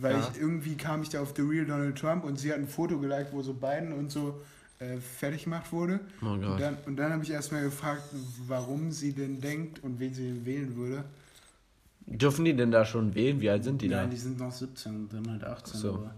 weil 0.00 0.12
Ja. 0.14 0.30
ich 0.34 0.40
irgendwie 0.40 0.76
kam 0.76 1.02
ich 1.02 1.08
da 1.10 1.20
auf 1.20 1.32
The 1.36 1.42
Real 1.42 1.66
Donald 1.66 1.96
Trump 1.98 2.24
und 2.24 2.38
sie 2.38 2.50
hat 2.52 2.58
ein 2.58 2.68
Foto 2.68 2.98
geliked, 2.98 3.32
wo 3.32 3.42
so 3.42 3.54
Biden 3.54 3.92
und 3.92 4.10
so 4.10 4.40
äh, 4.78 4.96
fertig 4.98 5.44
gemacht 5.44 5.72
wurde. 5.72 6.00
Oh 6.22 6.26
und 6.26 6.42
Gott. 6.42 6.60
dann, 6.60 6.76
und 6.86 6.96
dann 6.96 7.12
habe 7.12 7.22
ich 7.22 7.30
erstmal 7.30 7.62
gefragt, 7.62 8.02
warum 8.46 8.92
sie 8.92 9.12
denn 9.12 9.40
denkt 9.40 9.82
und 9.84 10.00
wen 10.00 10.14
sie 10.14 10.44
wählen 10.46 10.74
würde. 10.76 11.04
Dürfen 12.06 12.44
die 12.44 12.54
denn 12.56 12.70
da 12.70 12.84
schon 12.84 13.14
wählen? 13.14 13.40
Wie 13.40 13.50
alt 13.50 13.62
sind 13.62 13.82
die 13.82 13.88
Nein, 13.88 14.04
da? 14.08 14.10
die 14.10 14.16
sind 14.16 14.38
noch 14.40 14.50
17 14.52 14.94
und 14.96 15.12
dann 15.12 15.30
halt 15.30 15.44
18. 15.44 15.78
So. 15.80 15.94
Aber 15.94 16.14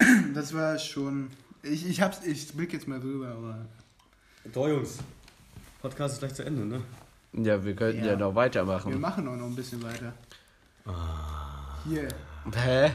das 0.34 0.52
war 0.52 0.78
schon. 0.78 1.28
Ich, 1.62 1.88
ich 1.88 2.00
hab's, 2.02 2.24
ich 2.24 2.52
blick 2.52 2.72
jetzt 2.72 2.86
mal 2.88 3.00
drüber, 3.00 3.28
aber. 3.28 3.66
So, 4.52 4.68
Jungs. 4.68 4.98
Podcast 5.80 6.14
ist 6.14 6.20
gleich 6.20 6.34
zu 6.34 6.44
Ende, 6.44 6.64
ne? 6.66 6.80
Ja, 7.32 7.62
wir 7.64 7.74
könnten 7.76 8.00
ja, 8.04 8.12
Ja. 8.12 8.16
noch 8.16 8.30
Wir 8.32 8.36
weitermachen. 8.36 9.00
machen 9.00 9.28
auch 9.28 9.36
noch 9.36 9.46
ein 9.46 9.54
bisschen 9.54 9.82
weiter. 9.82 10.12
Hier. 11.88 12.08
Hä? 12.56 12.90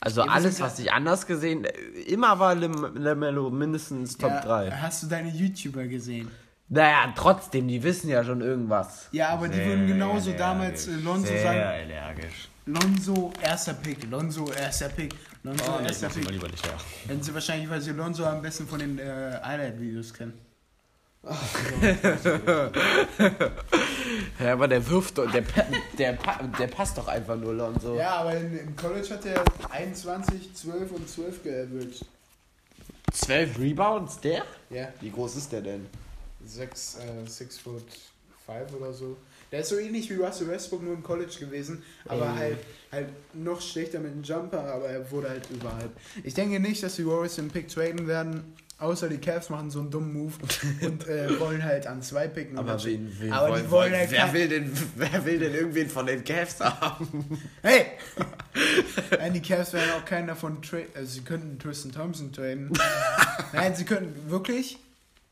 Also 0.00 0.24
Ja, 0.24 0.30
alles, 0.32 0.60
was 0.60 0.78
ich 0.78 0.92
anders 0.92 1.26
gesehen, 1.26 1.64
äh, 1.64 1.70
immer 2.06 2.38
war 2.38 2.54
Lemello 2.54 3.50
mindestens 3.50 4.16
Top 4.16 4.30
Ja, 4.30 4.40
3. 4.40 4.70
Hast 4.70 5.02
du 5.02 5.06
deine 5.08 5.30
YouTuber 5.30 5.84
gesehen? 5.86 6.30
Naja, 6.68 7.12
trotzdem, 7.16 7.68
die 7.68 7.82
wissen 7.82 8.08
ja 8.08 8.24
schon 8.24 8.40
irgendwas. 8.40 9.08
Ja, 9.12 9.28
aber 9.30 9.48
die 9.48 9.64
würden 9.64 9.86
genauso 9.86 10.32
damals 10.32 10.88
äh, 10.88 10.92
Lonzo 10.96 11.26
Sehr 11.28 11.42
sagen. 11.42 11.60
allergisch. 11.60 12.48
Lonzo, 12.66 13.32
erster 13.40 13.74
Pick. 13.74 14.10
Lonzo, 14.10 14.50
erster 14.52 14.88
Pick. 14.88 15.14
Lonzo, 15.44 15.64
Oh, 15.78 15.82
erster 15.84 16.08
Pick. 16.08 16.28
lieber 16.28 16.48
nicht, 16.48 16.66
ja. 16.66 16.72
Wenn 17.06 17.22
sie 17.22 17.32
wahrscheinlich, 17.32 17.70
weil 17.70 17.80
sie 17.80 17.92
Lonzo 17.92 18.24
am 18.26 18.42
besten 18.42 18.66
von 18.66 18.80
den 18.80 18.98
äh, 18.98 19.38
Highlight-Videos 19.44 20.12
kennen. 20.12 20.32
Ja, 24.40 24.52
aber 24.52 24.68
der 24.68 24.86
wirft 24.88 25.18
doch, 25.18 25.30
der, 25.30 25.42
der, 25.98 26.18
der 26.58 26.66
passt 26.66 26.98
doch 26.98 27.08
einfach 27.08 27.36
nur 27.36 27.66
und 27.66 27.80
so. 27.80 27.96
Ja, 27.96 28.16
aber 28.16 28.36
in, 28.36 28.58
im 28.58 28.76
College 28.76 29.08
hat 29.10 29.24
er 29.26 29.44
21, 29.70 30.54
12 30.54 30.92
und 30.92 31.08
12 31.08 31.42
geaveraged. 31.42 32.04
12 33.12 33.58
Rebounds, 33.58 34.20
der? 34.20 34.44
Ja. 34.70 34.88
Wie 35.00 35.10
groß 35.10 35.36
ist 35.36 35.52
der 35.52 35.62
denn? 35.62 35.86
6, 36.44 36.98
äh, 36.98 37.28
6 37.28 37.58
foot 37.58 37.84
5 38.46 38.74
oder 38.74 38.92
so. 38.92 39.16
Der 39.52 39.60
ist 39.60 39.68
so 39.68 39.78
ähnlich 39.78 40.10
wie 40.10 40.14
Russell 40.14 40.48
Westbrook 40.48 40.82
nur 40.82 40.94
im 40.94 41.02
College 41.02 41.36
gewesen, 41.38 41.82
aber 42.06 42.26
Ey. 42.26 42.36
halt, 42.36 42.58
halt 42.90 43.08
noch 43.34 43.60
schlechter 43.60 44.00
mit 44.00 44.12
dem 44.12 44.22
Jumper, 44.22 44.60
aber 44.60 44.88
er 44.88 45.08
wurde 45.10 45.28
halt 45.28 45.48
überhalb. 45.50 45.90
Ich 46.24 46.34
denke 46.34 46.58
nicht, 46.58 46.82
dass 46.82 46.96
die 46.96 47.06
Warriors 47.06 47.36
den 47.36 47.48
Pick 47.48 47.68
traden 47.68 48.08
werden, 48.08 48.54
außer 48.78 49.08
die 49.08 49.18
Cavs 49.18 49.50
machen 49.50 49.70
so 49.70 49.80
einen 49.80 49.90
dummen 49.90 50.12
Move 50.12 50.34
und 50.86 51.06
äh, 51.06 51.38
wollen 51.40 51.62
halt 51.64 51.86
an 51.86 52.02
zwei 52.02 52.28
picken. 52.28 52.58
Aber 52.58 52.82
wen, 52.84 53.10
wen 53.18 53.32
aber 53.32 53.48
wollen, 53.48 53.64
die 53.64 53.70
wollen 53.70 53.92
halt 53.94 54.10
wer, 54.10 54.32
will 54.32 54.48
denn, 54.48 54.72
wer 54.96 55.24
will 55.24 55.38
denn 55.38 55.54
irgendwen 55.54 55.88
von 55.88 56.06
den 56.06 56.24
Cavs 56.24 56.60
haben? 56.60 57.40
Hey! 57.62 57.86
Nein, 59.18 59.32
die 59.32 59.42
Cavs 59.42 59.72
werden 59.72 59.90
auch 59.98 60.04
keinen 60.04 60.28
davon 60.28 60.62
traden. 60.62 60.88
Also, 60.94 61.12
sie 61.12 61.20
könnten 61.22 61.58
Tristan 61.58 61.92
Thompson 61.92 62.32
traden. 62.32 62.72
Nein, 63.52 63.74
sie 63.74 63.84
könnten 63.84 64.30
wirklich 64.30 64.78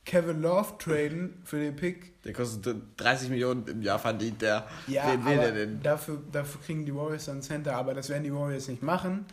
Kevin 0.05 0.42
Love 0.42 0.74
traden 0.78 1.42
für 1.45 1.59
den 1.59 1.76
Pick. 1.76 2.22
Der 2.24 2.32
kostet 2.32 2.76
30 2.99 3.30
Millionen 3.30 3.66
im 3.66 3.82
Jahr 3.82 3.99
verdient 3.99 4.42
der. 4.42 4.66
Ja, 4.86 5.12
wen 5.12 5.24
will 5.24 5.36
der 5.36 5.53
denn? 5.53 5.82
Dafür, 5.82 6.22
dafür 6.30 6.61
kriegen 6.61 6.84
die 6.84 6.95
Warriors 6.95 7.26
dann 7.26 7.42
Center, 7.42 7.74
aber 7.74 7.95
das 7.95 8.09
werden 8.09 8.24
die 8.24 8.34
Warriors 8.34 8.68
nicht 8.68 8.82
machen. 8.82 9.24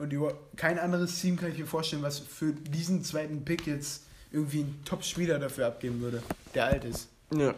Und 0.00 0.18
Wa- 0.20 0.32
kein 0.56 0.78
anderes 0.78 1.20
Team 1.20 1.36
kann 1.36 1.52
ich 1.52 1.58
mir 1.58 1.66
vorstellen, 1.66 2.02
was 2.02 2.18
für 2.18 2.52
diesen 2.52 3.04
zweiten 3.04 3.44
Pick 3.44 3.66
jetzt 3.66 4.04
irgendwie 4.32 4.60
einen 4.60 4.80
Top-Spieler 4.84 5.38
dafür 5.38 5.66
abgeben 5.66 6.00
würde, 6.00 6.22
der 6.54 6.64
alt 6.66 6.84
ist. 6.84 7.08
Ja. 7.34 7.54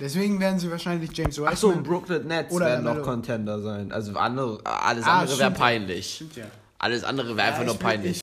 Deswegen 0.00 0.40
werden 0.40 0.58
sie 0.58 0.70
wahrscheinlich 0.70 1.10
James 1.16 1.34
Wiseman. 1.36 1.52
Achso, 1.52 1.72
Brooklyn 1.82 2.26
Nets 2.26 2.52
Oder 2.52 2.66
werden 2.66 2.84
noch. 2.84 3.02
Contender 3.02 3.60
sein. 3.60 3.92
Also 3.92 4.14
andere, 4.16 4.60
alles 4.64 5.04
Ah, 5.04 5.20
andere 5.20 5.38
wäre 5.38 5.50
peinlich. 5.50 6.14
Stimmt 6.16 6.36
ja. 6.36 6.44
Alles 6.78 7.02
andere 7.04 7.36
wäre 7.36 7.46
einfach 7.48 7.60
Ja, 7.60 7.64
nur 7.66 7.74
ich 7.74 7.78
bin- 7.80 7.86
peinlich. 7.88 8.12